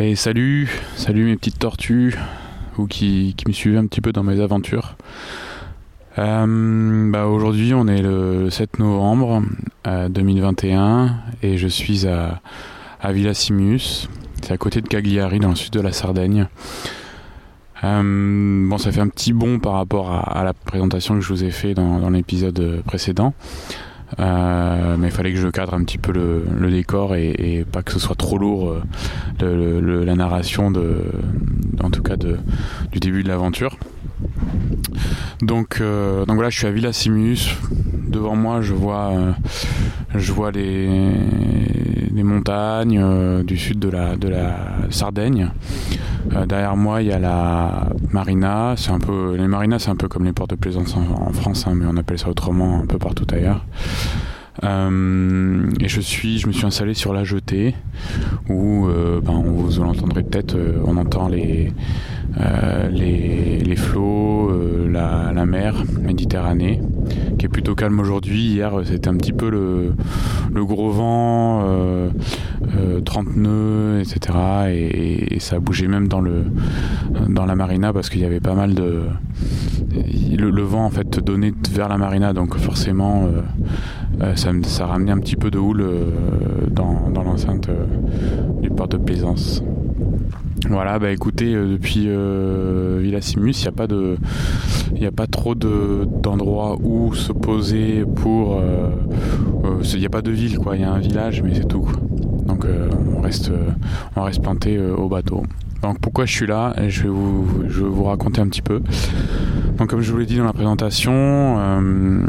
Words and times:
Et 0.00 0.14
salut, 0.14 0.70
salut 0.94 1.24
mes 1.24 1.34
petites 1.34 1.58
tortues, 1.58 2.14
ou 2.78 2.86
qui, 2.86 3.34
me 3.48 3.52
suivez 3.52 3.78
un 3.78 3.86
petit 3.88 4.00
peu 4.00 4.12
dans 4.12 4.22
mes 4.22 4.38
aventures. 4.38 4.94
Euh, 6.18 7.10
bah 7.10 7.26
aujourd'hui 7.26 7.74
on 7.74 7.88
est 7.88 8.00
le 8.00 8.48
7 8.48 8.78
novembre 8.78 9.42
2021 9.84 10.80
euh, 10.80 11.08
et 11.42 11.58
je 11.58 11.66
suis 11.66 12.06
à, 12.06 12.40
à 13.00 13.12
Villa 13.12 13.34
Simus, 13.34 14.08
c'est 14.40 14.52
à 14.52 14.56
côté 14.56 14.82
de 14.82 14.86
Cagliari 14.86 15.40
dans 15.40 15.50
le 15.50 15.56
sud 15.56 15.72
de 15.72 15.80
la 15.80 15.90
Sardaigne. 15.90 16.46
Euh, 17.82 18.68
bon 18.68 18.78
ça 18.78 18.92
fait 18.92 19.00
un 19.00 19.08
petit 19.08 19.32
bond 19.32 19.58
par 19.58 19.72
rapport 19.72 20.12
à, 20.12 20.44
la 20.44 20.54
présentation 20.54 21.16
que 21.16 21.22
je 21.22 21.28
vous 21.28 21.42
ai 21.42 21.50
fait 21.50 21.74
dans 21.74 22.08
l'épisode 22.10 22.82
précédent. 22.86 23.34
Euh, 24.18 24.96
mais 24.98 25.08
il 25.08 25.12
fallait 25.12 25.32
que 25.32 25.38
je 25.38 25.48
cadre 25.48 25.74
un 25.74 25.84
petit 25.84 25.98
peu 25.98 26.12
le, 26.12 26.70
décor 26.70 27.14
et, 27.14 27.64
pas 27.70 27.82
que 27.82 27.92
ce 27.92 27.98
soit 27.98 28.16
trop 28.16 28.38
lourd 28.38 28.76
euh, 29.42 30.04
la 30.04 30.14
narration 30.14 30.70
de, 30.70 31.04
en 31.82 31.90
tout 31.90 32.02
cas 32.02 32.16
de, 32.16 32.38
du 32.92 33.00
début 33.00 33.22
de 33.22 33.28
l'aventure. 33.28 33.76
Donc, 35.42 35.78
euh, 35.80 36.24
donc 36.24 36.36
voilà, 36.36 36.50
je 36.50 36.58
suis 36.58 36.66
à 36.66 36.70
Villa 36.70 36.92
Simus. 36.92 37.56
Devant 38.08 38.36
moi, 38.36 38.62
je 38.62 38.72
vois, 38.72 39.12
je 40.14 40.32
vois 40.32 40.50
les, 40.50 40.88
les 42.14 42.22
montagnes 42.22 43.44
du 43.44 43.58
sud 43.58 43.78
de 43.78 43.90
la, 43.90 44.16
de 44.16 44.28
la 44.28 44.56
Sardaigne. 44.90 45.50
Derrière 46.46 46.76
moi, 46.76 47.02
il 47.02 47.08
y 47.08 47.12
a 47.12 47.18
la 47.18 47.88
marina. 48.10 48.74
C'est 48.76 48.90
un 48.90 48.98
peu, 48.98 49.36
les 49.36 49.48
marinas, 49.48 49.80
c'est 49.80 49.90
un 49.90 49.96
peu 49.96 50.08
comme 50.08 50.24
les 50.24 50.32
portes 50.32 50.50
de 50.50 50.56
plaisance 50.56 50.96
en, 50.96 51.32
France, 51.32 51.66
hein, 51.66 51.72
mais 51.74 51.86
on 51.88 51.96
appelle 51.96 52.18
ça 52.18 52.28
autrement 52.28 52.80
un 52.80 52.86
peu 52.86 52.98
partout 52.98 53.26
ailleurs. 53.32 53.64
Euh, 54.64 55.70
et 55.80 55.88
je 55.88 56.00
suis, 56.00 56.38
je 56.38 56.46
me 56.46 56.52
suis 56.52 56.66
installé 56.66 56.94
sur 56.94 57.12
la 57.12 57.24
jetée 57.24 57.74
où, 58.48 58.88
euh, 58.88 59.20
ben, 59.20 59.42
vous 59.44 59.82
l'entendrez 59.82 60.22
peut-être, 60.22 60.56
euh, 60.56 60.82
on 60.84 60.96
entend 60.96 61.28
les 61.28 61.72
les, 62.92 63.58
les, 63.58 63.76
flots, 63.76 64.52
la, 64.88 65.32
la, 65.34 65.44
mer 65.44 65.82
Méditerranée, 66.00 66.80
qui 67.38 67.46
est 67.46 67.48
plutôt 67.48 67.74
calme 67.74 67.98
aujourd'hui. 68.00 68.52
Hier, 68.52 68.72
c'était 68.84 69.08
un 69.08 69.16
petit 69.16 69.32
peu 69.32 69.50
le, 69.50 69.94
gros 70.64 70.90
vent, 70.90 71.64
30 73.04 73.36
nœuds, 73.36 74.00
etc. 74.00 74.38
Et, 74.70 75.38
ça 75.40 75.56
a 75.56 75.58
bougé 75.60 75.86
même 75.86 76.08
dans 76.08 76.20
le 76.20 76.44
dans 77.28 77.46
la 77.46 77.54
marina 77.54 77.92
parce 77.92 78.10
qu'il 78.10 78.20
y 78.20 78.24
avait 78.24 78.40
pas 78.40 78.54
mal 78.54 78.74
de 78.74 79.02
le, 80.36 80.62
vent 80.62 80.84
en 80.84 80.90
fait 80.90 81.20
donnait 81.20 81.52
vers 81.70 81.88
la 81.88 81.96
marina, 81.96 82.32
donc 82.32 82.56
forcément 82.56 83.28
euh, 84.20 84.34
ça, 84.34 84.50
ça 84.62 84.86
ramenait 84.86 85.12
un 85.12 85.18
petit 85.18 85.36
peu 85.36 85.50
de 85.50 85.58
houle 85.58 85.80
euh, 85.80 86.10
dans, 86.70 87.10
dans 87.10 87.22
l'enceinte 87.22 87.68
euh, 87.68 87.86
du 88.60 88.70
port 88.70 88.88
de 88.88 88.96
plaisance. 88.96 89.62
Voilà, 90.68 90.98
bah 90.98 91.10
écoutez, 91.10 91.54
depuis 91.54 92.08
Villa 93.00 93.20
Simus, 93.20 93.52
il 93.60 93.62
n'y 93.62 93.68
a 93.68 93.72
pas 93.72 93.86
de, 93.86 94.16
il 94.94 95.06
a 95.06 95.12
pas 95.12 95.26
trop 95.26 95.54
d'endroits 95.54 96.76
où 96.82 97.14
se 97.14 97.32
poser 97.32 98.04
pour, 98.16 98.60
il 99.94 99.98
n'y 99.98 100.06
a 100.06 100.10
pas 100.10 100.22
de 100.22 100.30
ville 100.30 100.58
quoi, 100.58 100.76
il 100.76 100.82
y 100.82 100.84
a 100.84 100.92
un 100.92 100.98
village 100.98 101.42
mais 101.42 101.54
c'est 101.54 101.68
tout. 101.68 101.88
Donc 102.46 102.66
on 103.16 103.20
reste, 103.22 103.50
on 104.16 104.22
reste 104.22 104.42
planté 104.42 104.78
au 104.78 105.08
bateau. 105.08 105.44
Donc 105.82 106.00
pourquoi 106.00 106.26
je 106.26 106.32
suis 106.34 106.46
là? 106.46 106.74
Je 106.88 107.04
vais 107.04 107.08
vous, 107.08 107.46
je 107.68 107.84
vais 107.84 107.88
vous 107.88 108.04
raconter 108.04 108.40
un 108.40 108.48
petit 108.48 108.62
peu. 108.62 108.82
Donc 109.78 109.90
comme 109.90 110.00
je 110.00 110.10
vous 110.10 110.18
l'ai 110.18 110.26
dit 110.26 110.36
dans 110.36 110.44
la 110.44 110.52
présentation, 110.52 111.12
euh, 111.14 112.20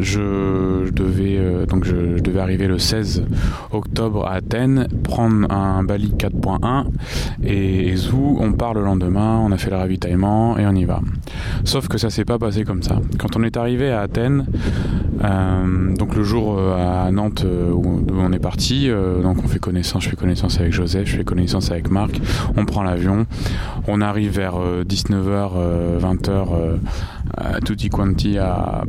je, 0.00 0.90
devais 0.90 1.36
euh, 1.38 1.64
donc 1.64 1.84
je, 1.84 2.18
devais 2.18 2.40
arriver 2.40 2.66
le 2.66 2.80
16 2.80 3.22
octobre 3.70 4.26
à 4.26 4.32
Athènes, 4.32 4.88
prendre 5.04 5.48
un 5.52 5.84
Bali 5.84 6.14
4.1 6.18 6.86
et, 7.44 7.94
Zou, 7.94 8.38
on 8.40 8.52
part 8.54 8.74
le 8.74 8.82
lendemain, 8.82 9.40
on 9.40 9.52
a 9.52 9.56
fait 9.56 9.70
le 9.70 9.76
ravitaillement 9.76 10.58
et 10.58 10.66
on 10.66 10.74
y 10.74 10.84
va. 10.84 11.00
Sauf 11.62 11.86
que 11.86 11.96
ça 11.96 12.10
s'est 12.10 12.24
pas 12.24 12.40
passé 12.40 12.64
comme 12.64 12.82
ça. 12.82 13.00
Quand 13.18 13.36
on 13.36 13.44
est 13.44 13.56
arrivé 13.56 13.92
à 13.92 14.00
Athènes, 14.00 14.44
euh, 15.22 15.94
donc 15.94 16.16
le 16.16 16.24
jour 16.24 16.58
à 16.58 17.08
Nantes 17.12 17.46
où, 17.46 18.04
on 18.18 18.32
est 18.32 18.40
parti, 18.40 18.88
donc 19.22 19.36
on 19.44 19.46
fait 19.46 19.60
connaissance, 19.60 20.02
je 20.02 20.10
fais 20.10 20.16
connaissance 20.16 20.58
avec 20.58 20.72
Joseph, 20.72 21.06
je 21.06 21.18
fais 21.18 21.24
connaissance 21.24 21.70
avec 21.70 21.88
Marc, 21.88 22.20
on 22.56 22.64
prend 22.64 22.82
l'avion, 22.82 23.26
on 23.86 24.00
arrive 24.00 24.32
vers 24.32 24.56
19h, 24.56 26.00
20h 26.00 26.32
à 26.32 26.95
tutti 27.64 27.88
quanti 27.88 28.38
à, 28.38 28.84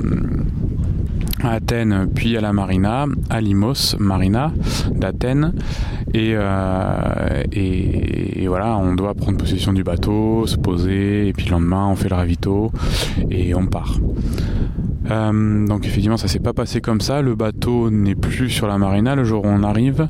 Athènes, 1.44 2.08
puis 2.14 2.36
à 2.36 2.42
la 2.42 2.52
Marina, 2.52 3.06
à 3.30 3.42
Limos, 3.42 3.96
Marina 4.00 4.52
d'Athènes. 4.92 5.54
Euh, 6.16 7.44
et, 7.52 8.44
et, 8.44 8.48
voilà, 8.48 8.78
on 8.78 8.96
doit 8.96 9.14
prendre 9.14 9.38
possession 9.38 9.74
du 9.74 9.84
bateau, 9.84 10.48
se 10.48 10.56
poser, 10.56 11.28
et 11.28 11.34
puis 11.34 11.46
le 11.46 11.52
lendemain, 11.52 11.88
on 11.88 11.96
fait 11.96 12.10
le 12.10 12.16
ravito 12.16 12.72
et 13.30 13.54
on 13.54 13.68
part. 13.68 14.00
Euh, 15.12 15.68
donc 15.68 15.86
effectivement, 15.86 16.18
ça 16.18 16.28
s'est 16.28 16.40
pas 16.40 16.54
passé 16.54 16.82
comme 16.82 17.02
ça. 17.02 17.22
Le 17.22 17.36
bateau 17.36 17.92
n'est 17.92 18.16
plus 18.16 18.50
sur 18.50 18.68
la 18.68 18.78
marina 18.78 19.16
le 19.16 19.24
jour 19.24 19.46
où 19.46 19.48
on 19.48 19.64
arrive, 19.64 20.08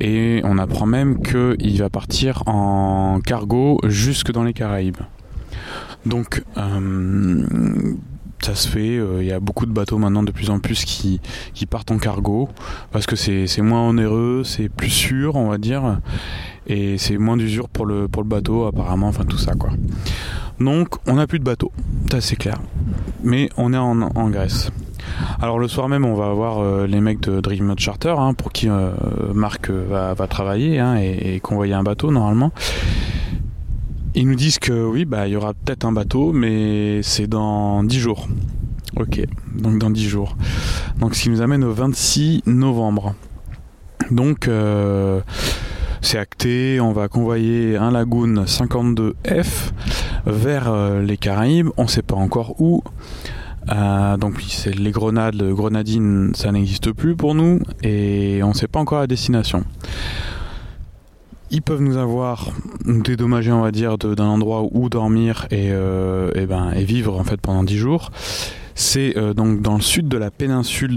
et 0.00 0.40
on 0.44 0.58
apprend 0.58 0.86
même 0.86 1.22
qu'il 1.22 1.78
va 1.78 1.88
partir 1.88 2.42
en 2.46 3.20
cargo 3.24 3.78
jusque 3.86 4.32
dans 4.32 4.44
les 4.44 4.54
Caraïbes. 4.54 4.96
Donc, 6.08 6.42
euh, 6.56 7.44
ça 8.40 8.54
se 8.54 8.66
fait. 8.66 8.94
Il 8.94 9.00
euh, 9.00 9.22
y 9.22 9.32
a 9.32 9.40
beaucoup 9.40 9.66
de 9.66 9.72
bateaux 9.72 9.98
maintenant 9.98 10.22
de 10.22 10.32
plus 10.32 10.48
en 10.48 10.58
plus 10.58 10.84
qui, 10.84 11.20
qui 11.52 11.66
partent 11.66 11.90
en 11.90 11.98
cargo 11.98 12.48
parce 12.92 13.06
que 13.06 13.14
c'est 13.14 13.60
moins 13.60 13.86
onéreux, 13.86 14.42
c'est 14.42 14.70
plus 14.70 14.90
sûr, 14.90 15.36
on 15.36 15.50
va 15.50 15.58
dire, 15.58 16.00
et 16.66 16.96
c'est 16.96 17.18
moins 17.18 17.36
d'usure 17.36 17.68
pour 17.68 17.84
le, 17.84 18.08
pour 18.08 18.22
le 18.22 18.28
bateau, 18.28 18.64
apparemment, 18.64 19.08
enfin 19.08 19.24
tout 19.24 19.36
ça 19.36 19.52
quoi. 19.52 19.70
Donc, 20.58 20.88
on 21.06 21.14
n'a 21.14 21.26
plus 21.26 21.38
de 21.38 21.44
bateau, 21.44 21.72
ça 22.10 22.22
c'est 22.22 22.36
clair. 22.36 22.58
Mais 23.22 23.50
on 23.58 23.74
est 23.74 23.76
en, 23.76 24.30
Grèce. 24.30 24.70
Alors 25.40 25.58
le 25.58 25.68
soir 25.68 25.88
même, 25.88 26.04
on 26.06 26.14
va 26.14 26.30
avoir 26.30 26.58
euh, 26.58 26.86
les 26.86 27.00
mecs 27.00 27.20
de 27.20 27.40
Dream 27.40 27.74
Charter, 27.76 28.14
hein, 28.16 28.32
pour 28.32 28.52
qui 28.52 28.68
Marc 29.34 29.68
va, 29.70 30.14
va 30.14 30.26
travailler 30.26 30.78
hein, 30.78 30.96
et, 30.96 31.34
et 31.34 31.40
convoyer 31.40 31.74
un 31.74 31.82
bateau 31.82 32.10
normalement. 32.10 32.52
Ils 34.18 34.26
nous 34.26 34.34
disent 34.34 34.58
que 34.58 34.72
oui, 34.72 35.04
bah 35.04 35.28
il 35.28 35.34
y 35.34 35.36
aura 35.36 35.54
peut-être 35.54 35.84
un 35.84 35.92
bateau, 35.92 36.32
mais 36.32 37.04
c'est 37.04 37.28
dans 37.28 37.84
10 37.84 38.00
jours. 38.00 38.26
Ok, 38.96 39.20
donc 39.54 39.78
dans 39.78 39.90
10 39.90 40.08
jours. 40.08 40.36
Donc 40.98 41.14
ce 41.14 41.22
qui 41.22 41.30
nous 41.30 41.40
amène 41.40 41.62
au 41.62 41.72
26 41.72 42.42
novembre. 42.46 43.14
Donc 44.10 44.48
euh, 44.48 45.20
c'est 46.00 46.18
acté, 46.18 46.80
on 46.80 46.90
va 46.90 47.06
convoyer 47.06 47.76
un 47.76 47.92
Lagoon 47.92 48.42
52F 48.42 49.70
vers 50.26 50.66
euh, 50.66 51.00
les 51.00 51.16
Caraïbes, 51.16 51.68
on 51.76 51.84
ne 51.84 51.88
sait 51.88 52.02
pas 52.02 52.16
encore 52.16 52.60
où. 52.60 52.82
Euh, 53.70 54.16
donc 54.16 54.42
c'est 54.48 54.74
les 54.74 54.90
grenades, 54.90 55.36
le 55.36 55.54
grenadine, 55.54 56.32
ça 56.34 56.50
n'existe 56.50 56.90
plus 56.90 57.14
pour 57.14 57.36
nous 57.36 57.60
et 57.84 58.40
on 58.42 58.48
ne 58.48 58.54
sait 58.54 58.66
pas 58.66 58.80
encore 58.80 58.98
la 58.98 59.06
destination 59.06 59.62
ils 61.50 61.62
peuvent 61.62 61.80
nous 61.80 61.96
avoir 61.96 62.50
dédommagé, 62.84 63.52
on 63.52 63.62
va 63.62 63.72
dire, 63.72 63.98
d'un 63.98 64.26
endroit 64.26 64.66
où 64.70 64.88
dormir 64.88 65.46
et, 65.50 65.70
euh, 65.70 66.30
et, 66.34 66.46
ben, 66.46 66.72
et 66.72 66.84
vivre 66.84 67.18
en 67.18 67.24
fait 67.24 67.40
pendant 67.40 67.64
10 67.64 67.76
jours. 67.76 68.10
C'est 68.74 69.18
euh, 69.18 69.34
donc 69.34 69.60
dans 69.60 69.74
le 69.74 69.80
sud 69.80 70.06
de 70.06 70.16
la 70.16 70.30
péninsule 70.30 70.96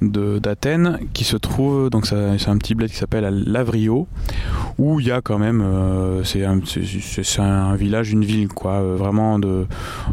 d'Athènes 0.00 1.00
qui 1.12 1.24
se 1.24 1.36
trouve 1.36 1.90
donc 1.90 2.06
c'est 2.06 2.48
un 2.48 2.56
petit 2.56 2.76
bled 2.76 2.88
qui 2.88 2.96
s'appelle 2.96 3.42
Lavrio 3.46 4.06
où 4.78 5.00
il 5.00 5.06
y 5.06 5.10
a 5.10 5.20
quand 5.20 5.40
même 5.40 5.60
euh, 5.60 6.22
c'est 6.22 6.44
un, 6.44 7.74
village 7.74 8.12
une 8.12 8.24
ville 8.24 8.46
quoi 8.46 8.80
vraiment 8.80 9.40
de 9.40 9.66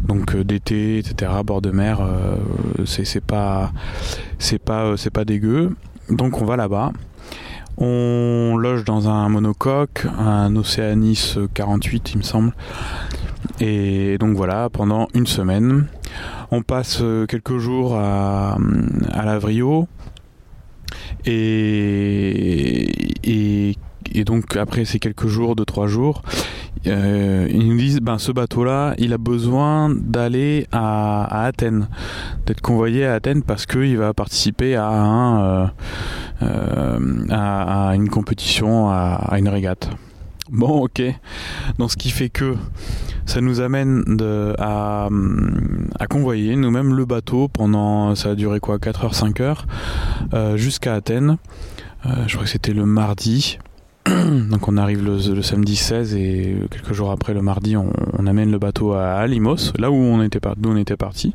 donc 0.08 0.36
d'été 0.36 0.98
etc 0.98 1.30
bord 1.44 1.62
de 1.62 1.70
mer 1.70 2.00
c'est 2.84 3.24
pas 3.24 3.70
pas 4.64 4.96
c'est 4.96 5.10
pas 5.10 5.24
dégueu 5.24 5.70
donc 6.10 6.42
on 6.42 6.44
va 6.44 6.56
là-bas 6.56 6.90
on 7.78 8.56
loge 8.56 8.84
dans 8.84 9.08
un 9.08 9.28
monocoque, 9.28 10.06
un 10.18 10.54
Oceanis 10.56 11.36
48 11.54 12.12
il 12.12 12.18
me 12.18 12.22
semble. 12.22 12.52
Et 13.60 14.18
donc 14.18 14.36
voilà, 14.36 14.68
pendant 14.70 15.08
une 15.14 15.26
semaine. 15.26 15.86
On 16.50 16.62
passe 16.62 17.02
quelques 17.28 17.58
jours 17.58 17.96
à, 17.96 18.56
à 19.12 19.24
Lavrio. 19.24 19.88
Et, 21.24 22.84
et, 23.24 23.76
et, 24.14 24.24
donc 24.24 24.56
après 24.56 24.84
ces 24.84 24.98
quelques 24.98 25.26
jours, 25.26 25.56
de 25.56 25.64
trois 25.64 25.86
jours, 25.88 26.22
euh, 26.86 27.48
ils 27.50 27.68
nous 27.68 27.76
disent 27.76 28.00
ben 28.00 28.18
ce 28.18 28.32
bateau-là, 28.32 28.94
il 28.98 29.12
a 29.12 29.18
besoin 29.18 29.90
d'aller 29.90 30.66
à, 30.72 31.44
Athènes, 31.46 31.88
d'être 32.46 32.60
convoyé 32.60 33.06
à 33.06 33.14
Athènes 33.14 33.42
parce 33.42 33.66
qu'il 33.66 33.96
va 33.98 34.14
participer 34.14 34.76
à, 34.76 35.40
euh, 35.42 35.66
euh, 36.42 37.90
une 37.92 38.08
compétition, 38.08 38.88
à, 38.90 39.36
une 39.38 39.48
régate. 39.48 39.90
Bon, 40.48 40.84
ok. 40.84 41.02
Donc 41.78 41.90
ce 41.90 41.96
qui 41.96 42.10
fait 42.10 42.28
que 42.28 42.54
ça 43.24 43.40
nous 43.40 43.60
amène 43.60 44.04
à, 44.58 45.08
à 45.98 46.06
convoyer 46.06 46.54
nous-mêmes 46.54 46.94
le 46.94 47.04
bateau 47.04 47.48
pendant, 47.48 48.14
ça 48.14 48.30
a 48.30 48.34
duré 48.36 48.60
quoi, 48.60 48.78
4 48.78 49.04
heures, 49.06 49.14
5 49.14 49.40
heures, 49.40 49.66
jusqu'à 50.54 50.94
Athènes. 50.94 51.36
je 52.28 52.32
crois 52.34 52.44
que 52.44 52.50
c'était 52.50 52.74
le 52.74 52.86
mardi. 52.86 53.58
Donc 54.50 54.68
on 54.68 54.76
arrive 54.76 55.04
le, 55.04 55.42
samedi 55.42 55.76
16 55.76 56.14
et 56.14 56.56
quelques 56.70 56.92
jours 56.92 57.10
après, 57.10 57.34
le 57.34 57.42
mardi, 57.42 57.76
on, 57.76 58.26
amène 58.26 58.50
le 58.50 58.58
bateau 58.58 58.92
à 58.92 59.26
Limos, 59.26 59.72
là 59.78 59.90
où 59.90 59.94
on 59.94 60.22
était, 60.22 60.40
d'où 60.56 60.70
on 60.70 60.76
était 60.76 60.96
parti. 60.96 61.34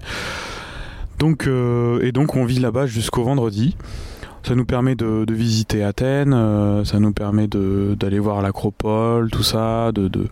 Donc, 1.20 1.48
et 1.48 2.12
donc 2.12 2.36
on 2.36 2.46
vit 2.46 2.60
là-bas 2.60 2.86
jusqu'au 2.86 3.24
vendredi. 3.24 3.76
Ça 4.44 4.56
nous 4.56 4.66
permet 4.66 4.96
de, 4.96 5.26
visiter 5.30 5.84
Athènes, 5.84 6.34
ça 6.84 7.00
nous 7.00 7.14
permet 7.14 7.48
d'aller 7.48 8.20
voir 8.20 8.42
l'acropole, 8.42 9.30
tout 9.30 9.44
ça, 9.44 9.92
de, 9.92 10.30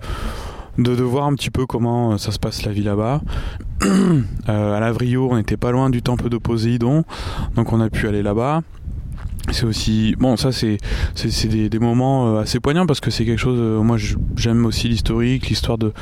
voir 0.77 1.25
un 1.25 1.35
petit 1.35 1.51
peu 1.51 1.65
comment 1.65 2.17
ça 2.17 2.31
se 2.31 2.39
passe 2.39 2.63
la 2.65 2.71
vie 2.71 2.83
là-bas. 2.83 3.21
Euh, 4.49 4.75
à 4.75 4.79
Lavrio, 4.79 5.29
on 5.29 5.35
n'était 5.35 5.57
pas 5.57 5.69
loin 5.71 5.91
du 5.91 6.01
temple 6.01 6.29
de 6.29 6.37
Poséidon, 6.37 7.03
donc 7.55 7.71
on 7.71 7.79
a 7.81 7.89
pu 7.89 8.07
aller 8.07 8.23
là-bas. 8.23 8.63
C'est 9.51 9.65
aussi 9.65 10.15
bon, 10.19 10.37
ça 10.37 10.51
c'est 10.51 10.77
c'est 11.15 11.47
des, 11.47 11.79
moments 11.79 12.35
euh, 12.37 12.41
assez 12.41 12.59
poignants 12.59 12.85
parce 12.85 12.99
que 12.99 13.11
c'est 13.11 13.25
quelque 13.25 13.39
chose. 13.39 13.59
Euh, 13.59 13.81
moi, 13.81 13.97
j'aime 14.35 14.65
aussi 14.65 14.87
l'historique, 14.87 15.47
l'histoire 15.49 15.77
de 15.77 15.93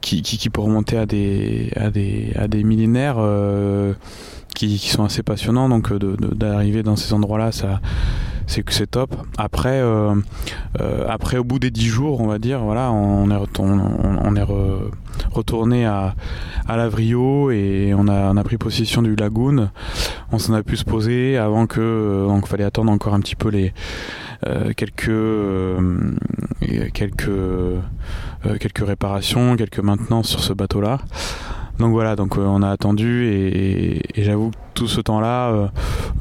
qui, 0.00 0.22
qui, 0.22 0.50
peut 0.50 0.60
remonter 0.60 0.96
à 0.96 1.06
des 1.06 1.72
à 1.76 1.90
des 1.90 2.32
à 2.36 2.48
des 2.48 2.64
millénaires. 2.64 3.18
Qui, 4.54 4.76
qui, 4.78 4.88
sont 4.88 5.04
assez 5.04 5.22
passionnants 5.22 5.68
donc 5.68 5.92
d'arriver 6.34 6.82
dans 6.82 6.96
ces 6.96 7.12
endroits 7.12 7.38
là 7.38 7.52
ça 7.52 7.80
c'est 8.48 8.62
que 8.62 8.72
c'est 8.72 8.90
top. 8.90 9.14
Après, 9.36 9.78
euh, 9.80 10.14
euh, 10.80 11.06
après 11.08 11.36
au 11.36 11.44
bout 11.44 11.58
des 11.58 11.70
10 11.70 11.86
jours, 11.86 12.20
on 12.20 12.26
va 12.26 12.38
dire, 12.38 12.60
voilà, 12.60 12.90
on 12.90 13.30
est, 13.30 14.42
retourné, 15.30 15.84
à, 15.84 16.14
à 16.66 16.76
Lavrio 16.76 17.50
et 17.50 17.92
on 17.96 18.08
a, 18.08 18.32
on 18.32 18.36
a 18.36 18.44
pris 18.44 18.56
possession 18.56 19.02
du 19.02 19.14
lagoon. 19.14 19.68
On 20.32 20.38
s'en 20.38 20.54
a 20.54 20.62
pu 20.62 20.76
se 20.76 20.84
poser 20.84 21.36
avant 21.36 21.66
que, 21.66 21.80
euh, 21.80 22.26
donc 22.26 22.48
fallait 22.48 22.64
attendre 22.64 22.90
encore 22.90 23.14
un 23.14 23.20
petit 23.20 23.36
peu 23.36 23.50
les 23.50 23.72
quelques 24.76 25.10
quelques 26.94 27.30
quelques 28.60 28.86
réparations, 28.86 29.56
quelques 29.56 29.80
maintenances 29.80 30.28
sur 30.28 30.40
ce 30.40 30.52
bateau-là. 30.52 30.98
Donc 31.78 31.92
voilà, 31.92 32.16
donc 32.16 32.36
euh, 32.36 32.44
on 32.44 32.62
a 32.62 32.70
attendu 32.70 33.26
et, 33.26 34.02
j'avoue 34.16 34.50
que 34.50 34.56
tout 34.74 34.88
ce 34.88 35.00
temps-là, 35.00 35.50
euh, 35.50 35.68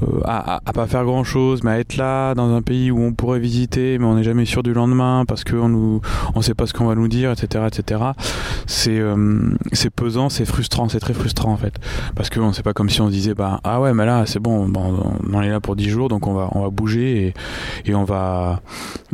euh, 0.03 0.21
à, 0.25 0.59
pas 0.73 0.85
faire 0.85 1.03
grand-chose, 1.03 1.63
mais 1.63 1.71
à 1.71 1.79
être 1.79 1.97
là 1.97 2.35
dans 2.35 2.55
un 2.55 2.61
pays 2.61 2.91
où 2.91 2.99
on 2.99 3.13
pourrait 3.13 3.39
visiter, 3.39 3.97
mais 3.97 4.05
on 4.05 4.15
n'est 4.15 4.23
jamais 4.23 4.45
sûr 4.45 4.61
du 4.61 4.73
lendemain 4.73 5.25
parce 5.27 5.43
qu'on 5.43 5.69
nous, 5.69 6.01
on 6.35 6.41
sait 6.41 6.53
pas 6.53 6.67
ce 6.67 6.73
qu'on 6.73 6.85
va 6.85 6.95
nous 6.95 7.07
dire, 7.07 7.31
etc., 7.31 7.65
etc. 7.67 8.01
C'est 8.67 9.01
c'est 9.73 9.89
pesant, 9.89 10.29
c'est 10.29 10.45
frustrant, 10.45 10.89
c'est 10.89 10.99
très 10.99 11.13
frustrant 11.13 11.51
en 11.53 11.57
fait, 11.57 11.73
parce 12.15 12.29
qu'on 12.29 12.53
sait 12.53 12.63
pas 12.63 12.73
comme 12.73 12.89
si 12.89 13.01
on 13.01 13.07
se 13.07 13.11
disait 13.11 13.33
bah 13.33 13.59
ah 13.63 13.81
ouais 13.81 13.93
mais 13.93 14.05
là 14.05 14.25
c'est 14.25 14.39
bon, 14.39 14.71
on 15.31 15.41
est 15.41 15.49
là 15.49 15.59
pour 15.59 15.75
10 15.75 15.89
jours 15.89 16.09
donc 16.09 16.27
on 16.27 16.33
va 16.33 16.49
on 16.51 16.61
va 16.61 16.69
bouger 16.69 17.33
et, 17.85 17.89
et 17.89 17.95
on 17.95 18.03
va 18.03 18.61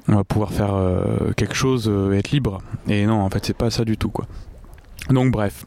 on 0.07 0.16
va 0.16 0.24
pouvoir 0.24 0.51
faire 0.51 0.74
quelque 1.38 1.56
chose 1.56 1.92
être 2.13 2.31
libre. 2.31 2.62
Et 2.88 3.06
non 3.06 3.22
en 3.22 3.30
fait 3.30 3.45
c'est 3.45 3.57
pas 3.57 3.69
ça 3.69 3.86
du 3.86 3.98
tout 3.98 4.10
quoi. 4.10 4.25
Donc 5.09 5.31
bref, 5.31 5.65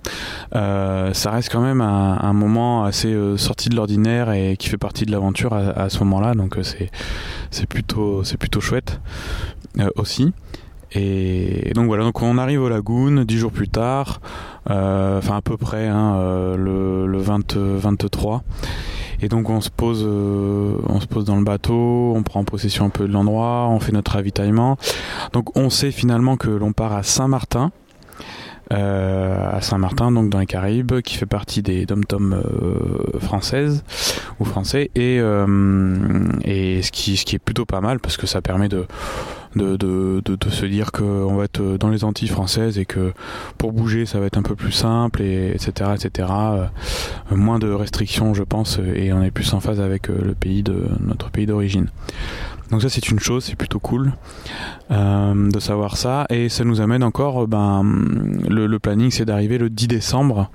euh, 0.54 1.12
ça 1.12 1.30
reste 1.30 1.52
quand 1.52 1.60
même 1.60 1.82
un, 1.82 2.32
moment 2.32 2.84
assez 2.84 3.12
euh, 3.12 3.36
sorti 3.36 3.68
de 3.68 3.76
l'ordinaire 3.76 4.32
et 4.32 4.56
qui 4.56 4.68
fait 4.68 4.78
partie 4.78 5.04
de 5.04 5.12
l'aventure 5.12 5.52
à, 5.52 5.90
ce 5.90 5.98
moment-là. 6.00 6.34
Donc 6.34 6.56
euh, 6.56 6.62
c'est 7.50 7.66
plutôt 7.66 8.24
c'est 8.24 8.38
plutôt 8.38 8.60
chouette 8.60 9.00
aussi. 9.96 10.32
Et, 10.92 11.72
donc 11.74 11.86
voilà, 11.86 12.04
donc 12.04 12.22
on 12.22 12.38
arrive 12.38 12.62
au 12.62 12.68
lagoon 12.70 13.24
dix 13.24 13.36
jours 13.36 13.52
plus 13.52 13.68
tard, 13.68 14.20
enfin 14.66 15.36
à 15.36 15.42
peu 15.42 15.58
près 15.58 15.86
hein, 15.86 16.56
le, 16.56 17.06
le 17.06 17.18
20, 17.18 17.56
23. 17.56 18.42
Et 19.20 19.28
donc 19.28 19.50
on 19.50 19.60
se 19.60 19.68
pose, 19.68 20.02
on 20.06 21.00
se 21.00 21.06
pose 21.06 21.26
dans 21.26 21.36
le 21.36 21.44
bateau, 21.44 22.14
on 22.16 22.22
prend 22.22 22.44
possession 22.44 22.86
un 22.86 22.90
peu 22.90 23.06
de 23.06 23.12
l'endroit, 23.12 23.66
on 23.68 23.80
fait 23.80 23.92
notre 23.92 24.12
ravitaillement. 24.12 24.78
Donc 25.34 25.54
on 25.58 25.68
sait 25.68 25.90
finalement 25.90 26.38
que 26.38 26.48
l'on 26.48 26.72
part 26.72 26.94
à 26.94 27.02
Saint-Martin. 27.02 27.72
Euh, 28.72 29.56
à 29.56 29.60
Saint-Martin, 29.60 30.10
donc 30.10 30.28
dans 30.28 30.40
les 30.40 30.46
Caraïbes, 30.46 31.00
qui 31.00 31.16
fait 31.16 31.26
partie 31.26 31.62
des 31.62 31.86
dom-tom 31.86 32.32
euh, 32.32 33.18
françaises 33.20 33.84
ou 34.40 34.44
français, 34.44 34.90
et, 34.96 35.20
euh, 35.20 35.46
ce, 36.44 36.90
qui, 36.90 37.12
est 37.14 37.38
plutôt 37.38 37.64
pas 37.64 37.80
mal 37.80 38.00
parce 38.00 38.16
que 38.16 38.26
ça 38.26 38.42
permet 38.42 38.68
de, 38.68 38.86
se 39.54 40.66
dire 40.66 40.90
qu'on 40.90 41.36
va 41.36 41.44
être 41.44 41.76
dans 41.78 41.90
les 41.90 42.02
Antilles 42.02 42.28
françaises 42.28 42.76
et 42.76 42.86
que 42.86 43.12
pour 43.56 43.72
bouger 43.72 44.04
ça 44.04 44.18
va 44.18 44.26
être 44.26 44.36
un 44.36 44.42
peu 44.42 44.56
plus 44.56 44.72
simple, 44.72 45.22
et, 45.22 45.52
etc. 45.54 45.90
etc. 45.94 46.28
moins 47.30 47.60
de 47.60 47.70
restrictions, 47.70 48.34
je 48.34 48.42
pense, 48.42 48.80
et 48.96 49.12
on 49.12 49.22
est 49.22 49.30
plus 49.30 49.54
en 49.54 49.60
phase 49.60 49.80
avec 49.80 50.08
le 50.08 50.34
pays 50.34 50.64
de 50.64 50.88
notre 51.00 51.30
pays 51.30 51.46
d'origine. 51.46 51.86
Donc 52.70 52.82
ça 52.82 52.88
c'est 52.88 53.08
une 53.08 53.20
chose, 53.20 53.44
c'est 53.44 53.54
plutôt 53.56 53.78
cool 53.78 54.12
euh, 54.90 55.50
de 55.50 55.60
savoir 55.60 55.96
ça. 55.96 56.26
Et 56.30 56.48
ça 56.48 56.64
nous 56.64 56.80
amène 56.80 57.04
encore, 57.04 57.42
euh, 57.42 57.46
ben, 57.46 57.82
le, 58.48 58.78
planning 58.78 59.10
c'est 59.10 59.24
d'arriver 59.24 59.58
le 59.58 59.70
10 59.70 59.88
décembre 59.88 60.50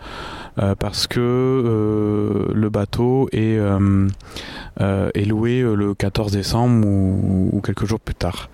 euh, 0.60 0.76
parce 0.76 1.08
que 1.08 2.52
le 2.54 2.70
bateau 2.70 3.30
est, 3.32 3.60
est 4.80 5.26
loué 5.26 5.62
le 5.62 5.94
14 5.94 6.32
décembre 6.32 6.86
ou, 6.88 7.62
quelques 7.64 7.86
jours 7.86 8.00
plus 8.00 8.16
tard. 8.16 8.50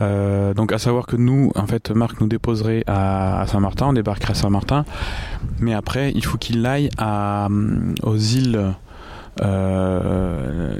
donc 0.00 0.72
à 0.72 0.78
savoir 0.78 1.06
que 1.06 1.16
nous, 1.16 1.50
en 1.54 1.66
fait, 1.66 1.90
Marc 1.90 2.20
nous 2.20 2.28
déposerait 2.28 2.84
à, 2.86 3.44
Saint-Martin, 3.46 3.88
on 3.88 3.92
débarquerait 3.92 4.32
à 4.32 4.34
Saint-Martin, 4.34 4.84
mais 5.58 5.74
après 5.74 6.12
il 6.14 6.24
faut 6.24 6.38
qu'il 6.38 6.64
aille 6.64 6.88
aux 8.02 8.16
îles 8.16 8.74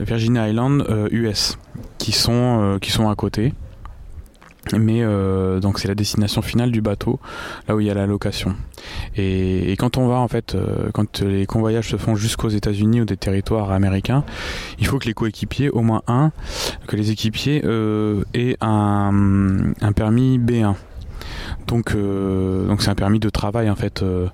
Virginia 0.07 0.49
Island 0.49 0.85
US 1.11 1.59
qui 2.07 2.13
sont 2.13 2.61
euh, 2.63 2.79
qui 2.79 2.93
sont 2.93 3.09
à 3.09 3.17
côté. 3.17 3.53
Mais 4.77 5.03
donc 5.61 5.79
c'est 5.79 5.87
la 5.87 5.95
destination 5.95 6.43
finale 6.43 6.73
du 6.73 6.81
bateau 6.81 7.21
là 7.69 7.77
où 7.77 7.81
il 7.81 7.87
y 7.87 7.91
a 7.91 7.95
la 7.95 8.07
location. 8.07 8.57
Et, 9.17 9.77
quand 9.79 9.97
on 9.97 10.09
va 10.09 10.17
en 10.17 10.27
fait 10.27 10.57
quand 10.93 11.21
les 11.21 11.47
convoyages 11.47 11.89
se 11.91 11.97
font 11.97 12.17
jusqu'aux 12.17 12.49
États-Unis 12.49 13.01
ou 13.03 13.05
des 13.05 13.17
territoires 13.17 13.71
américains 13.71 14.25
il 14.81 14.89
faut 14.89 14.99
que 14.99 15.07
les 15.07 15.15
coéquipiers 15.15 15.71
au 15.71 15.83
moins 15.83 16.03
un 16.09 16.33
que 16.89 16.97
les 16.97 17.13
équipiers 17.13 17.63
aient 18.35 18.57
un, 18.61 19.73
un, 19.81 19.93
permis 19.93 20.41
B1 20.41 20.75
donc 21.69 21.95
donc 21.97 22.83
c'est 22.83 22.91
un 22.91 22.97
permis 22.97 23.21
de 23.21 23.31
travail 23.31 23.71
en 23.71 23.77
fait 23.77 24.03
euh, 24.03 24.27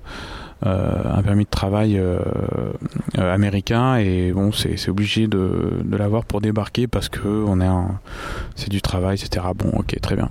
un 0.65 1.21
permis 1.23 1.45
de 1.45 1.49
travail 1.49 1.97
euh, 1.97 2.19
euh, 3.17 3.33
américain 3.33 3.97
et 3.97 4.31
bon 4.31 4.51
c'est 4.51 4.89
obligé 4.89 5.27
de, 5.27 5.81
de 5.83 5.97
l'avoir 5.97 6.25
pour 6.25 6.41
débarquer 6.41 6.87
parce 6.87 7.09
que 7.09 7.27
on 7.27 7.59
est 7.59 7.67
c'est 8.55 8.69
du 8.69 8.81
travail 8.81 9.15
etc 9.15 9.45
bon 9.55 9.69
ok 9.73 9.99
très 10.01 10.15
bien. 10.15 10.29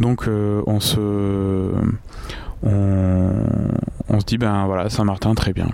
Donc 0.00 0.28
on 0.28 0.80
se 0.80 1.70
on, 2.64 3.30
on 4.08 4.20
se 4.20 4.24
dit 4.26 4.38
ben 4.38 4.66
voilà 4.66 4.90
Saint-Martin 4.90 5.34
très 5.34 5.52
bien. 5.52 5.68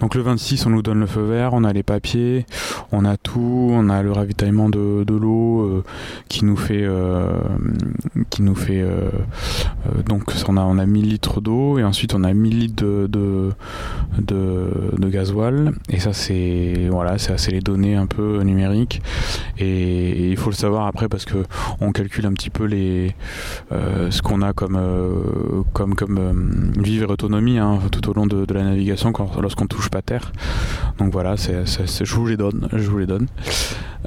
Donc 0.00 0.14
le 0.14 0.22
26 0.22 0.66
on 0.66 0.70
nous 0.70 0.82
donne 0.82 1.00
le 1.00 1.06
feu 1.06 1.22
vert, 1.22 1.50
on 1.52 1.62
a 1.64 1.72
les 1.72 1.82
papiers, 1.82 2.46
on 2.90 3.04
a 3.04 3.16
tout, 3.16 3.70
on 3.70 3.88
a 3.88 4.02
le 4.02 4.12
ravitaillement 4.12 4.68
de, 4.68 5.04
l'eau 5.08 5.60
euh, 5.60 5.84
qui 6.28 6.44
nous 6.44 6.56
fait 6.56 6.82
euh, 6.82 7.30
euh, 8.40 9.10
donc 10.06 10.24
on 10.48 10.56
a 10.56 10.62
on 10.62 10.78
a 10.78 10.86
1000 10.86 11.08
litres 11.08 11.40
d'eau 11.40 11.78
et 11.78 11.84
ensuite 11.84 12.14
on 12.14 12.24
a 12.24 12.32
1000 12.32 12.58
litres 12.58 12.82
de 12.82 13.52
de, 14.18 15.08
gasoil 15.08 15.72
et 15.88 16.00
ça 16.00 16.12
c'est 16.12 16.88
voilà 16.90 17.18
c'est 17.18 17.32
assez 17.32 17.52
les 17.52 17.60
données 17.60 17.94
un 17.94 18.06
peu 18.06 18.42
numériques 18.42 19.00
et, 19.58 20.30
il 20.30 20.36
faut 20.36 20.50
le 20.50 20.56
savoir 20.56 20.86
après 20.86 21.08
parce 21.08 21.24
que 21.24 21.44
on 21.80 21.92
calcule 21.92 22.26
un 22.26 22.32
petit 22.32 22.50
peu 22.50 22.64
les 22.64 23.14
ce 23.70 24.20
qu'on 24.22 24.42
a 24.42 24.52
comme 24.52 24.76
vivre 26.78 27.12
autonomie 27.12 27.58
hein, 27.58 27.78
tout 27.90 28.08
au 28.08 28.14
long 28.14 28.26
de, 28.26 28.46
la 28.52 28.62
navigation 28.64 29.12
lorsqu'on 29.40 29.66
touche 29.66 29.88
pas 29.88 30.02
terre. 30.02 30.32
Donc 30.98 31.12
voilà, 31.12 31.36
c'est, 31.36 31.64
je 31.66 32.14
vous 32.14 32.26
les 32.26 32.36
donne. 32.36 32.68
Je 32.72 32.88
vous 32.88 32.98
les 32.98 33.06
donne. 33.06 33.26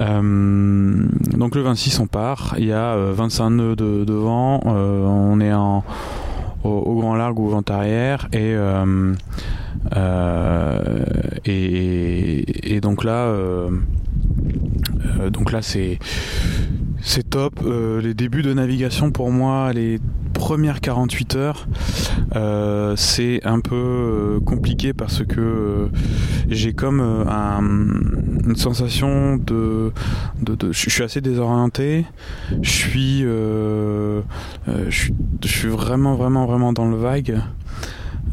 Euh, 0.00 1.06
donc 1.36 1.54
le 1.54 1.62
26 1.62 2.00
on 2.00 2.06
part, 2.06 2.54
il 2.58 2.66
y 2.66 2.72
a 2.72 2.96
25 2.96 3.44
euh, 3.44 3.50
nœuds 3.50 3.76
de, 3.76 4.12
vent, 4.14 4.60
euh, 4.66 5.04
on 5.04 5.40
est 5.40 5.52
en, 5.52 5.84
au, 6.64 7.00
grand 7.00 7.16
large 7.16 7.34
ou 7.36 7.46
au 7.46 7.48
vent 7.48 7.62
arrière 7.68 8.28
et, 8.32 8.54
et, 11.44 12.74
et, 12.74 12.80
donc 12.80 13.04
là 13.04 13.34
donc 15.30 15.52
là 15.52 15.60
c'est 15.62 15.98
c'est 17.02 17.28
top. 17.28 17.60
les 18.02 18.14
débuts 18.14 18.42
de 18.42 18.54
navigation 18.54 19.10
pour 19.10 19.30
moi, 19.30 19.72
les 19.72 19.98
premières 20.40 20.80
48 20.80 21.36
heures, 21.36 21.66
euh, 22.34 22.96
c'est 22.96 23.44
un 23.44 23.60
peu 23.60 23.74
euh, 23.76 24.40
compliqué 24.40 24.94
parce 24.94 25.22
que 25.22 25.38
euh, 25.38 25.86
j'ai 26.48 26.72
comme 26.72 27.02
une 27.02 28.56
sensation 28.56 29.36
de, 29.36 29.92
je 30.72 30.88
suis 30.88 31.02
assez 31.02 31.20
désorienté. 31.20 32.06
Je 32.62 32.70
suis, 32.70 33.20
je 33.20 34.22
suis, 34.88 35.14
je 35.44 35.48
suis 35.48 35.68
vraiment, 35.68 36.14
vraiment, 36.16 36.46
vraiment 36.46 36.72
dans 36.72 36.88
le 36.88 36.96
vague. 36.96 37.38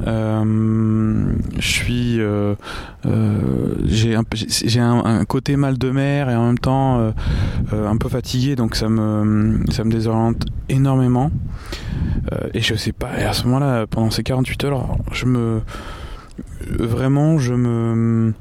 Je 0.06 1.36
suis, 1.60 2.20
j'ai 3.86 4.16
un, 4.16 4.24
j'ai 4.34 4.80
un, 4.80 5.26
côté 5.26 5.56
mal 5.56 5.78
de 5.78 5.90
mer 5.92 6.30
et 6.30 6.36
en 6.36 6.48
même 6.48 6.60
temps 6.60 7.14
un 7.72 7.98
peu 7.98 8.10
fatigué, 8.10 8.56
donc 8.56 8.76
ça 8.76 8.90
me, 8.90 9.64
ça 9.72 9.84
me 9.84 9.92
désoriente 9.92 10.46
énormément. 10.70 11.32
et 12.54 12.62
je 12.62 12.76
sais 12.76 12.94
pas. 12.94 13.20
Et 13.20 13.24
à 13.24 13.34
ce 13.34 13.46
moment-là, 13.46 13.88
pendant 13.88 14.12
ces 14.12 14.24
48 14.24 14.64
heures, 14.66 14.98
je 15.12 15.26
me, 15.26 15.62
vraiment, 16.80 17.38
je 17.38 17.54
me 17.54 18.34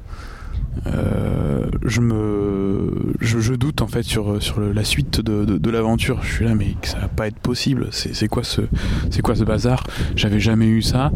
euh, 0.85 1.65
je 1.85 2.01
me 2.01 3.15
je, 3.19 3.53
doute 3.53 3.81
en 3.81 3.87
fait 3.87 4.03
sur 4.03 4.41
sur 4.41 4.59
la 4.59 4.83
suite 4.83 5.21
de, 5.21 5.45
de, 5.45 5.69
l'aventure. 5.71 6.19
Je 6.21 6.31
suis 6.31 6.45
là 6.45 6.55
mais 6.55 6.75
ça 6.83 6.99
va 6.99 7.07
pas 7.07 7.27
être 7.27 7.39
possible. 7.39 7.87
C'est 7.91 8.27
quoi 8.27 8.43
ce 8.43 8.61
c'est 9.09 9.21
quoi 9.21 9.35
ce 9.35 9.43
bazar? 9.43 9.83
J'avais 10.15 10.39
jamais 10.39 10.67
eu 10.67 10.81
ça. 10.81 11.11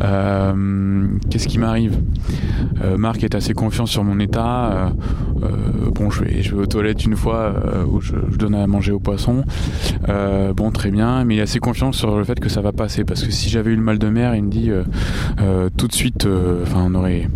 Euh, 0.00 1.06
qu'est-ce 1.30 1.48
qui 1.48 1.58
m'arrive? 1.58 1.98
Euh, 2.82 2.96
Marc 2.96 3.22
est 3.24 3.34
assez 3.34 3.54
confiant 3.54 3.86
sur 3.86 4.04
mon 4.04 4.18
état. 4.20 4.92
Bon 5.94 6.10
je 6.10 6.24
vais 6.24 6.42
je 6.42 6.54
vais 6.54 6.62
aux 6.62 6.66
toilettes 6.66 7.04
une 7.04 7.16
fois 7.16 7.54
où 7.88 8.00
je, 8.00 8.14
donne 8.38 8.54
à 8.54 8.66
manger 8.66 8.92
aux 8.92 9.00
poissons 9.00 9.44
bon 10.56 10.70
très 10.70 10.90
bien 10.90 11.24
mais 11.24 11.34
il 11.34 11.38
est 11.38 11.42
assez 11.42 11.58
confiant 11.58 11.92
sur 11.92 12.16
le 12.16 12.24
fait 12.24 12.38
que 12.38 12.48
ça 12.48 12.60
va 12.60 12.72
passer 12.72 13.04
parce 13.04 13.22
que 13.24 13.30
si 13.30 13.50
j'avais 13.50 13.72
eu 13.72 13.76
le 13.76 13.82
mal 13.82 13.98
de 13.98 14.08
mer 14.08 14.34
il 14.34 14.44
me 14.44 14.50
dit 14.50 14.70
tout 15.76 15.88
de 15.88 15.92
suite 15.92 16.26
enfin 16.62 16.84
on 16.86 16.94
aurait 16.94 17.28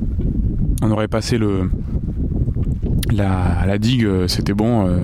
on 0.82 0.90
aurait 0.90 1.08
passé 1.08 1.38
le 1.38 1.70
la, 3.12 3.78
digue, 3.78 4.04
euh, 4.04 4.28
c'était 4.28 4.54
bon, 4.54 4.88
euh, 4.88 4.98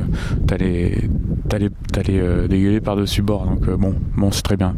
t'allais 0.47 1.09
euh, 2.11 2.49
dégueuler 2.49 2.81
par 2.81 2.97
dessus 2.97 3.23
bord, 3.23 3.47
donc 3.47 3.69
bon 3.71 3.95
bon 4.17 4.31
c'est 4.31 4.43
très 4.43 4.57
bien. 4.57 4.75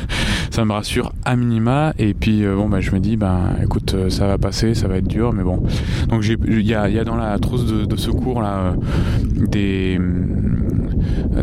ça 0.50 0.64
me 0.64 0.72
rassure 0.72 1.12
à 1.24 1.36
minima 1.36 1.92
et 1.98 2.14
puis 2.14 2.44
bon 2.44 2.68
bah 2.68 2.80
je 2.80 2.90
me 2.90 2.98
dis 2.98 3.16
ben 3.16 3.56
écoute 3.62 3.94
ça 4.08 4.26
va 4.26 4.38
passer, 4.38 4.74
ça 4.74 4.88
va 4.88 4.96
être 4.96 5.06
dur, 5.06 5.32
mais 5.32 5.44
bon 5.44 5.62
donc 6.08 6.24
il 6.26 6.66
y 6.66 6.74
a, 6.74 6.88
y 6.88 6.98
a 6.98 7.04
dans 7.04 7.16
la 7.16 7.38
trousse 7.38 7.66
de, 7.66 7.84
de 7.84 7.96
secours 7.96 8.42
là 8.42 8.74
des 9.36 10.00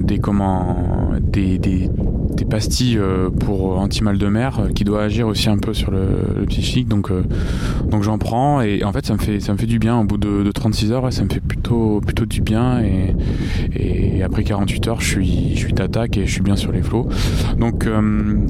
des 0.01 0.19
comment 0.19 1.11
des, 1.21 1.57
des 1.59 1.89
des 2.35 2.45
pastilles 2.45 2.97
euh, 2.97 3.29
pour 3.29 3.79
anti-mal 3.79 4.17
de 4.17 4.27
mer 4.27 4.59
euh, 4.59 4.69
qui 4.69 4.83
doit 4.83 5.03
agir 5.03 5.27
aussi 5.27 5.49
un 5.49 5.57
peu 5.57 5.73
sur 5.73 5.91
le, 5.91 6.45
psychique 6.47 6.87
donc 6.87 7.09
euh, 7.09 7.23
donc 7.89 8.03
j'en 8.03 8.17
prends. 8.17 8.61
Et 8.61 8.83
en 8.83 8.91
fait 8.91 9.05
ça 9.05 9.13
me 9.13 9.19
fait 9.19 9.39
ça 9.39 9.53
me 9.53 9.57
fait 9.57 9.65
du 9.65 9.79
bien. 9.79 9.97
Au 9.99 10.03
bout 10.03 10.17
de, 10.17 10.51
36 10.51 10.91
heures 10.91 11.11
ça 11.11 11.23
me 11.23 11.29
fait 11.29 11.39
plutôt 11.39 12.01
plutôt 12.01 12.25
du 12.25 12.41
bien. 12.41 12.81
Et, 12.81 13.15
après 14.23 14.43
48 14.43 14.87
heures 14.87 15.01
je 15.01 15.07
suis 15.07 15.51
je 15.55 15.59
suis 15.59 15.73
d'attaque 15.73 16.17
et 16.17 16.25
je 16.25 16.31
suis 16.31 16.41
bien 16.41 16.55
sur 16.55 16.71
les 16.71 16.81
flots. 16.81 17.07
Donc 17.59 17.87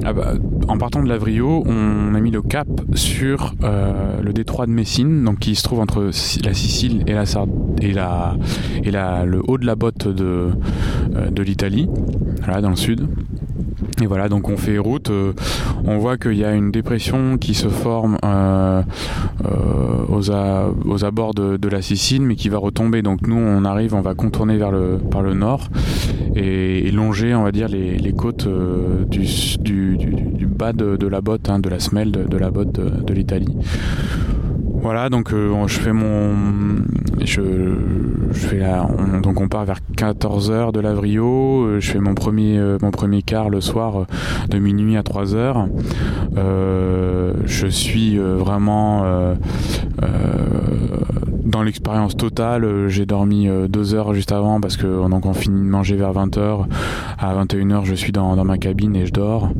ah 0.04 0.12
bah, 0.12 0.34
en 0.68 0.78
partant 0.78 1.02
de 1.02 1.08
Lavrio 1.08 1.64
on 1.66 2.14
a 2.14 2.20
mis 2.20 2.30
le 2.30 2.40
cap 2.40 2.66
sur 2.94 3.54
le 3.60 4.32
détroit 4.32 4.66
de 4.66 4.70
Messine 4.70 5.22
donc 5.22 5.40
qui 5.40 5.54
se 5.54 5.62
trouve 5.62 5.80
entre 5.80 6.10
la 6.44 6.54
Sicile 6.54 7.04
et 7.06 7.12
la 7.12 7.24
et 7.82 7.92
la 7.92 8.36
et 8.84 8.90
la 8.90 9.26
le 9.26 9.42
haut 9.46 9.58
de 9.58 9.66
la 9.66 9.74
botte 9.74 10.08
de 10.08 10.48
de 11.30 11.42
l'Italie 11.42 11.88
là 12.46 12.62
dans 12.62 12.70
le 12.70 12.76
sud 12.76 13.06
et 14.02 14.06
voilà, 14.06 14.28
donc 14.28 14.50
on 14.50 14.58
fait 14.58 14.76
route, 14.76 15.08
euh, 15.08 15.32
on 15.86 15.96
voit 15.96 16.18
qu'il 16.18 16.34
y 16.34 16.44
a 16.44 16.52
une 16.52 16.70
dépression 16.70 17.38
qui 17.38 17.54
se 17.54 17.68
forme 17.68 18.18
euh, 18.24 18.82
euh, 19.46 20.04
aux, 20.08 20.30
aux, 20.30 21.04
abords 21.04 21.32
de, 21.32 21.68
la 21.68 21.80
Sicile, 21.80 22.22
mais 22.22 22.36
qui 22.36 22.50
va 22.50 22.58
retomber. 22.58 23.00
Donc 23.00 23.26
nous, 23.26 23.36
on 23.36 23.64
arrive, 23.64 23.94
on 23.94 24.02
va 24.02 24.14
contourner 24.14 24.58
vers 24.58 24.70
le, 24.70 24.98
par 24.98 25.22
le 25.22 25.32
nord 25.32 25.68
et, 26.34 26.90
longer, 26.90 27.34
on 27.34 27.42
va 27.42 27.52
dire, 27.52 27.68
les, 27.68 28.12
côtes 28.12 28.46
du, 29.08 29.26
du, 29.96 30.46
bas 30.46 30.74
de, 30.74 31.06
la 31.06 31.22
botte, 31.22 31.48
hein, 31.48 31.58
de 31.58 31.70
la 31.70 31.80
semelle 31.80 32.10
de, 32.10 32.36
la 32.36 32.50
botte 32.50 32.78
de 32.78 33.14
l'Italie. 33.14 33.56
Voilà, 34.86 35.08
donc 35.08 35.32
euh, 35.32 35.66
je 35.66 35.80
fais 35.80 35.92
mon, 35.92 36.36
je, 37.20 37.42
fais 38.32 38.58
la, 38.58 38.86
donc 39.20 39.40
on 39.40 39.48
part 39.48 39.64
vers 39.64 39.80
14 39.96 40.52
h 40.52 40.70
de 40.70 40.78
l'Avrio. 40.78 41.64
Euh, 41.64 41.80
je 41.80 41.90
fais 41.90 41.98
mon 41.98 42.14
premier, 42.14 42.56
euh, 42.56 42.78
mon 42.80 42.92
premier 42.92 43.22
quart 43.22 43.50
le 43.50 43.60
soir 43.60 44.06
de 44.48 44.58
minuit 44.60 44.96
à 44.96 45.02
3 45.02 45.24
h 45.24 45.66
je 47.46 47.66
suis 47.66 48.16
vraiment 48.16 49.04
dans 51.44 51.64
l'expérience 51.64 52.16
totale. 52.16 52.86
J'ai 52.86 53.06
dormi 53.06 53.48
2 53.68 53.94
heures 53.94 54.14
juste 54.14 54.30
avant 54.30 54.60
parce 54.60 54.76
que 54.76 55.08
donc 55.08 55.26
on 55.26 55.34
finit 55.34 55.62
de 55.62 55.68
manger 55.68 55.96
vers 55.96 56.12
20 56.12 56.36
h 56.36 56.64
À 57.18 57.34
21 57.34 57.80
h 57.80 57.84
je 57.86 57.94
suis 57.96 58.12
dans 58.12 58.36
ma 58.44 58.56
cabine 58.56 58.94
et 58.94 59.04
je 59.04 59.12
dors. 59.12 59.50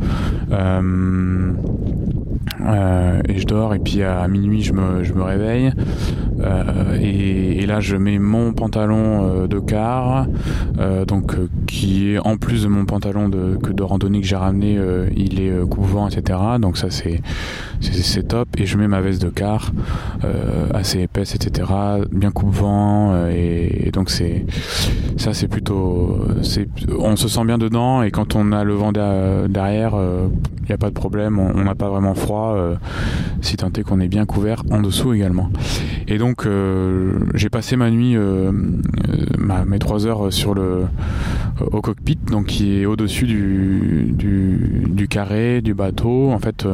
Euh, 2.60 3.20
et 3.28 3.38
je 3.38 3.46
dors 3.46 3.74
et 3.74 3.78
puis 3.78 4.02
à 4.02 4.26
minuit 4.28 4.62
je 4.62 4.72
me, 4.72 5.04
je 5.04 5.12
me 5.12 5.22
réveille. 5.22 5.72
Euh, 6.40 6.98
et, 7.00 7.66
là 7.66 7.80
je 7.80 7.96
mets 7.96 8.20
mon 8.20 8.52
pantalon 8.52 9.26
euh, 9.26 9.46
de 9.48 9.58
car 9.58 10.26
donc 11.08 11.34
qui 11.66 12.10
est 12.12 12.18
en 12.18 12.36
plus 12.36 12.62
de 12.62 12.68
mon 12.68 12.84
pantalon 12.84 13.28
de, 13.28 13.58
de 13.60 13.82
randonnée 13.82 14.20
que 14.20 14.26
j'ai 14.26 14.36
ramené 14.36 14.78
il 15.16 15.40
est 15.40 15.68
couvrant 15.68 16.08
etc 16.08 16.38
donc 16.60 16.76
ça 16.76 16.88
c'est 16.90 17.22
top. 18.28 18.48
Et 18.58 18.66
je 18.66 18.78
mets 18.78 18.86
ma 18.86 19.00
veste 19.00 19.20
de 19.20 19.30
car 19.30 19.72
assez 20.72 21.00
épaisse 21.00 21.34
etc 21.34 21.68
bien 22.12 22.30
coupe-vent 22.30 23.26
et, 23.28 23.88
et, 23.88 23.90
donc 23.90 24.10
c'est 24.10 24.46
ça 25.16 25.34
c'est 25.34 25.48
plutôt 25.48 26.20
on 26.98 27.16
se 27.16 27.28
sent 27.28 27.44
bien 27.44 27.58
dedans. 27.58 28.02
Et 28.02 28.10
quand 28.10 28.36
on 28.36 28.52
a 28.52 28.62
le 28.62 28.74
vent 28.74 28.92
derrière 28.92 29.96
il 30.66 30.70
n'y 30.70 30.74
a 30.74 30.78
pas 30.78 30.88
de 30.88 30.94
problème. 30.94 31.38
On 31.38 31.62
n'a 31.62 31.76
pas 31.76 31.88
vraiment 31.88 32.14
froid 32.14 32.25
euh, 32.34 32.74
si 33.40 33.56
tant 33.56 33.70
est 33.70 33.82
qu'on 33.82 34.00
est 34.00 34.08
bien 34.08 34.26
couvert 34.26 34.62
en 34.70 34.80
dessous 34.80 35.12
également. 35.12 35.50
Et 36.08 36.18
donc 36.18 36.46
euh, 36.46 37.18
j'ai 37.34 37.48
passé 37.48 37.76
ma 37.76 37.90
nuit, 37.90 38.16
euh, 38.16 38.52
mes 39.66 39.78
trois 39.78 40.06
heures 40.06 40.32
sur 40.32 40.54
le 40.54 40.84
au 41.60 41.80
cockpit, 41.80 42.18
donc 42.30 42.46
qui 42.46 42.80
est 42.80 42.86
au-dessus 42.86 43.26
du, 43.26 44.12
du, 44.12 45.08
carré 45.08 45.60
du 45.60 45.74
bateau. 45.74 46.30
En 46.32 46.38
fait, 46.38 46.66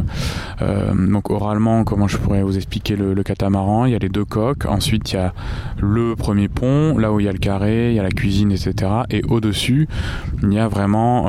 donc 0.60 1.30
oralement, 1.30 1.84
comment 1.84 2.08
je 2.08 2.16
pourrais 2.18 2.42
vous 2.42 2.56
expliquer 2.56 2.96
le, 2.96 3.22
catamaran? 3.22 3.86
Il 3.86 3.92
y 3.92 3.94
a 3.94 3.98
les 3.98 4.08
deux 4.08 4.24
coques. 4.24 4.66
Ensuite, 4.66 5.12
il 5.12 5.16
y 5.16 5.18
a 5.18 5.32
le 5.80 6.16
premier 6.16 6.48
pont, 6.48 6.96
là 6.98 7.12
où 7.12 7.20
il 7.20 7.26
y 7.26 7.28
a 7.28 7.32
le 7.32 7.38
carré, 7.38 7.90
il 7.90 7.96
y 7.96 8.00
a 8.00 8.02
la 8.02 8.10
cuisine, 8.10 8.50
etc. 8.50 8.90
Et 9.10 9.22
au-dessus, 9.28 9.88
il 10.42 10.52
y 10.52 10.58
a 10.58 10.68
vraiment 10.68 11.28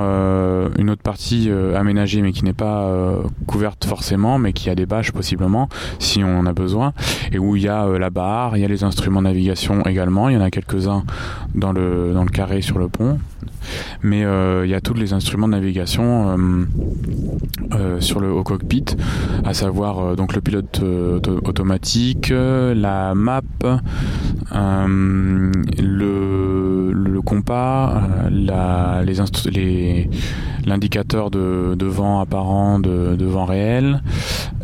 une 0.77 0.89
autre 0.89 1.03
partie 1.03 1.49
aménagée, 1.75 2.21
mais 2.21 2.31
qui 2.31 2.43
n'est 2.45 2.53
pas 2.53 2.89
couverte 3.45 3.85
forcément 3.85 4.03
mais 4.39 4.53
qui 4.53 4.69
a 4.69 4.75
des 4.75 4.85
bâches 4.85 5.11
possiblement 5.11 5.69
si 5.99 6.23
on 6.23 6.39
en 6.39 6.45
a 6.45 6.53
besoin, 6.53 6.93
et 7.31 7.39
où 7.39 7.55
il 7.55 7.63
y 7.63 7.67
a 7.67 7.85
euh, 7.85 7.99
la 7.99 8.09
barre, 8.09 8.57
il 8.57 8.61
y 8.61 8.65
a 8.65 8.67
les 8.67 8.83
instruments 8.83 9.21
de 9.21 9.27
navigation 9.27 9.83
également, 9.83 10.29
il 10.29 10.35
y 10.35 10.37
en 10.37 10.41
a 10.41 10.49
quelques-uns 10.49 11.03
dans 11.55 11.71
le, 11.71 12.13
dans 12.13 12.23
le 12.23 12.29
carré 12.29 12.61
sur 12.61 12.77
le 12.77 12.87
pont, 12.87 13.19
mais 14.01 14.23
euh, 14.23 14.65
il 14.65 14.69
y 14.69 14.73
a 14.73 14.81
tous 14.81 14.93
les 14.93 15.13
instruments 15.13 15.47
de 15.47 15.53
navigation 15.53 16.37
euh, 17.73 17.99
sur 17.99 18.19
le 18.19 18.31
haut 18.31 18.43
cockpit, 18.43 18.85
à 19.43 19.53
savoir 19.53 20.15
donc 20.15 20.35
le 20.35 20.41
pilote 20.41 20.81
automatique, 21.43 22.31
la 22.31 23.15
map, 23.15 23.41
le, 24.51 25.51
le, 26.91 27.21
compas, 27.21 28.01
l'indicateur 30.65 31.31
de, 31.31 31.75
de, 31.75 31.85
vent 31.85 32.19
apparent, 32.19 32.79
de, 32.79 33.25
vent 33.25 33.45
réel, 33.45 34.01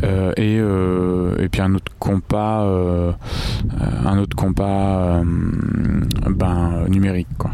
euh, 0.04 0.32
et, 0.38 0.58
euh, 0.60 1.48
puis 1.52 1.62
un 1.62 1.74
autre 1.76 1.92
compas, 2.00 2.64
euh, 2.64 3.12
un 4.06 4.18
autre 4.18 4.36
compas 4.36 5.22
ben, 6.30 6.86
numérique. 6.88 7.28
Quoi. 7.38 7.52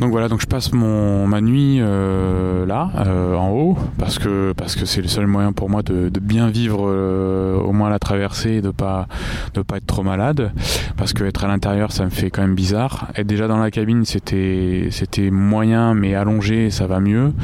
Donc 0.00 0.12
voilà, 0.12 0.28
donc 0.28 0.40
je 0.40 0.46
passe 0.46 0.72
mon 0.72 1.26
ma 1.26 1.42
nuit 1.42 1.76
euh, 1.78 2.64
là, 2.64 2.90
euh, 3.06 3.34
en 3.34 3.50
haut, 3.50 3.76
parce 3.98 4.18
que 4.18 4.54
parce 4.56 4.74
que 4.74 4.86
c'est 4.86 5.02
le 5.02 5.08
seul 5.08 5.26
moyen 5.26 5.52
pour 5.52 5.68
moi 5.68 5.82
de, 5.82 6.10
bien 6.18 6.48
vivre 6.48 6.86
euh, 6.88 7.58
au 7.58 7.72
moins 7.72 7.90
la 7.90 7.98
traversée 7.98 8.62
de 8.62 8.70
pas 8.70 9.08
de 9.52 9.60
pas 9.60 9.76
être 9.76 9.84
trop 9.84 10.02
malade, 10.02 10.52
parce 10.96 11.12
que 11.12 11.22
être 11.24 11.44
à 11.44 11.48
l'intérieur 11.48 11.92
ça 11.92 12.06
me 12.06 12.10
fait 12.10 12.30
quand 12.30 12.40
même 12.40 12.54
bizarre. 12.54 13.08
Être 13.14 13.26
déjà 13.26 13.46
dans 13.46 13.58
la 13.58 13.70
cabine 13.70 14.06
c'était 14.06 15.30
moyen, 15.30 15.92
mais 15.92 16.14
allongé 16.14 16.70
ça 16.70 16.86
va 16.86 16.98
mieux. 16.98 17.34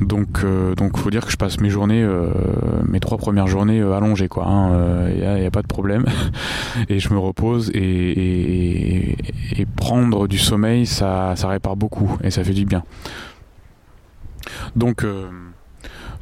Donc 0.00 0.44
donc 0.76 0.98
faut 0.98 1.10
dire 1.10 1.24
que 1.24 1.32
je 1.32 1.36
passe 1.36 1.60
mes 1.60 1.70
journées, 1.70 2.06
mes 2.86 3.00
trois 3.00 3.18
premières 3.18 3.46
journées 3.46 3.80
allongées 3.80 4.28
quoi. 4.28 4.44
Il 4.46 5.24
hein, 5.24 5.38
y, 5.38 5.46
a, 5.46 5.50
pas 5.50 5.62
de 5.62 5.66
problème 5.66 6.04
et 6.88 6.98
je 6.98 7.12
me 7.12 7.18
repose 7.18 7.70
et, 7.70 7.80
et, 7.80 9.16
et 9.56 9.66
prendre 9.66 10.28
du 10.28 10.38
sommeil 10.38 10.86
ça 10.86 11.34
ça 11.36 11.48
répare 11.48 11.76
beaucoup 11.76 12.18
et 12.22 12.30
ça 12.30 12.44
fait 12.44 12.52
du 12.52 12.66
bien. 12.66 12.82
Donc, 14.74 15.04
euh, 15.04 15.28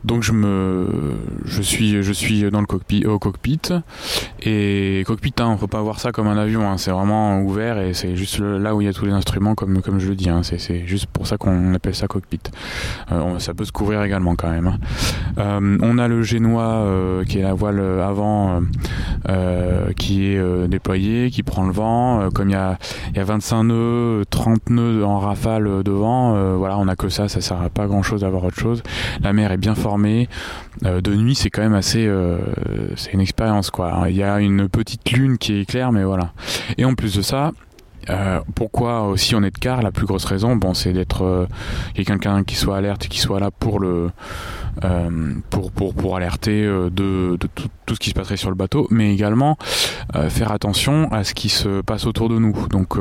Donc 0.04 0.22
je 0.22 0.32
me, 0.32 0.86
je 1.44 1.62
suis, 1.62 2.02
je 2.02 2.12
suis 2.12 2.50
dans 2.50 2.60
le 2.60 2.66
cockpit, 2.66 3.06
au 3.06 3.18
cockpit 3.18 3.60
et 4.42 5.02
cockpit, 5.06 5.32
hein, 5.38 5.48
on 5.48 5.56
faut 5.56 5.66
pas 5.66 5.80
voir 5.80 5.98
ça 5.98 6.12
comme 6.12 6.26
un 6.26 6.36
avion. 6.36 6.68
Hein, 6.68 6.76
c'est 6.76 6.90
vraiment 6.90 7.40
ouvert 7.40 7.78
et 7.78 7.94
c'est 7.94 8.16
juste 8.16 8.38
là 8.38 8.74
où 8.74 8.82
il 8.82 8.84
y 8.84 8.88
a 8.88 8.92
tous 8.92 9.06
les 9.06 9.12
instruments, 9.12 9.54
comme 9.54 9.80
comme 9.80 9.98
je 9.98 10.08
le 10.08 10.14
dis. 10.14 10.28
Hein, 10.28 10.42
c'est 10.42 10.86
juste 10.86 11.06
pour 11.06 11.26
ça 11.26 11.38
qu'on 11.38 11.74
appelle 11.74 11.94
ça 11.94 12.06
cockpit. 12.06 12.40
Euh, 13.12 13.38
ça 13.38 13.54
peut 13.54 13.64
se 13.64 13.72
couvrir 13.72 14.02
également 14.02 14.36
quand 14.36 14.50
même. 14.50 14.66
Hein. 14.66 14.78
Euh, 15.38 15.78
on 15.80 15.98
a 15.98 16.08
le 16.08 16.22
génois 16.22 16.84
euh, 16.84 17.24
qui 17.24 17.38
est 17.38 17.42
la 17.42 17.54
voile 17.54 17.80
avant 18.00 18.60
qui 19.96 20.26
est 20.26 20.68
déployé, 20.68 21.30
qui 21.30 21.42
prend 21.42 21.64
le 21.64 21.72
vent. 21.72 22.28
comme 22.34 22.50
il 22.50 22.52
y 22.52 22.56
a, 22.56 22.78
il 23.10 23.16
y 23.16 23.20
a 23.20 23.24
25 23.24 23.62
nœuds, 23.64 24.24
30 24.30 24.70
nœuds 24.70 25.04
en 25.04 25.18
rafale 25.18 25.82
devant, 25.82 26.56
voilà, 26.56 26.78
on 26.78 26.88
a 26.88 26.96
que 26.96 27.08
ça, 27.08 27.28
ça 27.28 27.40
sert 27.40 27.60
à 27.60 27.68
pas 27.70 27.86
grand 27.86 28.02
chose 28.02 28.20
d'avoir 28.22 28.44
autre 28.44 28.58
chose. 28.58 28.82
La 29.22 29.32
mer 29.32 29.52
est 29.52 29.56
bien 29.56 29.74
formée. 29.74 30.28
de 30.82 31.14
nuit, 31.14 31.34
c'est 31.34 31.50
quand 31.50 31.62
même 31.62 31.74
assez, 31.74 32.10
c'est 32.96 33.12
une 33.12 33.20
expérience 33.20 33.70
quoi. 33.70 34.04
Il 34.08 34.16
y 34.16 34.22
a 34.22 34.40
une 34.40 34.68
petite 34.68 35.10
lune 35.12 35.38
qui 35.38 35.60
est 35.60 35.64
claire, 35.64 35.92
mais 35.92 36.04
voilà. 36.04 36.32
Et 36.78 36.84
en 36.84 36.94
plus 36.94 37.16
de 37.16 37.22
ça, 37.22 37.52
euh, 38.10 38.40
pourquoi 38.54 39.02
aussi 39.02 39.34
on 39.34 39.42
est 39.42 39.50
de 39.50 39.58
car 39.58 39.82
La 39.82 39.90
plus 39.90 40.06
grosse 40.06 40.24
raison, 40.24 40.56
bon, 40.56 40.74
c'est 40.74 40.92
d'être 40.92 41.24
euh, 41.24 41.46
quelqu'un 41.94 42.44
qui 42.44 42.54
soit 42.54 42.76
alerte 42.76 43.06
et 43.06 43.08
qui 43.08 43.18
soit 43.18 43.40
là 43.40 43.50
pour 43.50 43.80
le 43.80 43.88
euh, 43.88 44.10
pour, 45.50 45.70
pour, 45.72 45.94
pour 45.94 46.16
alerter 46.16 46.62
de, 46.62 47.36
de 47.36 47.48
tout, 47.86 47.94
ce 47.94 47.98
qui 47.98 48.10
se 48.10 48.14
passerait 48.14 48.36
sur 48.36 48.50
le 48.50 48.56
bateau, 48.56 48.86
mais 48.90 49.12
également 49.12 49.56
faire 50.28 50.52
attention 50.52 51.10
à 51.12 51.24
ce 51.24 51.34
qui 51.34 51.48
se 51.48 51.80
passe 51.82 52.06
autour 52.06 52.28
de 52.28 52.38
nous. 52.38 52.54
Donc 52.68 52.98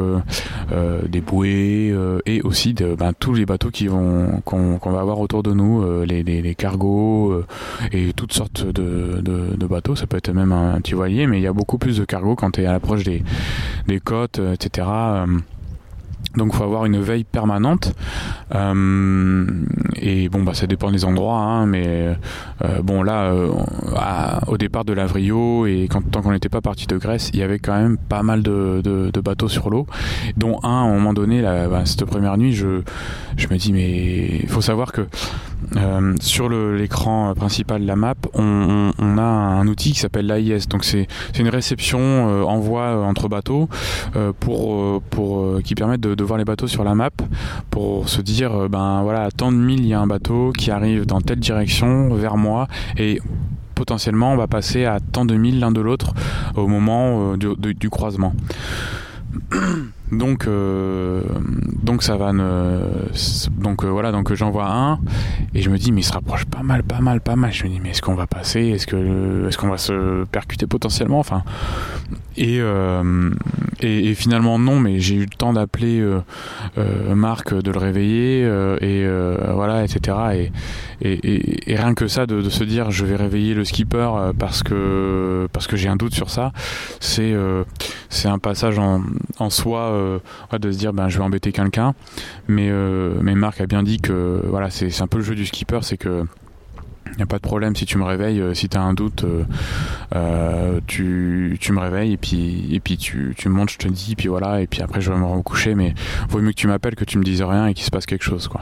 des 1.07 1.21
bouées 1.21 1.95
et 2.25 2.41
aussi 2.41 2.73
de, 2.73 2.95
ben, 2.95 3.13
tous 3.17 3.33
les 3.33 3.45
bateaux 3.45 3.69
qui 3.69 3.87
vont 3.87 4.41
qu'on 4.45 4.91
va 4.91 4.99
avoir 4.99 5.19
autour 5.19 5.43
de 5.43 5.53
nous, 5.53 6.03
les, 6.03 6.55
cargos 6.55 7.43
et 7.91 8.13
toutes 8.13 8.33
sortes 8.33 8.65
de, 8.65 9.65
bateaux. 9.67 9.95
Ça 9.95 10.07
peut 10.07 10.17
être 10.17 10.31
même 10.31 10.51
un, 10.51 10.79
petit 10.81 10.93
voilier, 10.93 11.27
mais 11.27 11.39
il 11.39 11.43
y 11.43 11.47
a 11.47 11.53
beaucoup 11.53 11.77
plus 11.77 11.97
de 11.97 12.05
cargos 12.05 12.35
quand 12.35 12.51
tu 12.51 12.61
es 12.61 12.65
à 12.65 12.71
l'approche 12.71 13.03
des 13.03 13.23
côtes, 13.99 14.39
etc. 14.39 14.87
Euh, 16.33 16.37
donc 16.37 16.53
faut 16.53 16.63
avoir 16.63 16.85
une 16.85 16.99
veille 16.99 17.23
permanente. 17.23 17.93
Euh, 18.53 19.45
et 19.95 20.29
bon 20.29 20.43
bah 20.43 20.53
ça 20.53 20.67
dépend 20.67 20.91
des 20.91 21.05
endroits, 21.05 21.39
hein, 21.39 21.65
mais 21.65 22.15
euh, 22.63 22.81
bon 22.81 23.03
là 23.03 23.33
au 24.47 24.57
départ 24.57 24.85
de 24.85 24.93
l'Avrio 24.93 25.65
et 25.65 25.87
quand, 25.89 26.01
tant 26.09 26.21
qu'on 26.21 26.31
n'était 26.31 26.49
pas 26.49 26.61
parti 26.61 26.87
de 26.87 26.97
Grèce, 26.97 27.29
il 27.33 27.39
y 27.39 27.43
avait 27.43 27.59
quand 27.59 27.75
même 27.75 27.97
pas 27.97 28.23
mal 28.23 28.43
de, 28.43 29.11
bateaux 29.23 29.47
sur 29.47 29.69
l'eau, 29.69 29.87
dont 30.35 30.59
un 30.63 30.69
à 30.73 30.85
un 30.85 30.93
moment 30.93 31.13
donné, 31.13 31.41
bah, 31.41 31.85
cette 31.85 32.03
première 32.05 32.37
nuit, 32.37 32.51
je, 32.51 32.81
je 33.37 33.47
me 33.47 33.57
dis 33.57 33.71
mais 33.71 34.39
il 34.41 34.49
faut 34.49 34.61
savoir 34.61 34.91
que 34.91 35.07
euh, 35.75 36.15
sur 36.21 36.49
l'écran 36.49 37.33
principal 37.35 37.81
de 37.81 37.87
la 37.87 37.95
map, 37.95 38.15
on, 38.33 38.91
a 39.17 39.21
un 39.21 39.67
outil 39.67 39.91
qui 39.91 39.99
s'appelle 39.99 40.27
l'AIS. 40.27 40.67
Donc 40.67 40.83
c'est 40.83 41.07
une 41.37 41.49
réception 41.49 41.99
euh, 41.99 42.43
envoi 42.43 42.81
euh, 42.81 43.03
entre 43.03 43.27
bateaux 43.27 43.69
pour, 44.39 45.01
pour 45.03 45.61
qui 45.63 45.75
permet 45.75 45.97
de, 45.97 46.23
voir 46.23 46.37
les 46.37 46.45
bateaux 46.45 46.67
sur 46.67 46.83
la 46.83 46.95
map 46.95 47.09
pour 47.69 48.09
se 48.09 48.21
dire 48.21 48.69
ben 48.69 49.01
voilà 49.03 49.23
à 49.23 49.31
tant 49.31 49.51
de 49.51 49.57
milles 49.57 49.81
il 49.81 49.87
y 49.87 49.93
a 49.93 49.99
un 49.99 50.07
bateau 50.07 50.51
qui 50.57 50.71
arrive 50.71 51.05
dans 51.05 51.21
telle 51.21 51.39
direction 51.39 52.13
vers 52.15 52.37
moi 52.37 52.67
et 52.97 53.19
potentiellement 53.75 54.31
on 54.31 54.37
va 54.37 54.47
passer 54.47 54.85
à 54.85 54.99
tant 54.99 55.25
de 55.25 55.35
milles 55.35 55.59
l'un 55.59 55.71
de 55.71 55.81
l'autre 55.81 56.13
au 56.55 56.67
moment 56.67 57.35
du 57.35 57.89
croisement. 57.89 58.33
Donc, 60.17 60.47
euh, 60.47 61.21
donc 61.81 62.03
ça 62.03 62.15
va 62.15 62.33
ne... 62.33 62.81
donc 63.57 63.83
euh, 63.83 63.87
voilà 63.89 64.11
donc 64.11 64.33
j'envoie 64.33 64.67
un 64.67 64.99
et 65.53 65.61
je 65.61 65.69
me 65.69 65.77
dis 65.77 65.91
mais 65.91 66.01
il 66.01 66.03
se 66.03 66.13
rapproche 66.13 66.45
pas 66.45 66.63
mal 66.63 66.83
pas 66.83 66.99
mal 66.99 67.21
pas 67.21 67.35
mal. 67.35 67.51
Je 67.51 67.63
me 67.65 67.69
dis 67.69 67.79
mais 67.81 67.89
est-ce 67.89 68.01
qu'on 68.01 68.15
va 68.15 68.27
passer? 68.27 68.61
Est-ce 68.67 68.87
est-ce 69.47 69.57
qu'on 69.57 69.69
va 69.69 69.77
se 69.77 70.25
percuter 70.25 70.67
potentiellement? 70.67 71.19
Enfin 71.19 71.43
et, 72.37 72.59
euh, 72.59 73.29
et, 73.81 74.13
finalement 74.15 74.59
non 74.59 74.79
mais 74.79 74.99
j'ai 74.99 75.15
eu 75.15 75.21
le 75.21 75.35
temps 75.37 75.53
d'appeler 75.53 76.03
Marc 77.15 77.53
de 77.53 77.71
le 77.71 77.77
réveiller 77.77 78.41
et 78.81 79.07
voilà 79.53 79.83
etc 79.83 80.51
et, 81.01 81.71
et, 81.71 81.75
rien 81.75 81.93
que 81.93 82.07
ça 82.07 82.25
de, 82.25 82.41
de, 82.41 82.49
se 82.49 82.63
dire 82.63 82.91
je 82.91 83.05
vais 83.05 83.15
réveiller 83.15 83.53
le 83.53 83.65
skipper 83.65 84.09
parce 84.37 84.63
que 84.63 85.47
parce 85.51 85.67
que 85.67 85.75
j'ai 85.75 85.89
un 85.89 85.95
doute 85.95 86.13
sur 86.13 86.29
ça 86.29 86.51
c'est 86.99 87.33
c'est 88.09 88.27
un 88.27 88.39
passage 88.39 88.79
en, 88.79 89.01
en 89.39 89.49
soi 89.49 89.79
euh, 89.91 90.19
de 90.57 90.71
se 90.71 90.77
dire 90.77 90.93
ben 90.93 91.09
je 91.09 91.17
vais 91.17 91.23
embêter 91.23 91.51
quelqu'un. 91.51 91.93
Mais 92.47 92.69
euh, 92.69 93.15
mais 93.21 93.35
Marc 93.35 93.61
a 93.61 93.65
bien 93.65 93.83
dit 93.83 93.99
que 93.99 94.41
voilà 94.47 94.69
c'est 94.69 95.01
un 95.01 95.07
peu 95.07 95.17
le 95.17 95.23
jeu 95.23 95.35
du 95.35 95.45
skipper 95.45 95.79
c'est 95.81 95.97
que 95.97 96.25
il 97.13 97.17
n'y 97.17 97.23
a 97.23 97.25
pas 97.25 97.37
de 97.37 97.41
problème 97.41 97.75
si 97.75 97.85
tu 97.85 97.97
me 97.97 98.03
réveilles, 98.03 98.41
euh, 98.41 98.53
si 98.53 98.69
tu 98.69 98.77
as 98.77 98.81
un 98.81 98.93
doute, 98.93 99.25
tu, 100.87 101.57
tu, 101.59 101.71
me 101.71 101.79
réveilles 101.79 102.13
et 102.13 102.17
puis, 102.17 102.67
et 102.71 102.79
puis 102.79 102.97
tu, 102.97 103.33
tu 103.37 103.49
montes, 103.49 103.71
je 103.71 103.77
te 103.77 103.87
dis, 103.87 104.15
puis 104.15 104.27
voilà, 104.27 104.61
et 104.61 104.67
puis 104.67 104.81
après 104.81 105.01
je 105.01 105.11
vais 105.11 105.17
me 105.17 105.25
recoucher, 105.25 105.75
mais 105.75 105.93
vaut 106.29 106.39
mieux 106.39 106.51
que 106.51 106.57
tu 106.57 106.67
m'appelles 106.67 106.95
que 106.95 107.05
tu 107.05 107.17
me 107.17 107.23
dises 107.23 107.41
rien 107.41 107.67
et 107.67 107.73
qu'il 107.73 107.85
se 107.85 107.91
passe 107.91 108.05
quelque 108.05 108.23
chose. 108.23 108.47
quoi. 108.47 108.61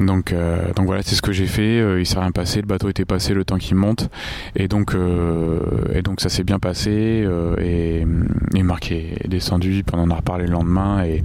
Donc, 0.00 0.32
euh, 0.32 0.72
donc 0.74 0.86
voilà, 0.86 1.02
c'est 1.02 1.14
ce 1.14 1.22
que 1.22 1.32
j'ai 1.32 1.46
fait. 1.46 1.80
Euh, 1.80 2.00
il 2.00 2.06
s'est 2.06 2.18
rien 2.18 2.30
passé. 2.30 2.60
Le 2.60 2.66
bateau 2.66 2.88
était 2.88 3.04
passé 3.04 3.34
le 3.34 3.44
temps 3.44 3.58
qu'il 3.58 3.76
monte, 3.76 4.08
et 4.56 4.68
donc 4.68 4.94
euh, 4.94 5.60
et 5.94 6.02
donc 6.02 6.20
ça 6.20 6.28
s'est 6.28 6.44
bien 6.44 6.58
passé. 6.58 7.26
et, 7.58 8.06
et 8.54 8.62
Marc 8.62 8.90
est 8.90 9.28
descendu. 9.28 9.82
Puis 9.86 9.96
on 9.96 10.02
en 10.02 10.10
a 10.10 10.16
reparlé 10.16 10.46
le 10.46 10.52
lendemain, 10.52 11.04
et 11.04 11.22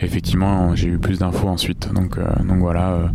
effectivement 0.00 0.74
j'ai 0.74 0.88
eu 0.88 0.98
plus 0.98 1.18
d'infos 1.18 1.48
ensuite. 1.48 1.92
Donc 1.92 2.18
donc 2.18 2.58
voilà 2.58 3.10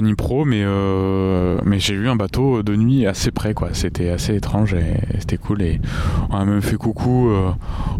ni 0.00 0.14
pro, 0.14 0.44
mais, 0.44 0.62
euh, 0.64 1.58
mais 1.64 1.78
j'ai 1.78 1.94
eu 1.94 2.08
un 2.08 2.16
bateau 2.16 2.62
de 2.62 2.76
nuit 2.76 3.06
assez 3.06 3.30
près, 3.30 3.54
quoi. 3.54 3.70
C'était 3.72 4.10
assez 4.10 4.34
étrange 4.34 4.74
et, 4.74 5.18
c'était 5.18 5.36
cool. 5.36 5.62
Et 5.62 5.80
on 6.30 6.36
a 6.36 6.44
même 6.44 6.62
fait 6.62 6.76
coucou 6.76 7.30
euh, 7.30 7.50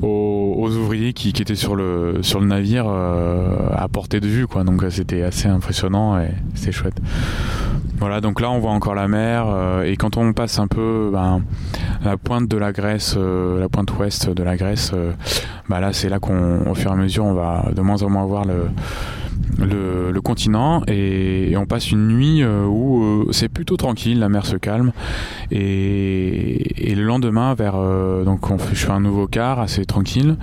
aux, 0.02 0.70
ouvriers 0.76 1.12
qui, 1.12 1.28
étaient 1.28 1.54
sur 1.54 1.76
le, 1.76 2.18
sur 2.22 2.40
le 2.40 2.46
navire 2.46 2.86
euh, 2.88 3.68
à 3.74 3.88
portée 3.88 4.20
de 4.20 4.28
vue, 4.28 4.46
quoi. 4.46 4.64
Donc 4.64 4.84
c'était 4.90 5.22
assez 5.22 5.48
impressionnant 5.48 6.18
et 6.18 6.30
c'était 6.54 6.72
chouette. 6.72 7.00
Voilà, 7.98 8.20
donc 8.20 8.40
là 8.40 8.50
on 8.50 8.58
voit 8.58 8.72
encore 8.72 8.96
la 8.96 9.06
mer 9.06 9.46
et 9.84 9.96
quand 9.96 10.16
on 10.16 10.32
passe 10.32 10.58
un 10.58 10.66
peu 10.66 11.10
ben, 11.12 11.42
la 12.04 12.16
pointe 12.16 12.48
de 12.48 12.56
la 12.56 12.72
Grèce, 12.72 13.16
la 13.16 13.68
pointe 13.68 13.96
ouest 13.96 14.28
de 14.28 14.42
la 14.42 14.56
Grèce, 14.56 14.92
bah 15.68 15.78
là 15.78 15.92
c'est 15.92 16.08
là 16.08 16.18
qu'on, 16.18 16.68
au 16.68 16.74
fur 16.74 16.90
et 16.90 16.94
à 16.94 16.96
mesure, 16.96 17.24
on 17.24 17.34
va 17.34 17.70
de 17.74 17.80
moins 17.82 18.02
en 18.02 18.10
moins 18.10 18.26
voir 18.26 18.44
le 18.46 18.66
le, 19.58 20.20
continent 20.20 20.82
et, 20.86 21.54
on 21.56 21.66
passe 21.66 21.90
une 21.90 22.08
nuit 22.08 22.42
euh, 22.42 22.64
où 22.64 23.04
euh, 23.04 23.32
c'est 23.32 23.48
plutôt 23.48 23.76
tranquille, 23.76 24.18
la 24.18 24.28
mer 24.28 24.46
se 24.46 24.56
calme. 24.56 24.92
Et, 25.50 26.94
le 26.94 27.02
lendemain 27.02 27.54
vers 27.54 27.74
euh, 27.76 28.24
donc 28.24 28.50
on 28.50 28.58
fait, 28.58 28.74
je 28.74 28.86
fais 28.86 28.92
un 28.92 29.00
nouveau 29.00 29.26
quart 29.26 29.58
assez 29.58 29.84
tranquille 29.84 30.36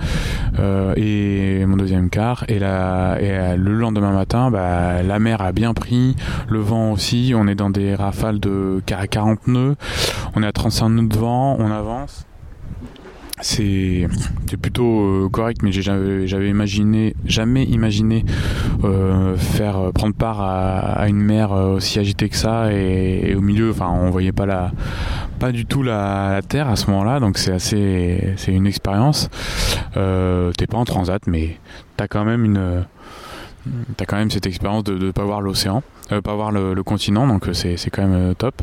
et 0.96 1.64
mon 1.66 1.76
deuxième 1.76 2.10
quart. 2.10 2.44
Et, 2.48 2.58
la, 2.58 3.16
et 3.20 3.56
le 3.56 3.74
lendemain 3.74 4.12
matin 4.12 4.50
bah, 4.50 5.02
la 5.02 5.18
mer 5.18 5.40
a 5.40 5.52
bien 5.52 5.72
pris, 5.74 6.14
le 6.48 6.60
vent 6.60 6.92
aussi, 6.92 7.32
on 7.34 7.46
est 7.48 7.54
dans 7.54 7.70
des 7.70 7.94
rafales 7.94 8.38
de 8.38 8.82
40 8.86 9.46
nœuds, 9.48 9.76
on 10.36 10.42
est 10.42 10.46
à 10.46 10.52
35 10.52 10.88
nœuds 10.90 11.08
de 11.08 11.16
vent, 11.16 11.56
on 11.58 11.70
avance 11.70 12.26
c'est 13.42 14.06
plutôt 14.60 15.00
euh, 15.00 15.28
correct 15.30 15.62
mais 15.62 15.72
j'avais 15.72 16.48
imaginé 16.48 17.14
jamais 17.24 17.64
imaginé 17.64 18.24
euh, 18.84 19.36
faire 19.36 19.76
euh, 19.76 19.92
prendre 19.92 20.14
part 20.14 20.40
à, 20.40 21.08
une 21.08 21.20
mer 21.20 21.50
aussi 21.50 21.98
agitée 21.98 22.28
que 22.28 22.36
ça 22.36 22.72
et, 22.72 23.34
au 23.34 23.40
milieu. 23.40 23.70
Enfin 23.70 23.88
on 23.88 24.10
voyait 24.10 24.32
pas 24.32 24.46
la 24.46 24.70
pas 25.38 25.50
du 25.50 25.66
tout 25.66 25.82
la, 25.82 26.40
terre 26.48 26.68
à 26.68 26.76
ce 26.76 26.90
moment-là 26.90 27.18
donc 27.18 27.38
c'est 27.38 27.52
assez 27.52 28.34
c'est 28.36 28.52
une 28.52 28.66
expérience. 28.66 29.28
T'es 29.94 30.66
pas 30.66 30.78
en 30.78 30.84
transat 30.84 31.26
mais 31.26 31.58
t'as 31.96 32.06
quand 32.06 32.24
même 32.24 32.44
une 32.44 32.84
t'as 33.96 34.04
quand 34.04 34.16
même 34.16 34.30
cette 34.30 34.46
expérience 34.46 34.84
de 34.84 34.94
ne 34.94 35.10
pas 35.10 35.24
voir 35.24 35.40
l'océan 35.40 35.82
pas 36.08 36.34
voir 36.34 36.52
le, 36.52 36.74
le 36.74 36.82
continent 36.82 37.26
donc 37.26 37.48
c'est 37.52 37.90
quand 37.90 38.06
même 38.06 38.34
top 38.34 38.62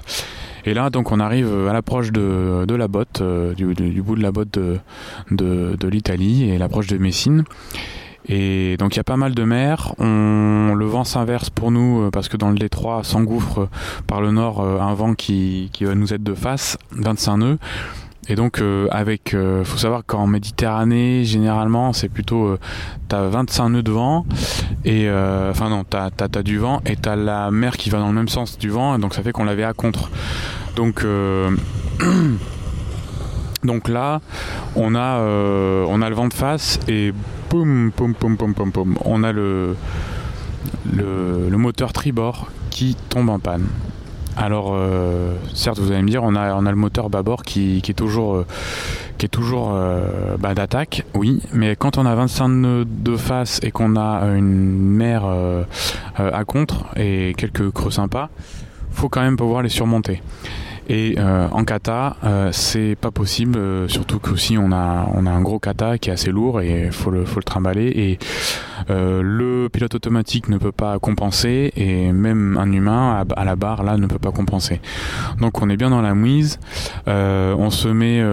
et 0.70 0.76
là, 0.76 0.92
donc, 0.92 1.12
on 1.12 1.20
arrive 1.20 1.68
à 1.68 1.74
l'approche 1.74 2.12
de, 2.12 2.64
la 2.72 2.88
botte, 2.88 3.22
euh, 3.22 3.56
du, 3.56 3.66
bout 4.04 4.16
de 4.16 4.22
la 4.22 4.32
botte 4.32 4.60
de, 5.32 5.88
l'Italie 5.90 6.48
et 6.48 6.60
l'approche 6.60 6.86
de 6.86 7.00
Messine. 7.00 7.44
Et 8.28 8.78
donc 8.78 8.94
il 8.94 8.98
y 8.98 9.00
a 9.00 9.04
pas 9.04 9.18
mal 9.18 9.34
de 9.34 9.44
mer. 9.44 9.96
Le 9.98 10.86
vent 10.86 11.04
s'inverse 11.04 11.50
pour 11.50 11.72
nous 11.72 12.04
euh, 12.04 12.12
parce 12.12 12.30
que 12.30 12.38
dans 12.38 12.52
le 12.52 12.60
détroit 12.60 13.04
s'engouffre 13.04 13.68
par 14.06 14.22
le 14.22 14.30
nord 14.30 14.62
euh, 14.62 14.80
un 14.80 14.94
vent 14.94 15.16
qui, 15.16 15.72
qui 15.74 15.86
va 15.86 15.96
nous 15.96 16.14
être 16.14 16.22
de 16.22 16.36
face, 16.36 16.78
25 16.92 17.38
nœuds. 17.38 17.58
Et 18.30 18.36
donc 18.36 18.62
avec, 18.92 19.36
faut 19.64 19.78
savoir 19.78 20.06
qu'en 20.06 20.28
Méditerranée 20.28 21.24
généralement 21.24 21.94
c'est 21.94 22.10
plutôt 22.10 22.58
t'as 23.08 23.28
25 23.28 23.70
nœuds 23.70 23.84
de 23.84 23.92
vent 23.92 24.26
et 24.86 25.10
enfin 25.10 25.70
non 25.70 25.84
t'as 25.84 26.10
as, 26.20 26.44
du 26.44 26.60
vent 26.60 26.82
et 26.86 26.96
t'as 26.96 27.16
la 27.16 27.50
mer 27.50 27.76
qui 27.76 27.90
va 27.90 27.98
dans 27.98 28.08
le 28.08 28.14
même 28.14 28.30
sens 28.30 28.58
du 28.58 28.70
vent 28.70 29.00
donc 29.00 29.16
ça 29.16 29.24
fait 29.24 29.32
qu'on 29.32 29.46
l'avait 29.46 29.64
à 29.64 29.74
contre. 29.74 30.10
Donc, 30.76 31.04
euh, 31.04 31.52
donc 33.64 33.90
là, 33.90 34.22
on 34.76 34.96
a, 34.96 35.20
euh, 35.20 35.86
on 35.90 36.02
a 36.02 36.10
le 36.10 36.16
vent 36.16 36.28
de 36.28 36.34
face 36.34 36.80
et 36.88 37.14
boum, 37.50 37.92
boum, 37.96 38.14
boum, 38.20 38.36
boum, 38.36 38.54
boum, 38.54 38.72
boum, 38.72 38.98
on 39.04 39.24
a 39.24 39.32
le, 39.32 39.76
le, 40.94 41.58
moteur 41.58 41.92
tribord 41.92 42.50
qui 42.70 42.96
tombe 43.10 43.30
en 43.30 43.40
panne. 43.40 43.68
Alors, 44.42 44.72
euh, 44.74 45.36
certes, 45.54 45.80
vous 45.80 45.92
allez 45.92 46.02
me 46.02 46.08
dire, 46.08 46.24
on 46.24 46.34
a, 46.34 46.54
on 46.56 46.66
a 46.66 46.70
le 46.70 46.78
moteur 46.78 47.10
bâbord 47.10 47.44
qui, 47.44 47.82
qui 47.82 47.92
est 47.92 47.94
toujours, 47.94 48.36
euh, 48.36 48.46
qui 49.18 49.26
est 49.26 49.30
toujours 49.30 49.72
euh, 49.74 50.38
bah, 50.40 50.56
d'attaque, 50.56 51.04
oui, 51.14 51.42
mais 51.52 51.76
quand 51.76 51.98
on 51.98 52.06
a 52.06 52.16
25 52.16 52.48
nœuds 52.48 52.86
de 52.86 53.18
face 53.18 53.60
et 53.64 53.72
qu'on 53.72 53.98
a 53.98 54.22
une 54.28 54.80
mer 54.80 55.26
à 56.18 56.46
contre 56.46 56.86
et 56.96 57.34
quelques 57.38 57.70
creux 57.72 57.92
sympas, 57.92 58.30
faut 58.92 59.10
quand 59.10 59.22
même 59.22 59.36
pouvoir 59.36 59.62
les 59.62 59.70
surmonter. 59.70 60.22
Et 60.90 61.16
euh, 61.20 61.48
en 61.52 61.64
kata, 61.66 62.18
euh, 62.24 62.50
c'est 62.52 62.98
pas 63.00 63.12
possible, 63.12 63.60
euh, 63.60 63.88
surtout 63.88 64.18
qu'aussi 64.18 64.58
on 64.58 64.72
a, 64.72 65.08
on 65.14 65.28
a 65.28 65.30
un 65.30 65.42
gros 65.42 65.60
kata 65.60 66.00
qui 66.00 66.10
est 66.10 66.14
assez 66.14 66.32
lourd 66.32 66.62
et 66.62 66.90
faut 66.90 67.12
le, 67.12 67.26
faut 67.26 67.40
le 67.40 67.44
trimballer. 67.44 67.86
Et 67.96 68.20
le 68.90 69.68
pilote 69.68 69.94
automatique 69.94 70.50
ne 70.50 70.58
peut 70.58 70.72
pas 70.72 70.98
compenser 70.98 71.72
et 71.76 72.12
même 72.12 72.58
un 72.58 72.72
humain 72.72 73.24
à, 73.36 73.46
la 73.46 73.56
barre 73.56 73.84
là 73.84 73.98
ne 73.98 74.08
peut 74.08 74.18
pas 74.18 74.32
compenser. 74.32 74.82
Donc 75.40 75.62
on 75.62 75.70
est 75.70 75.78
bien 75.78 75.92
dans 75.92 76.02
la 76.02 76.16
mouise. 76.16 76.60
on 77.06 77.70
se 77.70 77.88
met 77.88 78.24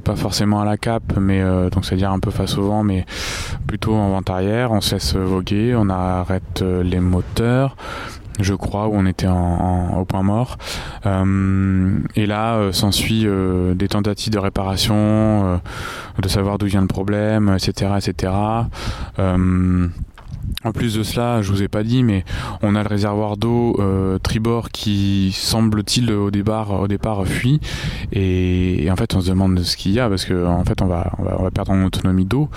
pas 0.00 0.16
forcément 0.16 0.62
à 0.62 0.64
la 0.64 0.78
cape, 0.78 1.18
mais 1.20 1.42
donc 1.70 1.84
c'est-à-dire 1.84 2.10
un 2.10 2.20
peu 2.20 2.30
face 2.30 2.56
au 2.56 2.62
vent, 2.62 2.84
mais 2.84 3.04
plutôt 3.66 3.94
en 3.96 4.08
vent 4.08 4.22
arrière. 4.28 4.72
On 4.72 4.80
cesse 4.80 5.14
voguer, 5.14 5.74
on 5.76 5.90
arrête 5.90 6.62
les 6.62 7.00
moteurs 7.00 7.76
je 8.38 8.54
crois, 8.54 8.88
où 8.88 8.92
on 8.94 9.06
était 9.06 9.26
en, 9.26 9.98
au 9.98 10.04
point 10.04 10.22
mort. 10.22 10.58
Euh, 11.06 11.98
et 12.16 12.26
là, 12.26 12.56
euh, 12.56 12.72
s'ensuit 12.72 13.26
euh, 13.26 13.74
des 13.74 13.88
tentatives 13.88 14.32
de 14.32 14.38
réparation, 14.38 15.60
de 16.18 16.28
savoir 16.28 16.58
d'où 16.58 16.66
vient 16.66 16.80
le 16.80 16.86
problème, 16.86 17.54
etc., 17.56 17.92
etc. 17.96 18.32
En 20.64 20.72
plus 20.72 20.94
de 20.94 21.02
cela, 21.02 21.40
je 21.40 21.52
vous 21.52 21.62
ai 21.62 21.68
pas 21.68 21.84
dit, 21.84 22.02
mais 22.02 22.24
on 22.62 22.74
a 22.74 22.82
le 22.82 22.88
réservoir 22.88 23.36
d'eau 23.36 23.76
euh, 23.78 24.18
tribord 24.18 24.70
qui 24.70 25.30
semble-t-il 25.32 26.10
au 26.12 26.30
départ, 26.30 26.80
au 26.80 26.88
départ 26.88 27.24
fuit. 27.26 27.60
Et, 28.12 28.88
en 28.90 28.96
fait, 28.96 29.14
on 29.14 29.20
se 29.20 29.28
demande 29.28 29.60
ce 29.60 29.76
qu'il 29.76 29.92
y 29.92 30.00
a 30.00 30.08
parce 30.08 30.24
que 30.24 30.46
en 30.46 30.64
fait, 30.64 30.82
on 30.82 30.86
va, 30.86 31.12
on 31.18 31.42
va, 31.42 31.50
perdre 31.50 31.72
en 31.72 31.84
autonomie 31.84 32.24
d'eau. 32.24 32.48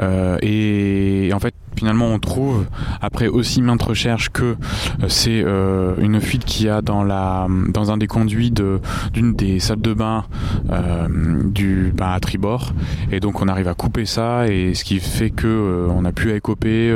Euh, 0.00 0.38
et, 0.40 1.30
en 1.34 1.40
fait, 1.40 1.54
finalement, 1.76 2.06
on 2.06 2.18
trouve 2.18 2.66
après 3.00 3.28
aussi 3.28 3.62
maintes 3.62 3.82
recherches 3.82 4.30
que 4.30 4.44
euh, 4.44 5.08
c'est 5.08 5.42
euh, 5.44 5.94
une 5.98 6.20
fuite 6.20 6.44
qu'il 6.44 6.66
y 6.66 6.68
a 6.68 6.82
dans 6.82 7.02
la, 7.04 7.46
dans 7.68 7.90
un 7.90 7.96
des 7.96 8.06
conduits 8.06 8.50
de 8.50 8.80
d'une 9.12 9.34
des 9.34 9.60
salles 9.60 9.80
de 9.80 9.94
bain 9.94 10.24
euh, 10.70 11.08
du, 11.44 11.92
bah, 11.94 12.12
à 12.12 12.20
tribord. 12.20 12.72
Et 13.10 13.20
donc, 13.20 13.42
on 13.42 13.48
arrive 13.48 13.68
à 13.68 13.74
couper 13.74 14.04
ça 14.06 14.48
et 14.48 14.74
ce 14.74 14.84
qui 14.84 15.00
fait 15.00 15.30
que 15.30 15.88
on 15.90 16.04
a 16.04 16.12
pu 16.12 16.32
à 16.32 16.36
écoper 16.36 16.90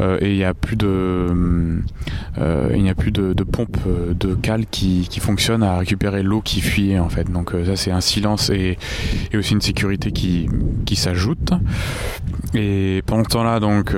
euh, 0.00 0.18
et 0.20 0.30
il 0.32 0.36
n'y 0.36 0.44
a 0.44 0.54
plus 0.54 0.76
de 0.76 1.26
euh, 2.38 2.70
il 2.74 2.82
n'y 2.82 2.90
a 2.90 2.94
plus 2.94 3.12
de, 3.12 3.32
de, 3.32 3.44
pompe 3.44 3.78
de 3.86 4.34
cale 4.34 4.66
qui, 4.70 5.06
qui 5.08 5.20
fonctionne 5.20 5.62
à 5.62 5.78
récupérer 5.78 6.22
l'eau 6.22 6.40
qui 6.40 6.60
fuyait 6.60 6.98
en 6.98 7.08
fait. 7.08 7.30
Donc 7.30 7.54
euh, 7.54 7.64
ça 7.64 7.76
c'est 7.76 7.90
un 7.90 8.00
silence 8.00 8.50
et, 8.50 8.78
et, 9.32 9.36
aussi 9.36 9.54
une 9.54 9.60
sécurité 9.60 10.12
qui, 10.12 10.48
qui 10.84 10.96
s'ajoute. 10.96 11.52
Et 12.54 13.02
pendant 13.06 13.24
ce 13.24 13.28
temps-là, 13.30 13.60
donc 13.60 13.94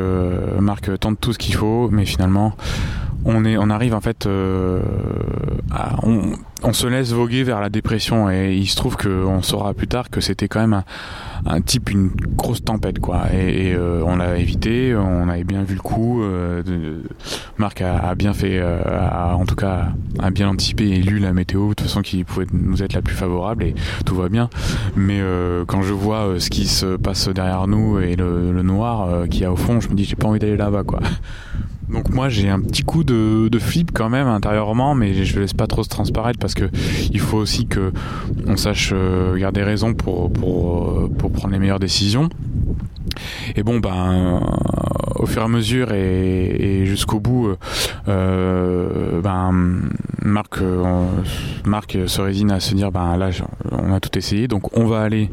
Marc 0.60 0.90
tente 0.98 1.20
tout 1.20 1.32
ce 1.32 1.38
qu'il 1.38 1.54
faut, 1.54 1.88
mais 1.90 2.04
finalement 2.04 2.54
on 3.24 3.44
est 3.44 3.56
on 3.56 3.70
arrive 3.70 3.94
en 3.94 4.00
fait 4.00 4.28
à, 5.70 5.96
on, 6.02 6.32
on, 6.62 6.72
se 6.72 6.86
laisse 6.86 7.12
voguer 7.12 7.42
vers 7.42 7.60
la 7.60 7.68
dépression 7.68 8.30
et 8.30 8.54
il 8.54 8.66
se 8.66 8.76
trouve 8.76 8.96
qu'on 8.96 9.42
saura 9.42 9.74
plus 9.74 9.88
tard 9.88 10.10
que 10.10 10.20
c'était 10.20 10.48
quand 10.48 10.60
même 10.60 10.82
un, 11.46 11.60
type 11.60 11.90
une 11.90 12.10
grosse 12.36 12.62
tempête 12.62 12.98
quoi. 12.98 13.26
Et, 13.32 13.74
euh, 13.74 14.02
on 14.04 14.16
l'a 14.16 14.38
évité 14.38 14.94
on 14.96 15.28
avait 15.28 15.44
bien 15.44 15.62
vu 15.62 15.74
le 15.74 15.80
coup 15.80 16.22
euh, 16.22 17.02
Marc 17.58 17.80
a, 17.80 18.14
bien 18.14 18.32
fait 18.32 18.58
euh, 18.58 18.80
en 19.32 19.44
tout 19.44 19.54
cas 19.54 19.88
a 20.18 20.30
bien 20.30 20.48
anticipé 20.48 20.88
et 20.88 21.02
lu 21.02 21.18
la 21.18 21.32
météo 21.32 21.70
de 21.70 21.74
toute 21.74 21.86
façon 21.86 22.02
qui 22.02 22.24
pouvait 22.24 22.46
nous 22.52 22.82
être 22.82 22.92
la 22.92 23.02
plus 23.02 23.16
favorable 23.16 23.64
et 23.64 23.74
tout 24.04 24.16
va 24.16 24.28
bien. 24.28 24.50
Mais 24.96 25.20
quand 25.66 25.82
je 25.82 25.92
vois 25.92 26.38
ce 26.38 26.50
qui 26.50 26.66
se 26.66 26.96
passe 26.96 27.28
derrière 27.28 27.66
nous 27.66 27.98
et 28.00 28.16
le, 28.16 28.52
le 28.52 28.62
noir 28.62 29.28
qu'il 29.28 29.42
y 29.42 29.44
a 29.44 29.52
au 29.52 29.56
fond 29.56 29.80
je 29.80 29.88
me 29.88 29.94
dis 29.94 30.04
j'ai 30.04 30.16
pas 30.16 30.28
envie 30.28 30.38
d'aller 30.38 30.56
là-bas 30.56 30.84
quoi 30.84 31.00
donc 31.88 32.10
moi 32.10 32.28
j'ai 32.28 32.48
un 32.48 32.60
petit 32.60 32.82
coup 32.82 33.04
de, 33.04 33.58
flip 33.58 33.90
quand 33.92 34.08
même 34.08 34.26
intérieurement, 34.26 34.94
mais 34.94 35.24
je 35.24 35.40
laisse 35.40 35.54
pas 35.54 35.66
trop 35.66 35.82
se 35.82 35.88
transparaître 35.88 36.38
parce 36.38 36.54
que 36.54 36.70
il 37.10 37.20
faut 37.20 37.38
aussi 37.38 37.66
que 37.66 37.92
on 38.46 38.56
sache 38.56 38.90
euh, 38.92 39.36
garder 39.36 39.62
raison 39.62 39.94
pour, 39.94 40.32
pour, 40.32 40.90
euh, 40.90 41.08
pour 41.08 41.32
prendre 41.32 41.52
les 41.54 41.58
meilleures 41.58 41.80
décisions. 41.80 42.28
Et 43.56 43.62
bon 43.62 43.80
ben 43.80 44.40
au 45.16 45.26
fur 45.26 45.42
et 45.42 45.44
à 45.44 45.48
mesure 45.48 45.92
et, 45.92 46.84
jusqu'au 46.84 47.18
bout, 47.18 47.56
euh, 48.06 49.20
ben 49.20 49.80
Marc, 50.22 50.60
Marc 51.64 51.98
se 52.06 52.20
résigne 52.20 52.52
à 52.52 52.60
se 52.60 52.74
dire 52.74 52.92
ben 52.92 53.16
là 53.16 53.30
on 53.72 53.92
a 53.92 53.98
tout 53.98 54.16
essayé, 54.16 54.46
donc 54.46 54.76
on 54.76 54.86
va 54.86 55.00
aller 55.00 55.30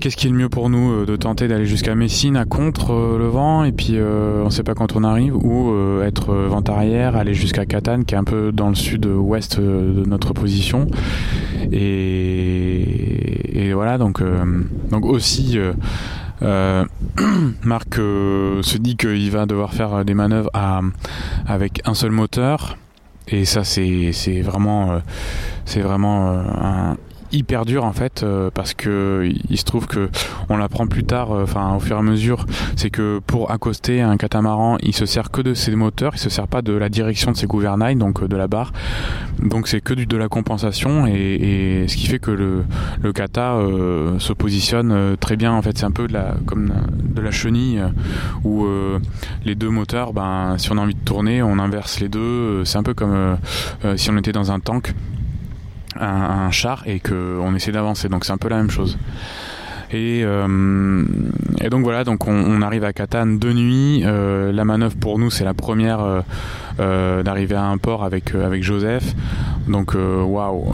Qu'est-ce 0.00 0.16
qui 0.16 0.28
est 0.28 0.30
le 0.30 0.36
mieux 0.36 0.48
pour 0.48 0.70
nous 0.70 0.92
euh, 0.92 1.06
de 1.06 1.16
tenter 1.16 1.48
d'aller 1.48 1.66
jusqu'à 1.66 1.94
Messine 1.94 2.36
à 2.36 2.44
contre 2.44 2.92
euh, 2.92 3.18
le 3.18 3.26
vent 3.26 3.64
et 3.64 3.72
puis 3.72 3.94
euh, 3.94 4.44
on 4.44 4.50
sait 4.50 4.62
pas 4.62 4.74
quand 4.74 4.94
on 4.94 5.02
arrive 5.02 5.36
ou 5.36 5.74
être 6.02 6.34
vent 6.34 6.62
arrière, 6.68 7.16
aller 7.16 7.34
jusqu'à 7.34 7.66
Catane 7.66 8.04
qui 8.04 8.14
est 8.14 8.18
un 8.18 8.24
peu 8.24 8.52
dans 8.52 8.68
le 8.68 8.74
sud-ouest 8.74 9.58
de 9.58 10.04
notre 10.06 10.32
position. 10.32 10.86
Et, 11.72 13.72
voilà 13.74 13.98
donc 13.98 14.22
donc 14.90 15.06
aussi 15.06 15.58
Marc 16.42 17.94
se 17.94 18.78
dit 18.78 18.96
qu'il 18.96 19.30
va 19.30 19.46
devoir 19.46 19.72
faire 19.72 20.04
des 20.04 20.14
manœuvres 20.14 20.50
avec 21.46 21.80
un 21.86 21.94
seul 21.94 22.10
moteur. 22.10 22.76
Et 23.28 23.44
ça 23.44 23.64
c'est 23.64 24.42
vraiment 24.42 25.00
c'est 25.64 25.80
vraiment 25.80 26.30
un, 26.30 26.96
hyper 27.32 27.64
dur 27.64 27.84
en 27.84 27.92
fait 27.92 28.22
euh, 28.22 28.50
parce 28.52 28.74
que 28.74 29.30
il 29.48 29.58
se 29.58 29.64
trouve 29.64 29.86
que 29.86 30.10
on 30.48 30.56
l'apprend 30.56 30.86
plus 30.86 31.04
tard 31.04 31.32
euh, 31.32 31.44
enfin 31.44 31.74
au 31.74 31.80
fur 31.80 31.96
et 31.96 31.98
à 31.98 32.02
mesure 32.02 32.46
c'est 32.76 32.90
que 32.90 33.20
pour 33.26 33.50
accoster 33.50 34.00
un 34.00 34.16
catamaran 34.16 34.76
il 34.82 34.94
se 34.94 35.06
sert 35.06 35.30
que 35.30 35.40
de 35.40 35.54
ses 35.54 35.74
moteurs 35.74 36.12
il 36.14 36.18
se 36.18 36.30
sert 36.30 36.48
pas 36.48 36.62
de 36.62 36.72
la 36.72 36.88
direction 36.88 37.32
de 37.32 37.36
ses 37.36 37.46
gouvernails 37.46 37.96
donc 37.96 38.22
euh, 38.22 38.28
de 38.28 38.36
la 38.36 38.48
barre. 38.48 38.72
Donc 39.40 39.68
c'est 39.68 39.80
que 39.80 39.94
du, 39.94 40.06
de 40.06 40.16
la 40.16 40.28
compensation 40.28 41.06
et, 41.06 41.86
ce 41.88 41.96
qui 41.96 42.06
fait 42.06 42.18
que 42.18 42.30
le, 42.30 42.64
le 43.02 43.12
kata 43.12 43.58
se 44.18 44.32
positionne 44.32 45.16
très 45.18 45.36
bien 45.36 45.52
en 45.52 45.62
fait. 45.62 45.78
C'est 45.78 45.86
un 45.86 45.90
peu 45.90 46.06
de 46.06 46.12
la, 46.12 46.34
comme 46.46 46.72
de 47.02 47.20
la 47.20 47.30
chenille 47.30 47.82
où 48.44 48.66
les 49.44 49.54
deux 49.54 49.70
moteurs 49.70 50.12
ben 50.12 50.56
si 50.58 50.70
on 50.72 50.78
a 50.78 50.80
envie 50.80 50.94
de 50.94 51.00
tourner 51.00 51.42
on 51.42 51.58
inverse 51.58 52.00
les 52.00 52.08
deux 52.08 52.64
c'est 52.64 52.78
un 52.78 52.82
peu 52.82 52.94
comme 52.94 53.38
si 53.96 54.10
on 54.10 54.16
était 54.18 54.32
dans 54.32 54.52
un 54.52 54.60
tank 54.60 54.94
un, 56.00 56.50
char 56.50 56.82
et 56.86 57.00
qu'on 57.00 57.54
essaie 57.54 57.72
d'avancer. 57.72 58.08
Donc 58.08 58.24
c'est 58.24 58.32
un 58.32 58.38
peu 58.38 58.48
la 58.48 58.56
même 58.56 58.70
chose. 58.70 58.98
Et, 59.92 60.22
euh, 60.22 61.04
donc 61.70 61.82
voilà, 61.82 62.04
donc 62.04 62.28
on, 62.28 62.62
arrive 62.62 62.84
à 62.84 62.92
Catane 62.92 63.38
de 63.38 63.52
nuit. 63.52 64.02
Euh, 64.04 64.52
la 64.52 64.64
manœuvre 64.64 64.96
pour 64.96 65.18
nous, 65.18 65.30
c'est 65.30 65.44
la 65.44 65.54
première 65.54 66.22
euh, 66.78 67.22
d'arriver 67.22 67.56
à 67.56 67.64
un 67.64 67.78
port 67.78 68.04
avec 68.04 68.32
Joseph. 68.62 69.14
Donc 69.70 69.94
waouh, 69.94 70.72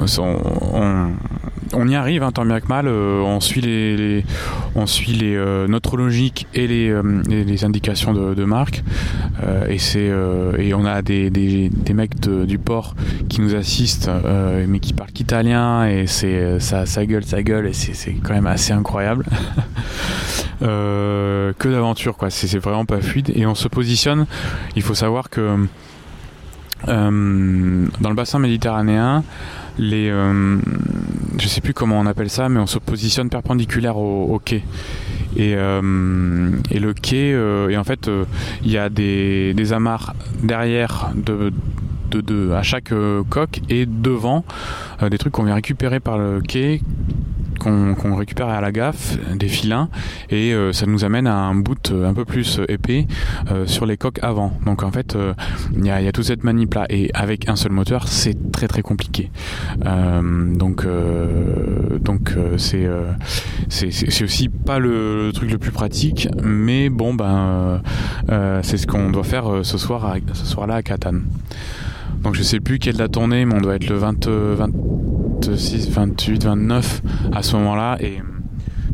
on, 1.73 1.89
y 1.89 1.95
arrive, 1.95 2.23
hein, 2.23 2.33
tant 2.33 2.45
bien 2.45 2.61
que 2.61 2.69
mal. 2.69 2.87
Euh, 2.89 3.21
on 3.21 3.41
suit 3.41 3.61
les, 3.61 4.25
euh, 4.75 5.69
notre 5.69 5.97
logique 5.97 6.47
et 6.55 6.67
les, 6.67 6.91
euh, 6.91 7.23
indications 7.63 8.13
de, 8.13 8.35
de 8.35 8.45
Marc. 8.45 8.83
et 9.69 10.75
on 10.75 10.85
a 10.85 11.03
des, 11.03 11.71
mecs 11.95 12.21
du 12.21 12.59
port 12.59 12.95
qui 13.29 13.41
nous 13.41 13.55
assistent, 13.55 14.11
mais 14.69 14.81
qui 14.81 14.93
parlent 14.93 15.11
italien 15.19 15.87
et 15.87 16.07
c'est 16.07 16.61
ça 16.61 17.07
gueule, 17.07 17.25
ça 17.25 17.43
gueule 17.43 17.67
et 17.67 17.73
c'est 17.73 18.13
quand 18.23 18.35
même 18.35 18.47
assez 18.47 18.73
incroyable. 18.73 19.27
que 20.61 21.69
d'aventure 21.69 22.17
quoi. 22.17 22.31
C'est 22.31 22.59
vraiment 22.59 22.85
pas 22.85 23.01
fluide 23.01 23.33
et 23.35 23.47
on 23.47 23.55
se 23.55 23.69
positionne. 23.69 24.27
Il 24.77 24.83
faut 24.83 24.95
savoir 24.95 25.31
que 25.31 25.67
dans 26.87 28.09
le 28.09 28.15
bassin 28.15 28.39
méditerranéen 28.39 29.25
les 29.79 30.09
euh, 30.11 30.59
je 31.39 31.49
sais 31.49 31.61
plus 31.61 31.75
comment 31.75 31.99
on 31.99 32.07
appelle 32.07 32.31
ça 32.31 32.49
mais 32.49 32.61
on 32.61 32.67
se 32.67 32.79
positionne 32.79 33.29
perpendiculaire 33.29 33.97
au, 33.97 34.41
quai. 34.43 34.63
Et, 35.37 35.55
euh, 35.55 36.51
et, 36.71 36.79
le 36.79 36.95
quai 36.95 37.33
euh, 37.35 37.69
et 37.69 37.77
en 37.77 37.85
fait 37.85 38.11
il 38.63 38.71
y 38.71 38.79
a 38.79 38.89
des, 38.89 39.73
amarres 39.73 40.15
derrière 40.43 41.11
de, 41.15 41.53
de, 42.11 42.21
de 42.21 42.53
à 42.53 42.63
chaque 42.63 42.93
coque 43.29 43.61
et 43.69 43.85
devant 43.87 44.45
des 45.11 45.19
trucs 45.19 45.33
qu'on 45.33 45.45
vient 45.45 45.55
récupérer 45.55 46.01
par 46.01 46.17
le 46.19 46.41
quai 46.41 46.81
qu'on 47.95 48.15
récupère 48.15 48.49
à 48.49 48.61
la 48.61 48.73
gaffe, 48.73 49.19
des 49.35 49.49
filins, 49.49 49.89
et 50.31 50.53
euh, 50.53 50.73
ça 50.73 50.87
nous 50.87 51.05
amène 51.05 51.27
à 51.27 51.37
un 51.37 51.55
bout 51.55 51.91
euh, 51.91 52.09
un 52.09 52.15
peu 52.15 52.25
plus 52.25 52.61
épais 52.69 53.07
euh, 53.51 53.67
sur 53.67 53.87
les 53.87 53.97
coques 53.97 54.21
avant. 54.23 54.53
Donc 54.65 54.83
en 54.83 54.91
fait, 54.91 55.17
il 55.75 55.87
y, 55.87 55.91
a 55.91 56.13
toute 56.13 56.25
cette 56.25 56.45
manip 56.45 56.75
là, 56.75 56.87
et 56.89 57.11
avec 57.15 57.49
un 57.49 57.57
seul 57.57 57.73
moteur, 57.73 58.09
c'est 58.09 58.53
très 58.53 58.69
très 58.69 58.83
compliqué. 58.83 59.31
donc 59.83 60.87
donc 62.01 62.35
c'est 62.57 64.23
aussi 64.23 64.49
pas 64.49 64.79
le, 64.79 65.31
truc 65.35 65.51
le 65.51 65.59
plus 65.59 65.73
pratique, 65.73 66.29
mais 66.43 66.89
bon 66.89 67.15
ben 67.15 67.83
c'est 68.63 68.77
ce 68.77 68.87
qu'on 68.87 69.11
doit 69.11 69.25
faire 69.25 69.61
ce 69.63 69.79
soir 69.79 70.15
ce 70.33 70.47
soir 70.47 70.67
là 70.67 70.77
à 70.77 70.83
Catane. 70.83 71.23
Donc 72.27 72.35
je 72.35 72.43
sais 72.43 72.59
plus 72.59 72.81
quelle 72.81 72.97
date 72.97 73.17
on 73.19 73.31
est, 73.31 73.45
mais 73.45 73.55
on 73.55 73.61
doit 73.61 73.77
être 73.77 73.89
le 73.89 73.95
20, 73.95 74.27
26, 74.27 75.91
28, 75.91 76.43
29 76.43 77.03
à 77.33 77.45
ce 77.45 77.55
moment-là. 77.55 77.99
Et 78.01 78.19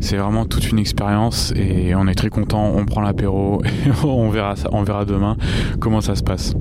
c'est 0.01 0.19
vraiment 0.19 0.45
toute 0.45 0.71
une 0.71 0.79
expérience 0.79 1.51
et 1.57 1.95
on 1.95 2.07
est 2.09 2.15
très 2.15 2.29
content. 2.29 2.71
On 2.77 2.85
prend 2.85 3.01
l'apéro 3.01 3.63
et 3.65 4.05
on 4.05 4.29
verra, 4.29 4.53
on 4.73 4.83
verra 4.83 5.07
demain 5.07 5.39
comment 5.81 6.03
ça 6.03 6.15
se 6.15 6.23
passe. 6.23 6.55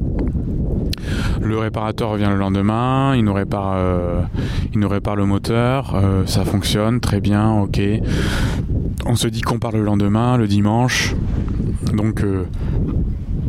Le 1.42 1.58
réparateur 1.58 2.12
revient 2.12 2.30
le 2.30 2.38
lendemain, 2.38 3.18
il 3.18 3.26
nous 3.26 3.34
répare, 3.34 3.74
euh, 3.76 4.22
il 4.74 4.80
nous 4.80 4.88
répare 4.88 5.18
le 5.18 5.26
moteur, 5.26 5.94
euh, 5.96 6.26
ça 6.26 6.46
fonctionne 6.46 7.02
très 7.02 7.20
bien, 7.20 7.52
ok. 7.52 7.82
On 9.06 9.16
se 9.18 9.28
dit 9.28 9.42
qu'on 9.42 9.60
part 9.60 9.74
le 9.74 9.84
lendemain, 9.84 10.38
le 10.38 10.48
dimanche, 10.48 11.16
donc 11.94 12.24
euh, 12.24 12.46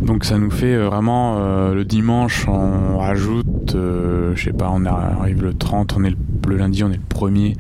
donc 0.03 0.25
ça 0.25 0.39
nous 0.39 0.51
fait 0.51 0.77
vraiment 0.77 1.39
le 1.73 1.85
dimanche, 1.85 2.47
on 2.49 2.99
rajoute, 2.99 3.75
je 3.75 4.43
sais 4.43 4.53
pas, 4.53 4.71
on 4.73 4.85
arrive 4.85 5.43
le 5.43 5.55
30, 5.55 5.95
on 5.97 6.05
est 6.05 6.15
le, 6.47 6.57
lundi, 6.57 6.85
on 6.85 6.91
est 6.91 6.97
le 6.97 7.15
1er 7.15 7.57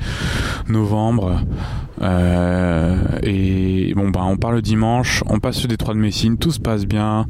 novembre. 0.68 1.40
Euh, 2.02 2.96
et 3.22 3.92
bon, 3.94 4.10
bah, 4.10 4.22
on 4.24 4.36
part 4.36 4.52
le 4.52 4.62
dimanche, 4.62 5.22
on 5.26 5.38
passe 5.38 5.62
le 5.62 5.68
détroit 5.68 5.94
de 5.94 5.98
Messine, 5.98 6.38
tout 6.38 6.50
se 6.50 6.60
passe 6.60 6.86
bien. 6.86 7.26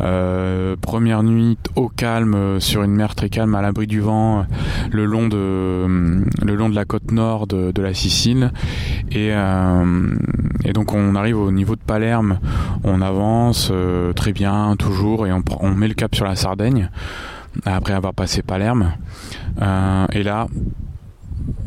Euh, 0.00 0.76
première 0.80 1.22
nuit 1.22 1.58
au 1.76 1.88
calme, 1.88 2.34
euh, 2.34 2.60
sur 2.60 2.82
une 2.82 2.92
mer 2.92 3.14
très 3.14 3.28
calme, 3.28 3.54
à 3.54 3.62
l'abri 3.62 3.86
du 3.86 4.00
vent, 4.00 4.46
le 4.90 5.04
long 5.04 5.28
de, 5.28 6.24
le 6.44 6.54
long 6.54 6.68
de 6.68 6.74
la 6.74 6.84
côte 6.84 7.10
nord 7.10 7.46
de, 7.46 7.82
la 7.82 7.94
Sicile. 7.94 8.52
Et, 9.10 9.30
et, 10.64 10.72
donc 10.72 10.94
on 10.94 11.14
arrive 11.14 11.38
au 11.38 11.50
niveau 11.50 11.74
de 11.74 11.80
Palerme, 11.80 12.38
on 12.84 13.02
avance 13.02 13.72
très 14.14 14.32
bien, 14.32 14.76
toujours, 14.78 15.26
et 15.26 15.32
on, 15.32 15.42
on 15.60 15.74
met 15.74 15.88
le 15.88 15.94
cap 15.94 16.14
sur 16.14 16.24
la 16.24 16.36
Sardaigne 16.36 16.90
après 17.64 17.92
avoir 17.92 18.14
passé 18.14 18.42
Palerme. 18.42 18.92
et 19.60 20.22
là, 20.22 20.46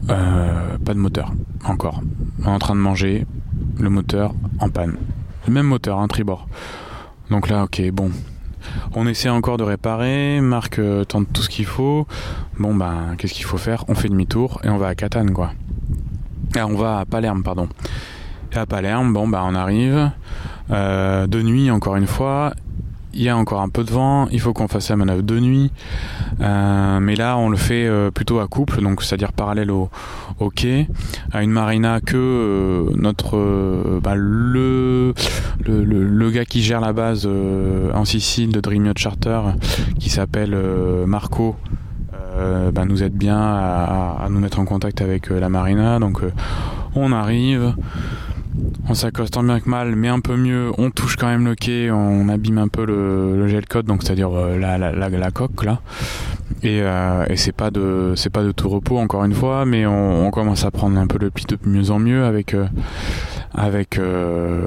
euh, 0.10 0.78
pas 0.84 0.94
de 0.94 1.00
moteur, 1.00 1.32
encore. 1.66 2.02
En 2.46 2.60
train 2.60 2.76
de 2.76 2.80
manger, 2.80 3.26
le 3.80 3.90
moteur 3.90 4.34
en 4.60 4.70
panne. 4.70 4.96
Le 5.48 5.54
même 5.54 5.66
moteur, 5.66 6.00
un 6.00 6.08
tribord. 6.08 6.48
Donc 7.30 7.50
là, 7.50 7.64
ok, 7.64 7.82
bon. 7.92 8.12
On 8.94 9.08
essaie 9.08 9.30
encore 9.30 9.58
de 9.58 9.64
réparer, 9.64 10.40
Marc 10.42 10.80
euh, 10.80 11.04
tente 11.04 11.32
tout 11.32 11.42
ce 11.42 11.50
qu'il 11.50 11.66
faut. 11.66 12.08
Bon, 12.60 12.74
ben, 12.74 13.16
qu'est-ce 13.18 13.34
qu'il 13.34 13.46
faut 13.46 13.58
faire? 13.58 13.86
On 13.88 13.96
fait 13.96 14.10
demi-tour 14.10 14.60
et 14.64 14.70
on 14.70 14.78
va 14.78 14.88
à 14.88 14.96
Catane, 14.96 15.32
quoi. 15.32 15.52
Ah, 16.56 16.68
on 16.68 16.76
va 16.76 17.00
à 17.00 17.06
Palerme, 17.06 17.44
pardon. 17.44 17.68
Et 18.52 18.58
à 18.58 18.66
Palerme, 18.66 19.14
bon, 19.14 19.28
bah, 19.28 19.44
on 19.46 19.56
arrive. 19.56 20.12
Euh, 20.72 21.28
de 21.28 21.42
nuit, 21.42 21.70
encore 21.70 21.96
une 21.96 22.08
fois 22.08 22.54
il 23.16 23.24
y 23.24 23.30
a 23.30 23.38
encore 23.38 23.62
un 23.62 23.70
peu 23.70 23.84
de 23.84 23.92
vent, 23.92 24.28
il 24.32 24.40
faut 24.42 24.54
qu'on 24.54 24.68
fasse 24.68 24.90
la 24.90 24.98
manœuvre 24.98 25.24
de 25.24 25.40
nuit, 25.40 25.72
euh, 26.42 27.00
mais 27.00 27.16
là 27.16 27.38
on 27.38 27.50
le 27.50 27.58
fait 27.58 27.88
euh, 27.88 28.12
plutôt 28.12 28.40
à 28.40 28.48
couple, 28.48 28.82
donc 28.82 29.02
c'est-à-dire 29.02 29.32
parallèle 29.32 29.72
au, 29.72 29.90
quai, 30.54 30.88
à 31.32 31.42
une 31.42 31.52
marina 31.52 32.02
que 32.02 32.18
euh, 32.18 32.90
notre 32.96 34.00
bah, 34.04 34.16
le, 34.16 35.14
le, 35.66 36.30
gars 36.30 36.46
qui 36.46 36.62
gère 36.62 36.82
la 36.82 36.92
base 36.92 37.28
en 37.94 38.06
Sicile 38.06 38.52
de 38.52 38.60
Dream 38.60 38.92
Charter, 38.96 39.42
qui 39.98 40.10
s'appelle 40.10 40.58
Marco, 41.08 41.56
bah, 42.74 42.84
nous 42.86 43.02
aide 43.02 43.16
bien 43.16 43.40
à, 43.40 44.28
nous 44.30 44.40
mettre 44.40 44.60
en 44.60 44.66
contact 44.66 45.02
avec 45.02 45.30
la 45.30 45.48
marina, 45.48 46.00
donc 46.00 46.22
on 46.96 47.14
arrive 47.14 47.74
on 48.88 48.94
s'accoste 48.94 49.34
tant 49.34 49.44
bien 49.44 49.60
que 49.60 49.70
mal, 49.70 49.96
mais 49.96 50.08
un 50.08 50.20
peu 50.20 50.36
mieux. 50.36 50.72
On 50.78 50.92
touche 50.92 51.16
quand 51.16 51.28
même 51.28 51.46
le 51.46 51.56
quai, 51.56 51.92
on 51.92 52.30
abîme 52.30 52.58
un 52.58 52.68
peu 52.68 52.86
le, 52.86 53.48
gel 53.48 53.66
code, 53.66 53.86
donc 53.86 54.04
c'est-à-dire 54.04 54.32
euh, 54.32 54.58
la, 54.58 55.32
coque 55.32 55.64
là. 55.64 55.82
Et, 56.64 56.82
euh, 56.82 57.26
et 57.30 57.36
c'est 57.36 57.52
pas 57.52 57.72
de 57.72 58.14
c'est 58.16 58.30
pas 58.30 58.44
de 58.44 58.52
tout 58.52 58.70
repos 58.70 58.98
encore 58.98 59.26
une 59.26 59.34
fois, 59.34 59.66
mais 59.66 59.86
on, 59.86 60.30
commence 60.32 60.66
à 60.66 60.72
prendre 60.72 60.98
un 60.98 61.08
peu 61.08 61.18
le 61.18 61.30
pli 61.30 61.46
de 61.46 61.58
mieux 61.66 61.92
en 61.92 62.00
mieux 62.00 62.26
avec 62.26 62.54
euh, 62.54 62.68
avec 63.58 63.98
euh, 63.98 64.66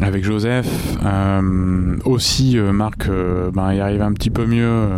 avec 0.00 0.24
Joseph. 0.24 0.68
Euh, 1.04 1.96
aussi 2.04 2.58
euh, 2.58 2.72
Marc 2.72 3.08
ben 3.08 3.72
il 3.72 3.80
arrive 3.80 4.02
un 4.02 4.12
petit 4.12 4.30
peu 4.30 4.46
mieux 4.46 4.88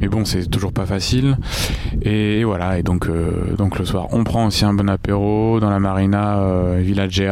mais 0.00 0.08
bon 0.08 0.24
c'est 0.24 0.46
toujours 0.46 0.72
pas 0.72 0.86
facile. 0.86 1.36
Et, 2.02 2.44
voilà 2.44 2.78
et 2.78 2.82
donc 2.82 3.08
donc 3.56 3.78
le 3.78 3.84
soir 3.84 4.08
on 4.12 4.24
prend 4.24 4.46
aussi 4.46 4.64
un 4.64 4.74
bon 4.74 4.88
apéro 4.88 5.60
dans 5.60 5.70
la 5.70 5.78
marina 5.78 6.40
Village 6.78 7.22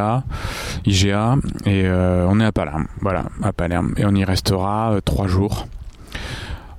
IGA 0.85 1.37
et 1.67 1.89
on 1.89 2.41
est 2.41 2.45
à 2.45 2.53
Palerme. 2.53 2.87
Voilà 3.01 3.25
à 3.43 3.53
Palerme. 3.53 3.95
Et 3.97 4.05
on 4.05 4.15
y 4.15 4.25
restera 4.25 4.97
trois 5.05 5.27
jours. 5.27 5.67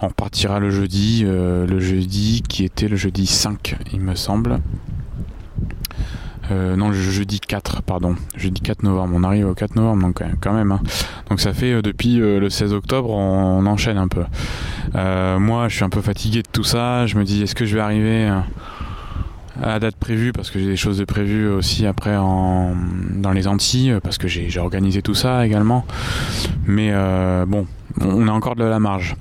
On 0.03 0.07
repartira 0.07 0.59
le 0.59 0.71
jeudi 0.71 1.23
le 1.23 1.79
jeudi 1.79 2.43
qui 2.47 2.63
était 2.63 2.87
le 2.87 2.95
jeudi 2.95 3.27
5 3.27 3.75
il 3.93 4.01
me 4.01 4.15
semble 4.15 4.59
euh, 6.51 6.75
non, 6.75 6.91
jeudi 6.91 7.39
4, 7.39 7.81
pardon. 7.81 8.15
Jeudi 8.35 8.61
4 8.61 8.83
novembre. 8.83 9.13
On 9.15 9.23
arrive 9.23 9.47
au 9.47 9.53
4 9.53 9.75
novembre, 9.75 10.03
donc 10.03 10.21
quand 10.41 10.53
même. 10.53 10.71
Hein. 10.71 10.81
Donc 11.29 11.39
ça 11.39 11.53
fait 11.53 11.71
euh, 11.71 11.81
depuis 11.81 12.21
euh, 12.21 12.39
le 12.39 12.49
16 12.49 12.73
octobre, 12.73 13.09
on, 13.09 13.65
enchaîne 13.65 13.97
un 13.97 14.07
peu. 14.07 14.23
moi, 14.93 15.67
je 15.69 15.75
suis 15.75 15.83
un 15.83 15.89
peu 15.89 16.01
fatigué 16.01 16.41
de 16.41 16.47
tout 16.51 16.63
ça. 16.63 17.07
Je 17.07 17.17
me 17.17 17.23
dis, 17.23 17.43
est-ce 17.43 17.55
que 17.55 17.65
je 17.65 17.75
vais 17.75 17.81
arriver 17.81 18.27
à 19.61 19.67
la 19.67 19.79
date 19.79 19.95
prévue? 19.95 20.33
Parce 20.33 20.49
que 20.51 20.59
j'ai 20.59 20.65
des 20.65 20.75
choses 20.75 20.97
de 20.97 21.05
prévues 21.05 21.47
aussi 21.47 21.85
après 21.85 22.17
en, 22.17 22.75
dans 23.15 23.31
les 23.31 23.47
Antilles 23.47 23.97
parce 24.03 24.17
que 24.17 24.27
j'ai 24.27 24.59
organisé 24.59 25.01
tout 25.01 25.15
ça 25.15 25.45
également. 25.45 25.85
Mais 26.65 26.91
bon, 27.47 27.65
on 28.01 28.27
a 28.27 28.31
encore 28.31 28.55
de 28.55 28.65
la 28.65 28.79
marge. 28.79 29.15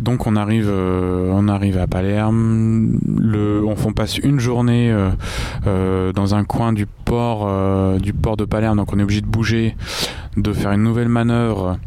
Donc 0.00 0.26
on 0.26 0.36
arrive, 0.36 0.68
euh, 0.68 1.30
on 1.32 1.48
arrive 1.48 1.78
à 1.78 1.86
Palerme. 1.86 2.98
Le, 3.18 3.64
on, 3.64 3.92
passe 3.92 4.18
une 4.18 4.38
journée 4.38 4.90
euh, 4.90 5.10
euh, 5.66 6.12
dans 6.12 6.34
un 6.34 6.44
coin 6.44 6.72
du 6.72 6.86
port, 6.86 7.48
du 7.98 8.12
port 8.12 8.36
de 8.36 8.44
Palerme. 8.44 8.76
Donc 8.76 8.92
on 8.92 8.98
est 8.98 9.02
obligé 9.02 9.20
de 9.20 9.26
bouger, 9.26 9.76
de 10.36 10.52
faire 10.52 10.72
une 10.72 10.82
nouvelle 10.82 11.08
manœuvre 11.08 11.78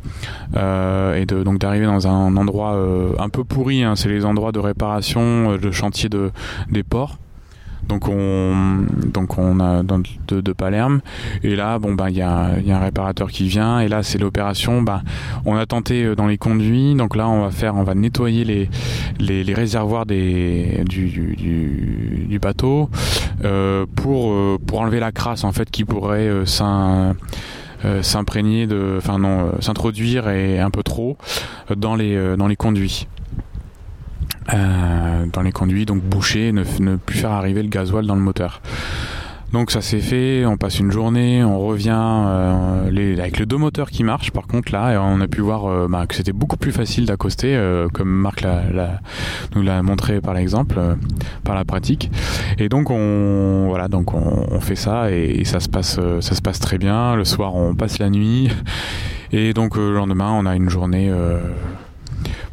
et 0.56 1.26
donc 1.26 1.60
d'arriver 1.60 1.86
dans 1.86 2.08
un 2.08 2.36
endroit 2.36 2.78
un 3.20 3.30
peu 3.30 3.44
pourri. 3.44 3.84
Hein. 3.84 3.96
C'est 3.96 4.10
les 4.10 4.26
endroits 4.26 4.52
de 4.52 4.60
réparation 4.60 5.58
de 5.58 5.72
chantier 5.72 6.10
de, 6.10 6.32
des 6.70 6.84
ports. 6.84 7.18
Donc 7.92 8.08
on, 8.08 9.60
a 9.60 9.84
de, 9.84 10.40
de, 10.40 10.54
Palerme. 10.54 11.02
Et 11.44 11.58
là, 11.58 11.78
bon 11.78 11.94
ben 11.94 12.08
il 12.10 12.16
y 12.16 12.22
a, 12.22 12.52
un 12.70 12.80
réparateur 12.80 13.30
qui 13.30 13.50
vient. 13.50 13.82
Et 13.82 13.90
là, 13.90 14.02
c'est 14.02 14.18
l'opération. 14.18 14.82
Ben, 14.82 15.02
on 15.46 15.58
a 15.58 15.66
tenté 15.66 16.06
euh, 16.06 16.16
dans 16.16 16.28
les 16.28 16.38
conduits. 16.38 16.96
Donc 16.96 17.18
là, 17.18 17.28
on 17.28 17.42
va 17.42 17.52
faire, 17.52 17.76
on 17.76 17.84
va 17.84 17.94
nettoyer 17.94 18.70
les, 19.20 19.54
réservoirs 19.54 20.06
du, 20.06 20.86
bateau 22.42 22.90
euh, 23.44 23.86
pour 23.96 24.32
euh, 24.32 24.58
pour 24.66 24.80
enlever 24.80 25.02
la 25.02 25.12
crasse 25.12 25.44
en 25.44 25.52
fait 25.52 25.70
qui 25.70 25.84
pourrait 25.84 26.30
s'imprégner 28.02 28.68
enfin 28.98 29.20
non, 29.20 29.52
s'introduire 29.60 30.30
et 30.30 30.60
un 30.60 30.70
peu 30.70 30.82
trop 30.82 31.18
dans 31.76 31.98
dans 31.98 32.48
les 32.48 32.56
conduits. 32.56 33.08
Euh, 34.54 35.26
dans 35.32 35.42
les 35.42 35.52
conduits, 35.52 35.86
donc 35.86 36.02
boucher, 36.02 36.52
ne, 36.52 36.64
ne, 36.80 36.96
plus 36.96 37.20
faire 37.20 37.32
arriver 37.32 37.62
le 37.62 37.70
gasoil 37.70 38.06
dans 38.06 38.16
le 38.16 38.22
moteur. 38.22 38.62
Donc 39.54 39.70
ça 39.70 39.82
s'est 39.82 40.00
fait, 40.00 40.46
on 40.46 40.56
passe 40.56 40.80
une 40.80 40.92
journée, 40.92 41.44
on 41.44 41.60
revient 41.60 41.92
euh, 41.94 43.18
avec 43.20 43.38
les 43.38 43.46
deux 43.46 43.58
moteurs 43.58 43.92
qui 43.92 44.04
marchent. 44.04 44.32
Par 44.32 44.48
contre 44.48 44.72
là, 44.72 45.02
on 45.04 45.20
a 45.20 45.28
pu 45.28 45.42
voir 45.42 45.66
euh, 45.66 45.88
bah, 45.90 46.06
que 46.08 46.16
c'était 46.16 46.32
beaucoup 46.32 46.56
plus 46.56 46.72
facile 46.72 47.06
d'accoster, 47.06 47.60
comme 47.94 48.10
Marc 48.10 48.46
nous 49.56 49.62
l'a 49.62 49.84
montré 49.84 50.22
par 50.22 50.34
l'exemple, 50.34 50.80
par 51.44 51.56
la 51.56 51.66
pratique. 51.66 52.10
Et 52.58 52.70
donc 52.70 52.90
on 52.90 53.68
voilà, 53.68 53.90
donc 53.90 54.14
on, 54.14 54.48
on 54.50 54.60
fait 54.62 54.78
ça 54.78 55.12
et, 55.12 55.42
et, 55.42 55.46
ça 55.46 55.60
se 55.60 55.68
passe, 55.68 56.00
ça 56.22 56.36
se 56.36 56.42
passe 56.42 56.60
très 56.60 56.78
bien. 56.78 57.16
Le 57.16 57.26
soir, 57.26 57.54
on 57.56 57.76
passe 57.76 58.00
la 58.00 58.10
nuit 58.10 58.50
et 59.34 59.54
donc 59.54 59.76
le 59.76 59.94
lendemain, 59.94 60.32
on 60.32 60.46
a 60.46 60.56
une 60.56 60.70
journée 60.70 61.12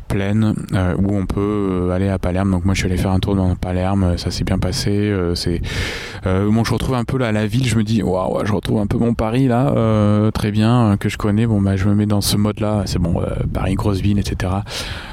pleine 0.08 0.54
euh, 0.74 0.94
où 0.96 1.16
on 1.16 1.26
peut 1.26 1.40
euh, 1.40 1.90
aller 1.90 2.08
à 2.08 2.18
Palerme. 2.18 2.50
Donc 2.50 2.64
moi 2.64 2.74
je 2.74 2.80
suis 2.80 2.88
allé 2.88 2.96
faire 2.96 3.12
un 3.12 3.20
tour 3.20 3.36
dans 3.36 3.54
Palerme, 3.54 4.18
ça 4.18 4.30
s'est 4.30 4.44
bien 4.44 4.58
passé. 4.58 5.12
Euh, 6.28 6.50
bon, 6.50 6.62
je 6.62 6.72
retrouve 6.74 6.94
un 6.94 7.04
peu 7.04 7.16
là 7.16 7.32
la 7.32 7.46
ville. 7.46 7.66
Je 7.66 7.76
me 7.76 7.84
dis 7.84 8.02
waouh, 8.02 8.44
je 8.44 8.52
retrouve 8.52 8.80
un 8.80 8.86
peu 8.86 8.98
mon 8.98 9.14
Paris 9.14 9.48
là, 9.48 9.72
très 10.32 10.50
bien 10.50 10.96
que 10.98 11.08
je 11.08 11.16
connais. 11.16 11.46
Bon 11.46 11.60
bah 11.60 11.76
je 11.76 11.88
me 11.88 11.94
mets 11.94 12.06
dans 12.06 12.20
ce 12.20 12.36
mode 12.36 12.60
là. 12.60 12.82
C'est 12.86 12.98
bon, 12.98 13.22
Paris 13.52 13.74
grosse 13.74 14.00
ville, 14.00 14.18
etc. 14.18 14.52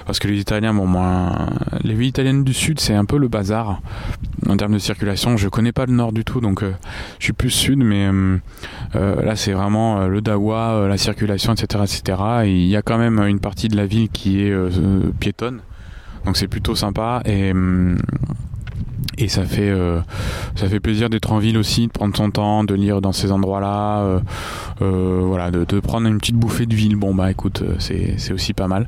Parce 0.06 0.20
que 0.20 0.28
les 0.28 0.40
Italiens, 0.40 0.74
bon 0.74 0.88
moins, 0.88 1.48
les 1.84 1.94
villes 1.94 2.10
italiennes 2.10 2.44
du 2.44 2.54
sud 2.54 2.80
c'est 2.80 2.94
un 2.94 3.06
peu 3.06 3.18
le 3.18 3.28
bazar 3.28 3.82
en 4.48 4.58
termes 4.58 4.74
de 4.74 4.80
circulation. 4.80 5.38
Je 5.38 5.48
connais 5.48 5.72
pas 5.72 5.86
le 5.86 5.94
nord 5.94 6.12
du 6.12 6.26
tout, 6.26 6.42
donc 6.42 6.64
je 7.20 7.24
suis 7.24 7.34
plus 7.34 7.50
sud, 7.50 7.80
mais 7.80 8.10
là 8.94 9.36
c'est 9.36 9.54
vraiment 9.54 10.08
le 10.08 10.22
Dawa, 10.22 10.88
la 10.88 10.98
circulation, 10.98 11.54
etc., 11.54 11.84
etc. 11.84 12.22
Et 12.44 12.52
il 12.52 12.68
y 12.68 12.76
a 12.76 12.82
quand 12.82 12.98
même 12.98 13.20
une 13.20 13.40
partie 13.40 13.70
de 13.70 13.78
la 13.78 13.86
ville 13.86 14.10
qui 14.10 14.42
est 14.42 14.54
piétonne. 15.20 15.62
Donc 16.26 16.38
c'est 16.38 16.48
plutôt 16.48 16.76
sympa 16.76 17.22
et 17.26 17.52
hum, 17.52 18.00
et 19.18 19.28
ça 19.28 19.46
fait 19.46 19.70
euh, 19.70 20.00
ça 20.56 20.68
fait 20.68 20.80
plaisir 20.80 21.10
d'être 21.10 21.32
en 21.32 21.40
ville 21.40 21.58
aussi, 21.58 21.88
de 21.88 21.92
prendre 21.92 22.16
son 22.16 22.32
temps, 22.32 22.64
de 22.64 22.74
lire 22.74 23.02
dans 23.02 23.12
ces 23.12 23.32
endroits-là, 23.32 24.00
euh, 24.00 24.20
euh, 24.82 25.22
voilà, 25.24 25.52
de, 25.52 25.80
prendre 25.80 26.08
une 26.08 26.18
petite 26.18 26.36
bouffée 26.36 26.66
de 26.66 26.76
ville. 26.76 26.96
Bon 26.96 27.14
bah 27.14 27.32
écoute, 27.32 27.64
c'est 27.80 28.32
aussi 28.32 28.54
pas 28.54 28.68
mal. 28.68 28.88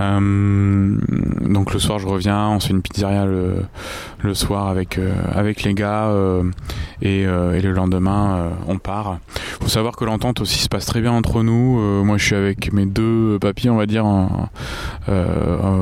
Donc 0.00 1.74
le 1.74 1.78
soir, 1.78 1.98
je 1.98 2.06
reviens, 2.06 2.48
on 2.48 2.58
fait 2.58 2.70
une 2.70 2.80
pizzeria 2.80 3.26
le, 3.26 4.34
soir 4.34 4.68
avec 4.68 4.98
avec 5.32 5.62
les 5.62 5.74
gars 5.74 6.10
et, 7.02 7.22
et, 7.22 7.60
le 7.62 7.72
lendemain, 7.72 8.50
on 8.66 8.78
part. 8.78 9.18
Faut 9.60 9.68
savoir 9.68 9.96
que 9.96 10.04
l'entente 10.04 10.40
aussi 10.40 10.58
se 10.58 10.68
passe 10.68 10.86
très 10.86 11.00
bien 11.00 11.12
entre 11.12 11.42
nous. 11.42 12.04
moi, 12.04 12.16
je 12.16 12.24
suis 12.24 12.34
avec 12.34 12.72
mes 12.72 12.86
deux 12.86 13.38
papis, 13.40 13.68
on 13.68 13.76
va 13.76 13.86
dire, 13.86 14.06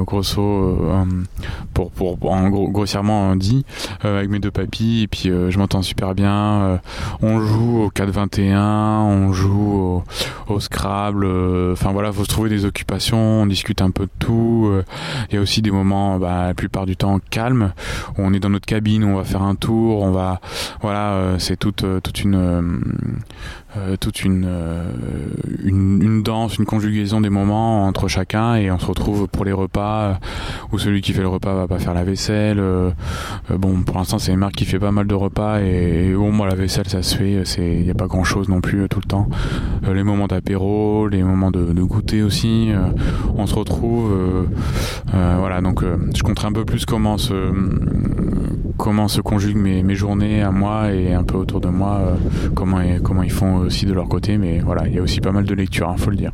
grosso, 0.04 0.78
pour, 1.74 1.92
pour 1.92 2.33
en 2.33 2.48
gros, 2.48 2.68
grossièrement 2.68 3.37
dit, 3.37 3.64
avec 4.02 4.31
mes 4.31 4.40
deux 4.40 4.50
papis, 4.50 5.02
et 5.04 5.07
puis 5.07 5.31
je 5.31 5.59
m'entends 5.59 5.83
super 5.83 6.14
bien. 6.14 6.81
on 7.22 7.40
joue 7.40 7.83
au 7.83 7.90
4-21, 7.90 8.57
on 8.59 9.33
joue 9.33 10.02
au, 10.48 10.61
Scrabble. 10.61 11.26
Enfin 11.72 11.92
voilà, 11.92 12.12
faut 12.12 12.24
se 12.24 12.28
trouver 12.28 12.50
des 12.50 12.64
occupations, 12.64 13.42
on 13.42 13.46
discute 13.46 13.81
un 13.81 13.90
peu 13.90 14.08
tout. 14.18 14.71
Il 15.31 15.35
y 15.35 15.38
a 15.38 15.40
aussi 15.40 15.62
des 15.62 15.71
moments, 15.71 16.18
bah, 16.18 16.47
la 16.49 16.55
plupart 16.55 16.87
du 16.87 16.97
temps 16.97 17.21
calmes. 17.31 17.73
On 18.16 18.33
est 18.33 18.40
dans 18.40 18.51
notre 18.51 18.66
cabine, 18.66 19.05
on 19.05 19.16
va 19.16 19.25
faire 19.25 19.42
un 19.42 19.55
tour, 19.55 20.03
on 20.03 20.11
va, 20.11 20.40
voilà, 20.81 21.37
c'est 21.38 21.57
toute 21.57 21.85
toute 22.03 22.23
une 22.23 23.21
euh, 23.76 23.96
toute 24.00 24.24
euh, 24.24 24.92
une, 25.62 26.00
une, 26.02 26.22
danse, 26.22 26.57
une 26.57 26.64
conjugaison 26.64 27.20
des 27.20 27.28
moments 27.28 27.87
entre 27.87 28.09
chacun 28.09 28.54
et 28.54 28.70
on 28.70 28.78
se 28.78 28.87
retrouve 28.87 29.28
pour 29.28 29.44
les 29.44 29.52
repas 29.52 30.00
euh, 30.00 30.14
où 30.72 30.78
celui 30.78 31.02
qui 31.02 31.12
fait 31.12 31.20
le 31.20 31.28
repas 31.28 31.52
va 31.52 31.68
pas 31.68 31.78
faire 31.78 31.92
la 31.92 32.02
vaisselle. 32.02 32.62
bon, 33.50 33.83
pour 33.83 33.98
l'instant 33.98 34.18
c'est 34.18 34.35
Marc 34.37 34.52
qui 34.52 34.64
fait 34.64 34.78
pas 34.78 34.90
mal 34.90 35.07
de 35.07 35.14
repas 35.14 35.61
et, 35.61 36.14
bon 36.14 36.33
moi 36.33 36.46
la 36.46 36.54
vaisselle 36.54 36.88
ça 36.88 37.02
se 37.02 37.14
fait, 37.14 37.42
c'est 37.44 37.74
il 37.74 37.87
y 37.87 37.90
a 37.90 37.94
pas 37.94 38.07
grand 38.07 38.24
chose 38.24 38.48
non 38.48 38.62
plus 38.62 38.88
tout 38.88 39.00
le 39.00 39.09
temps. 39.09 39.28
les 39.87 40.02
moments 40.02 40.28
d'apéro, 40.28 41.07
les 41.09 41.22
moments 41.22 41.50
de, 41.50 41.72
de 41.72 41.83
goûter 41.83 42.22
aussi, 42.22 42.70
on 43.37 43.46
se 43.46 43.54
retrouve. 43.54 44.46
voilà 45.12 45.61
donc 45.61 45.85
je 46.14 46.22
compterai 46.22 46.48
un 46.48 46.52
peu 46.52 46.64
plus 46.64 46.87
comment 46.87 47.18
se 47.18 47.52
comment 48.79 49.09
se 49.09 49.21
conjuguent 49.21 49.57
mes, 49.57 49.95
journées 49.95 50.43
à 50.43 50.51
moi 50.51 50.93
et 50.93 51.12
un 51.12 51.25
peu 51.25 51.37
autour 51.37 51.61
de 51.61 51.69
moi 51.69 52.01
comment 52.55 52.81
comment 53.03 53.23
ils 53.23 53.33
font 53.33 53.57
aussi 53.57 53.85
de 53.85 53.93
leur 53.93 54.09
côté, 54.09 54.38
mais 54.38 54.61
voilà, 54.61 54.87
il 54.87 54.95
y 54.95 54.99
a 54.99 55.03
aussi 55.03 55.21
pas 55.21 55.33
mal 55.33 55.45
de 55.45 55.55
lectures, 55.55 55.88
il 55.91 55.95
hein, 55.95 56.03
faut 56.03 56.11
le 56.11 56.17
dire. 56.17 56.33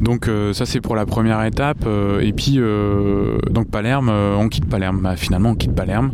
Donc 0.00 0.28
euh, 0.28 0.52
ça 0.52 0.66
c'est 0.66 0.80
pour 0.80 0.96
la 0.96 1.06
première 1.06 1.42
étape. 1.44 1.84
Euh, 1.86 2.20
et 2.20 2.32
puis 2.32 2.54
euh, 2.56 3.38
donc 3.50 3.70
Palerme 3.70 4.08
on 4.10 4.48
quitte 4.48 4.66
Palerme. 4.66 5.00
Bah, 5.02 5.16
finalement 5.16 5.50
on 5.50 5.54
quitte 5.54 5.74
Palerme 5.74 6.12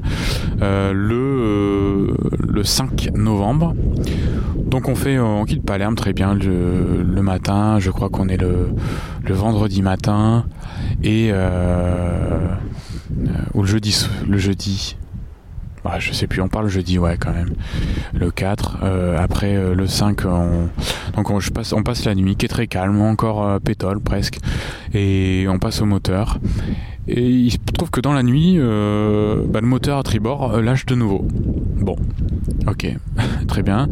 le 0.61 2.17
le 2.39 2.65
5 2.65 3.11
novembre. 3.15 3.75
Donc 4.57 4.89
on 4.89 4.95
fait 4.95 5.19
on 5.19 5.45
quitte 5.45 5.65
Palerme 5.65 5.95
très 5.95 6.13
bien 6.13 6.35
le, 6.35 7.03
le 7.03 7.23
matin. 7.23 7.79
Je 7.79 7.91
crois 7.91 8.09
qu'on 8.09 8.29
est 8.29 8.37
le, 8.37 8.71
le 9.25 9.35
vendredi 9.35 9.83
matin. 9.83 10.45
Et 11.03 11.31
ou 13.55 13.63
le 13.63 13.69
jeudi 13.69 14.07
le 14.27 14.39
jeudi 14.39 14.97
bah, 15.87 16.01
je 16.01 16.13
sais 16.13 16.27
plus, 16.27 16.41
on 16.41 16.49
parle 16.49 16.67
jeudi, 16.67 16.99
ouais, 16.99 17.17
quand 17.17 17.33
même. 17.33 17.55
Le 18.13 18.33
4. 18.33 18.79
Euh, 18.83 19.17
après, 19.21 19.55
euh, 19.55 19.73
le 19.73 19.87
5, 19.87 20.25
on, 20.25 20.69
donc 21.15 21.31
on, 21.31 21.39
je 21.39 21.53
passe, 21.53 21.73
on 21.73 21.85
passe 21.85 22.05
la 22.05 22.17
nuit 22.17 22.35
qui 22.35 22.47
est 22.47 22.49
très 22.49 22.67
calme, 22.67 23.01
encore 23.01 23.47
euh, 23.47 23.59
pétole 23.61 24.01
presque. 24.01 24.41
Et 24.95 25.47
on 25.49 25.61
passe 25.61 25.81
au 25.83 25.87
moteur. 25.87 26.41
Et 27.09 27.29
il 27.29 27.51
se 27.51 27.59
trouve 27.73 27.91
que 27.91 28.01
dans 28.01 28.13
la 28.13 28.23
nuit, 28.23 28.59
bah, 28.59 29.61
le 29.61 29.67
moteur 29.67 29.99
à 29.99 30.03
tribord 30.03 30.61
lâche 30.61 30.87
de 30.87 30.95
nouveau. 30.95 31.27
Bon, 31.77 31.97
ok, 32.67 32.97
très 33.49 33.63
bien. 33.63 33.89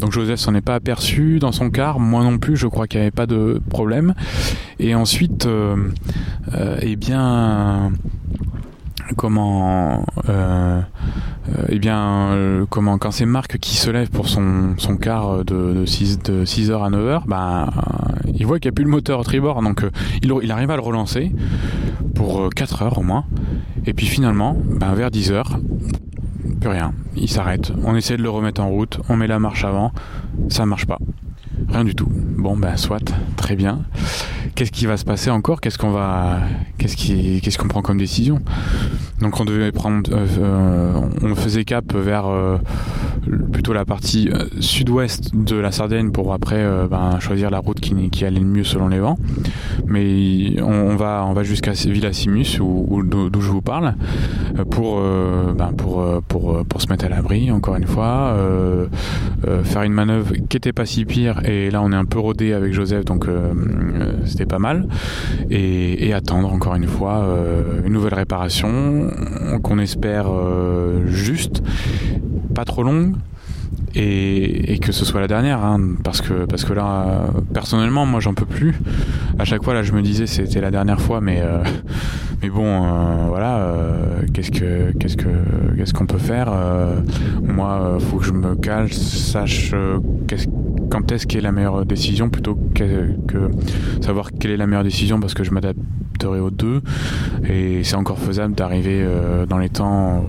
donc 0.00 0.12
Joseph 0.12 0.40
s'en 0.40 0.54
est 0.54 0.60
pas 0.62 0.74
aperçu 0.76 1.38
dans 1.38 1.52
son 1.52 1.70
car, 1.70 2.00
moi 2.00 2.22
non 2.22 2.38
plus, 2.38 2.56
je 2.56 2.66
crois 2.66 2.86
qu'il 2.86 3.00
n'y 3.00 3.02
avait 3.02 3.10
pas 3.10 3.26
de 3.26 3.60
problème. 3.68 4.14
Et 4.78 4.94
ensuite, 4.94 5.46
eh 6.82 6.96
bien, 6.96 7.92
comment 9.16 10.04
euh, 10.28 10.80
euh, 11.48 11.64
eh 11.68 11.78
bien 11.78 12.32
euh, 12.32 12.66
comment 12.68 12.98
quand 12.98 13.10
c'est 13.10 13.26
Marc 13.26 13.58
qui 13.58 13.76
se 13.76 13.90
lève 13.90 14.10
pour 14.10 14.28
son, 14.28 14.74
son 14.78 14.96
quart 14.96 15.44
de, 15.44 15.74
de, 15.74 15.86
6, 15.86 16.18
de 16.20 16.44
6h 16.44 16.84
à 16.84 16.90
9h 16.90 17.22
bah, 17.26 17.68
il 18.34 18.46
voit 18.46 18.58
qu'il 18.58 18.68
n'y 18.68 18.74
a 18.74 18.76
plus 18.76 18.84
le 18.84 18.90
moteur 18.90 19.24
tribord 19.24 19.62
donc 19.62 19.84
il, 20.22 20.52
arrive 20.52 20.70
à 20.70 20.76
le 20.76 20.82
relancer 20.82 21.32
pour 22.14 22.50
4 22.54 22.82
heures 22.82 22.98
au 22.98 23.02
moins. 23.02 23.24
Et 23.86 23.94
puis 23.94 24.06
finalement 24.06 24.56
bah, 24.68 24.92
vers 24.94 25.10
10h 25.10 25.44
plus 26.60 26.68
rien. 26.68 26.92
Il 27.16 27.28
s'arrête. 27.28 27.72
On 27.84 27.96
essaie 27.96 28.18
de 28.18 28.22
le 28.22 28.28
remettre 28.28 28.60
en 28.60 28.68
route. 28.68 29.00
On 29.08 29.16
met 29.16 29.26
la 29.26 29.38
marche 29.38 29.64
avant. 29.64 29.92
Ça 30.50 30.66
marche 30.66 30.84
pas. 30.86 30.98
Rien 31.68 31.84
du 31.84 31.94
tout. 31.94 32.08
Bon, 32.10 32.56
ben, 32.56 32.76
soit, 32.76 33.12
très 33.36 33.56
bien. 33.56 33.80
Qu'est-ce 34.60 34.72
qui 34.72 34.84
va 34.84 34.98
se 34.98 35.06
passer 35.06 35.30
encore? 35.30 35.62
Qu'est-ce 35.62 35.78
qu'on 35.78 35.88
va, 35.88 36.38
qu'est-ce 36.76 37.56
qu'on 37.56 37.68
prend 37.68 37.80
comme 37.80 37.96
décision? 37.96 38.42
Donc, 39.18 39.40
on 39.40 39.46
devait 39.46 39.72
prendre, 39.72 40.12
euh, 40.12 40.26
euh, 40.38 41.00
on 41.22 41.34
faisait 41.34 41.64
cap 41.64 41.94
vers 41.94 42.26
euh, 42.26 42.58
plutôt 43.52 43.72
la 43.72 43.84
partie 43.84 44.30
sud-ouest 44.60 45.34
de 45.34 45.56
la 45.56 45.72
Sardaigne 45.72 46.10
pour 46.10 46.32
après 46.32 46.64
ben, 46.88 47.18
choisir 47.20 47.50
la 47.50 47.58
route 47.58 47.80
qui, 47.80 48.24
allait 48.24 48.40
le 48.40 48.46
mieux 48.46 48.64
selon 48.64 48.88
les 48.88 48.98
vents. 48.98 49.18
Mais 49.86 50.60
on, 50.62 50.96
va, 50.96 51.24
on 51.26 51.32
va 51.32 51.42
jusqu'à 51.42 51.72
Villa 51.72 52.12
Simus, 52.12 52.58
où, 52.60 53.02
d'où 53.02 53.40
je 53.40 53.50
vous 53.50 53.62
parle, 53.62 53.94
pour, 54.70 55.00
ben, 55.00 55.72
pour, 55.76 56.04
pour, 56.28 56.80
se 56.80 56.88
mettre 56.88 57.04
à 57.04 57.08
l'abri. 57.08 57.50
Encore 57.50 57.76
une 57.76 57.86
fois, 57.86 58.36
faire 59.64 59.82
une 59.82 59.92
manœuvre 59.92 60.34
qui 60.48 60.56
était 60.56 60.72
pas 60.72 60.86
si 60.86 61.04
pire 61.04 61.40
et 61.44 61.70
là, 61.70 61.82
on 61.82 61.92
est 61.92 61.96
un 61.96 62.04
peu 62.04 62.18
rodé 62.18 62.52
avec 62.52 62.72
Joseph, 62.72 63.04
donc 63.04 63.26
euh, 63.26 63.52
euh, 64.00 64.12
c'était 64.24 64.46
pas 64.46 64.58
mal. 64.58 64.86
Et, 65.50 66.12
attendre 66.12 66.52
encore 66.52 66.74
une 66.74 66.88
fois 66.88 67.18
euh, 67.18 67.82
une 67.86 67.92
nouvelle 67.92 68.14
réparation 68.14 69.10
qu'on 69.62 69.78
espère 69.78 70.26
juste, 71.06 71.62
trop 72.64 72.82
longue. 72.82 73.14
Et, 73.94 74.78
que 74.82 74.92
ce 74.92 75.04
soit 75.04 75.20
la 75.20 75.28
dernière 75.28 75.64
hein, 75.64 75.80
parce 76.02 76.20
que 76.20 76.44
parce 76.44 76.64
que 76.64 76.72
là 76.72 77.26
personnellement 77.52 78.06
moi 78.06 78.18
j'en 78.18 78.34
peux 78.34 78.46
plus 78.46 78.74
à 79.38 79.44
chaque 79.44 79.62
fois 79.62 79.74
là 79.74 79.82
je 79.82 79.92
me 79.92 80.00
disais 80.00 80.26
c'était 80.26 80.60
la 80.60 80.70
dernière 80.70 81.00
fois 81.00 81.20
mais 81.20 81.42
mais 82.42 82.48
bon 82.48 83.26
voilà 83.28 83.68
qu'est-ce 84.32 84.50
que 84.50 84.92
qu'est-ce 84.98 85.16
que 85.16 85.28
qu'est-ce 85.76 85.92
qu'on 85.92 86.06
peut 86.06 86.18
faire 86.18 86.52
moi 87.42 87.98
faut 88.00 88.16
que 88.18 88.24
je 88.24 88.32
me 88.32 88.56
cale 88.56 88.92
sache 88.92 89.72
qu'est-ce 90.26 90.46
quand 90.90 91.12
est-ce 91.12 91.26
qu'est 91.26 91.40
la 91.40 91.52
meilleure 91.52 91.86
décision 91.86 92.28
plutôt 92.28 92.58
que, 92.74 93.14
savoir 94.02 94.32
quelle 94.32 94.50
est 94.50 94.56
la 94.56 94.66
meilleure 94.66 94.84
décision 94.84 95.20
parce 95.20 95.34
que 95.34 95.44
je 95.44 95.52
m'adapterai 95.52 96.40
aux 96.40 96.50
deux 96.50 96.82
et 97.48 97.82
c'est 97.84 97.94
encore 97.94 98.18
faisable 98.18 98.54
d'arriver 98.54 99.00
euh, 99.02 99.46
dans 99.46 99.58
les 99.58 99.70
temps 99.70 100.26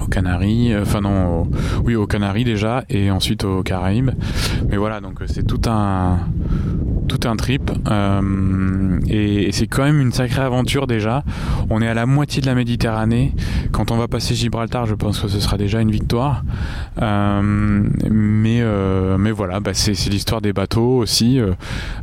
aux 0.00 0.06
Canaries, 0.06 0.72
euh, 0.72 0.82
enfin 0.82 1.00
non, 1.00 1.48
oui 1.84 1.94
aux 1.94 2.06
Canaries 2.06 2.44
déjà 2.44 2.84
et 2.88 3.10
ensuite 3.10 3.44
aux 3.44 3.62
Caraïbes. 3.62 4.10
Mais 4.68 4.76
voilà, 4.76 5.00
donc 5.00 5.20
c'est 5.26 5.46
tout 5.46 5.60
un 5.68 6.18
tout 7.08 7.28
un 7.28 7.36
trip 7.36 7.59
euh, 7.88 9.00
et, 9.08 9.50
c'est 9.52 9.66
quand 9.66 9.82
même 9.84 10.00
une 10.00 10.12
sacrée 10.12 10.42
aventure 10.42 10.86
déjà. 10.86 11.24
On 11.70 11.82
est 11.82 11.88
à 11.88 11.94
la 11.94 12.06
moitié 12.06 12.40
de 12.40 12.46
la 12.46 12.54
Méditerranée. 12.54 13.34
Quand 13.72 13.90
on 13.90 13.96
va 13.96 14.08
passer 14.08 14.34
Gibraltar, 14.34 14.86
je 14.86 14.94
pense 14.94 15.20
que 15.20 15.28
ce 15.28 15.40
sera 15.40 15.56
déjà 15.56 15.80
une 15.80 15.90
victoire. 15.90 16.44
Euh, 17.00 17.40
mais 18.10 18.60
euh, 18.62 19.16
mais 19.18 19.30
voilà, 19.30 19.60
bah 19.60 19.72
c'est 19.74 19.92
l'histoire 20.10 20.40
des 20.40 20.52
bateaux 20.52 20.98
aussi. 20.98 21.40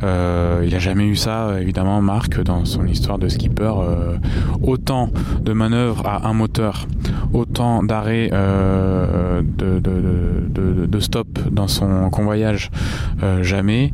il 0.01 0.75
a 0.75 0.79
jamais 0.79 1.07
eu 1.07 1.15
ça 1.15 1.59
évidemment, 1.59 2.01
Marc, 2.01 2.41
dans 2.41 2.65
son 2.65 2.85
histoire 2.85 3.17
de 3.19 3.29
skipper. 3.29 3.73
autant 4.61 5.09
de 5.41 5.53
manœuvres 5.53 6.07
à 6.07 6.27
un 6.27 6.33
moteur, 6.33 6.87
autant 7.33 7.83
d'arrêts 7.83 8.29
de, 9.57 10.99
stop 10.99 11.27
dans 11.51 11.67
son 11.67 12.09
convoyage, 12.09 12.71
jamais. 13.41 13.93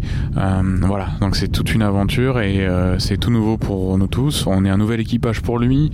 voilà 0.81 1.07
donc 1.19 1.35
c'est 1.35 1.47
toute 1.47 1.72
une 1.73 1.81
aventure 1.81 2.39
et 2.39 2.65
euh, 2.65 2.99
c'est 2.99 3.17
tout 3.17 3.31
nouveau 3.31 3.57
pour 3.57 3.97
nous 3.97 4.07
tous. 4.07 4.45
On 4.47 4.65
est 4.65 4.69
un 4.69 4.77
nouvel 4.77 4.99
équipage 4.99 5.41
pour 5.41 5.59
lui. 5.59 5.91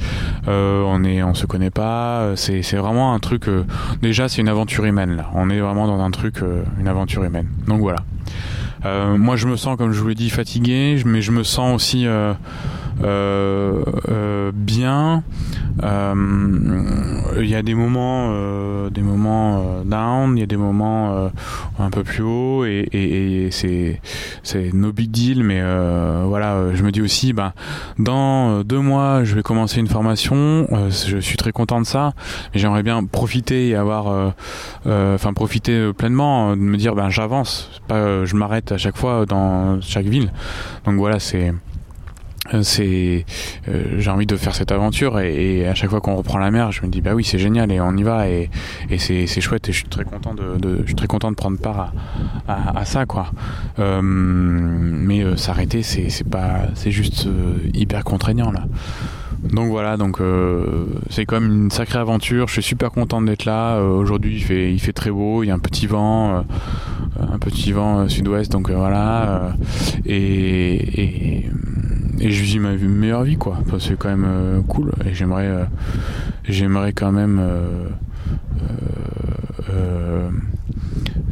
Euh, 0.48 0.84
on 0.86 1.04
est, 1.04 1.24
on 1.24 1.34
se 1.34 1.46
connaît 1.46 1.70
pas. 1.70 2.34
C'est, 2.36 2.62
vraiment 2.76 3.14
un 3.14 3.20
truc. 3.20 3.48
Euh, 3.48 3.66
déjà, 4.02 4.30
c'est 4.30 4.42
une 4.42 4.50
aventure 4.50 4.86
humaine 4.86 5.16
là. 5.16 5.30
On 5.34 5.50
est 5.50 5.60
vraiment 5.60 5.88
dans 5.88 6.00
un 6.00 6.12
truc, 6.12 6.42
une 6.80 6.88
aventure 6.88 7.24
humaine. 7.24 7.48
Donc 7.68 7.80
voilà. 7.80 8.00
moi, 9.18 9.36
je 9.36 9.48
me 9.48 9.56
sens, 9.56 9.78
comme 9.78 9.92
je 9.92 10.00
vous 10.00 10.08
l'ai 10.10 10.16
dit, 10.16 10.30
fatigué, 10.30 11.02
mais 11.06 11.22
je 11.22 11.32
me 11.32 11.44
sens 11.44 11.76
aussi 11.76 12.06
bien. 14.54 15.24
Il 15.82 17.46
y 17.46 17.56
a 17.56 17.62
des 17.62 17.74
moments, 17.74 18.90
des 18.90 19.02
moments 19.02 19.84
down, 19.86 20.38
il 20.38 20.40
y 20.40 20.44
a 20.44 20.48
des 20.48 20.58
moments 20.58 21.32
un 21.80 21.90
peu 21.90 22.04
plus 22.04 22.24
haut, 22.24 22.66
et, 22.66 23.50
c'est 23.52 24.02
c'est 24.44 24.74
no 24.74 24.92
big 24.92 25.12
deal. 25.12 25.44
Mais 25.44 25.62
voilà, 26.26 26.74
je 26.74 26.84
me 26.84 26.92
dis 26.92 27.02
aussi, 27.02 27.34
ben 27.34 27.54
dans 27.98 28.64
deux 28.64 28.80
mois, 28.80 29.24
je 29.24 29.36
vais 29.36 29.44
commencer 29.44 29.80
une 29.80 29.88
formation. 29.88 30.68
je 30.90 31.18
suis 31.20 31.38
très 31.38 31.52
content 31.52 31.80
de 31.80 31.86
ça, 31.86 32.14
mais 32.54 32.60
j'aimerais 32.60 32.84
bien 32.84 33.04
profiter 33.06 33.70
et 33.70 33.76
avoir, 33.76 34.34
enfin 34.86 35.34
profiter 35.34 35.94
pleinement, 35.94 36.56
de 36.56 36.62
me 36.62 36.78
dire, 36.78 36.96
ben 36.96 37.10
j'avance, 37.10 37.70
pas 37.88 38.26
je 38.26 38.36
m'arrête 38.36 38.72
à 38.72 38.78
chaque 38.78 38.98
fois 38.98 39.26
dans 39.26 39.80
chaque 39.82 40.06
ville. 40.06 40.32
Donc 40.86 40.96
voilà, 40.96 41.20
c'est 41.20 41.50
euh, 41.50 41.54
c'est 42.62 43.26
euh, 43.68 44.00
j'ai 44.00 44.10
envie 44.10 44.26
de 44.26 44.36
faire 44.36 44.56
cette 44.56 44.72
aventure 44.72 45.20
et, 45.20 45.68
à 45.68 45.76
chaque 45.76 45.90
fois 45.90 46.02
qu'on 46.02 46.16
reprend 46.16 46.38
la 46.38 46.52
mer 46.52 46.72
je 46.72 46.82
me 46.82 46.88
dis 46.88 47.02
bah 47.02 47.14
oui 47.14 47.24
c'est 47.24 47.40
génial 47.40 47.72
et 47.72 47.80
on 47.80 47.96
y 47.96 48.04
va 48.04 48.28
et, 48.30 48.50
et 48.90 48.98
c'est, 48.98 49.28
chouette 49.42 49.70
et 49.70 49.72
je 49.72 49.78
suis 49.80 49.88
très 49.88 50.04
content 50.04 50.34
de, 50.34 50.80
je 50.82 50.86
suis 50.86 50.96
très 50.96 51.08
content 51.08 51.32
de 51.32 51.36
prendre 51.36 51.58
part 51.58 51.94
à, 52.48 52.80
à, 52.80 52.86
ça 52.86 53.06
quoi 53.06 53.32
euh, 53.80 54.02
mais 54.02 55.38
s'arrêter 55.38 55.84
c'est, 55.84 56.10
c'est 56.10 56.28
pas 56.28 56.64
c'est 56.76 56.92
juste 56.92 57.28
hyper 57.74 58.04
contraignant 58.04 58.52
là 58.52 58.66
donc 59.42 59.70
voilà, 59.70 59.96
donc 59.96 60.20
c'est 61.10 61.26
quand 61.26 61.40
même 61.40 61.50
une 61.50 61.72
sacrée 61.72 62.00
aventure. 62.00 62.50
Je 62.50 62.54
suis 62.54 62.62
super 62.62 62.92
content 62.92 63.22
d'être 63.22 63.46
là. 63.46 63.80
Aujourd'hui, 63.80 64.36
il 64.36 64.44
fait, 64.44 64.74
il 64.74 64.80
fait 64.80 64.92
très 64.92 65.12
beau. 65.12 65.44
Il 65.44 65.48
y 65.48 65.52
a 65.52 65.54
un 65.54 65.60
petit 65.60 65.88
vent, 65.88 66.44
un 67.18 67.40
petit 67.40 67.72
vent 67.72 68.10
sud-ouest. 68.10 68.52
Donc 68.52 68.70
voilà. 68.70 69.54
et, 70.06 71.02
et 71.02 71.50
je 72.22 72.44
vis 72.44 72.60
ma 72.60 72.76
meilleure 72.76 73.24
vie 73.24 73.38
quoi. 73.38 73.58
C'est 73.80 73.98
quand 73.98 74.10
même 74.10 74.26
euh, 74.28 74.62
cool. 74.62 74.92
Et 75.06 75.14
j'aimerais 75.14 75.48
euh, 75.48 75.64
j'aimerais 76.44 76.94
quand 76.94 77.12
même 77.12 77.40
euh, 77.40 77.90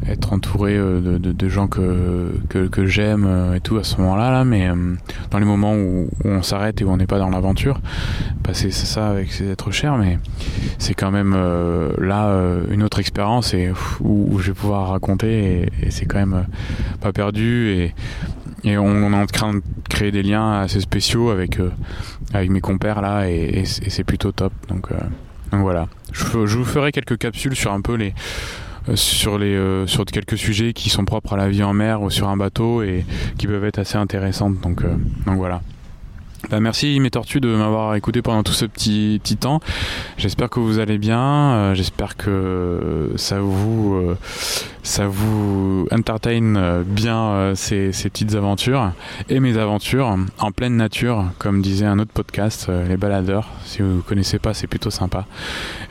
être 0.10 0.32
entouré 0.32 0.78
de, 0.78 1.50
gens 1.50 1.68
que, 1.68 2.32
que, 2.50 2.86
j'aime 2.86 3.28
et 3.56 3.60
tout 3.60 3.78
à 3.78 3.84
ce 3.84 3.98
moment-là 3.98 4.32
là. 4.32 4.46
Mais 4.46 4.70
dans 5.32 5.40
les 5.40 5.46
moments 5.46 5.74
où, 5.76 6.08
on 6.24 6.42
s'arrête 6.44 6.80
et 6.80 6.86
où 6.86 6.90
on 6.90 6.96
n'est 6.96 7.08
pas 7.08 7.20
dans 7.20 7.30
l'aventure 7.30 7.82
passer 8.42 8.72
ça 8.72 9.10
avec 9.10 9.34
ses 9.34 9.50
êtres 9.50 9.72
chers. 9.72 9.98
Mais 9.98 10.18
c'est 10.78 10.94
quand 10.94 11.12
même 11.12 11.36
là 11.98 12.32
une 12.72 12.84
autre 12.84 13.00
expérience 13.00 13.54
et 13.54 13.72
où, 14.00 14.40
je 14.40 14.48
vais 14.48 14.54
pouvoir 14.54 14.92
raconter 14.92 15.64
et, 15.82 15.88
et 15.88 15.92
c'est 15.92 16.06
quand 16.06 16.20
même 16.20 16.46
pas 17.02 17.12
perdu. 17.12 17.72
Et 17.72 17.94
et 18.68 18.78
on, 18.78 19.11
est 19.11 19.15
en 19.15 19.26
train 19.26 19.53
de 19.55 19.61
créer 19.89 20.11
des 20.11 20.24
liens 20.24 20.61
assez 20.61 20.80
spéciaux 20.80 21.30
avec, 21.30 21.59
euh, 21.59 21.72
avec 22.34 22.49
mes 22.49 22.61
compères 22.61 23.01
là 23.01 23.30
et, 23.30 23.63
c'est 23.65 24.03
plutôt 24.03 24.32
top. 24.32 24.53
Donc, 24.68 24.91
euh, 24.91 24.97
voilà. 25.51 25.88
Je, 26.11 26.38
vous 26.38 26.65
ferai 26.65 26.91
quelques 26.91 27.18
capsules 27.18 27.55
sur 27.55 27.72
un 27.72 27.82
peu 27.82 27.95
les 27.95 28.13
euh, 28.89 28.95
sur 28.95 29.38
les 29.38 29.86
sur 29.86 30.05
quelques 30.05 30.38
sujets 30.38 30.74
qui 30.74 30.89
sont 30.89 31.05
propres 31.05 31.34
à 31.34 31.38
la 31.38 31.49
vie 31.49 31.63
en 31.63 31.74
mer 31.74 32.01
ou 32.01 32.09
sur 32.09 32.30
un 32.30 32.38
bateau 32.38 32.84
et 32.84 33.05
qui 33.38 33.47
peuvent 33.47 33.65
être 33.65 33.80
assez 33.80 33.97
intéressantes. 33.97 34.59
Donc 34.61 34.84
donc 35.26 35.38
voilà. 35.38 35.61
Bah, 36.50 36.62
merci 36.62 36.98
mes 37.02 37.10
tortues 37.10 37.41
de 37.41 37.54
m'avoir 37.54 37.95
écouté 37.95 38.22
pendant 38.22 38.41
tout 38.41 38.54
ce 38.54 38.64
petit, 38.64 39.20
petit 39.22 39.36
temps. 39.36 39.60
J'espère 40.18 40.50
que 40.50 40.62
vous 40.62 40.80
allez 40.80 40.98
bien. 40.98 41.20
Euh, 41.20 41.74
j'espère 41.74 42.16
que 42.16 43.12
ça 43.18 43.41
vous, 43.41 43.95
euh, 43.95 44.18
ça 44.82 45.08
vous 45.08 45.89
entertain 45.91 46.56
euh, 46.56 46.84
bien 46.86 47.54
ces, 47.54 47.91
ces, 47.91 48.10
petites 48.10 48.36
aventures 48.36 48.93
et 49.28 49.41
mes 49.41 49.58
aventures 49.58 50.18
en 50.39 50.52
pleine 50.54 50.78
nature, 50.78 51.26
comme 51.38 51.62
disait 51.62 51.86
un 51.86 52.00
autre 52.00 52.14
podcast, 52.14 52.72
Les 52.88 52.95
Baladeurs. 52.95 53.50
Si 53.66 53.82
vous 53.82 53.98
ne 53.98 54.02
connaissez 54.02 54.39
pas, 54.39 54.54
c'est 54.54 54.68
plutôt 54.68 54.89
sympa. 54.89 55.26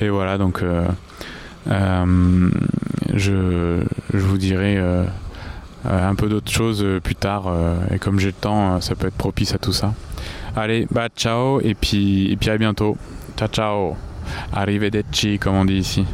Et 0.00 0.08
voilà, 0.08 0.38
donc 0.38 0.64
je, 3.14 3.82
je 4.14 4.18
vous 4.18 4.38
dirai 4.38 4.78
un 5.84 6.14
peu 6.14 6.30
d'autres 6.30 6.50
choses 6.50 6.82
plus 7.02 7.14
tard. 7.14 7.52
et 7.90 7.98
comme 7.98 8.18
j'ai 8.18 8.28
le 8.28 8.32
temps, 8.32 8.80
ça 8.80 8.94
peut 8.94 9.08
être 9.08 9.16
propice 9.16 9.54
à 9.54 9.58
tout 9.58 9.74
ça. 9.74 9.92
Allez, 10.58 10.86
bah 10.90 11.08
ciao 11.14 11.60
et 11.60 11.74
puis, 11.74 12.32
et 12.32 12.36
puis 12.36 12.48
à 12.48 12.56
bientôt. 12.56 12.96
Ciao 13.36 13.48
ciao. 13.48 13.96
Arrivederci 14.54 15.38
comme 15.38 15.56
on 15.56 15.64
dit 15.66 15.76
ici. 15.76 16.06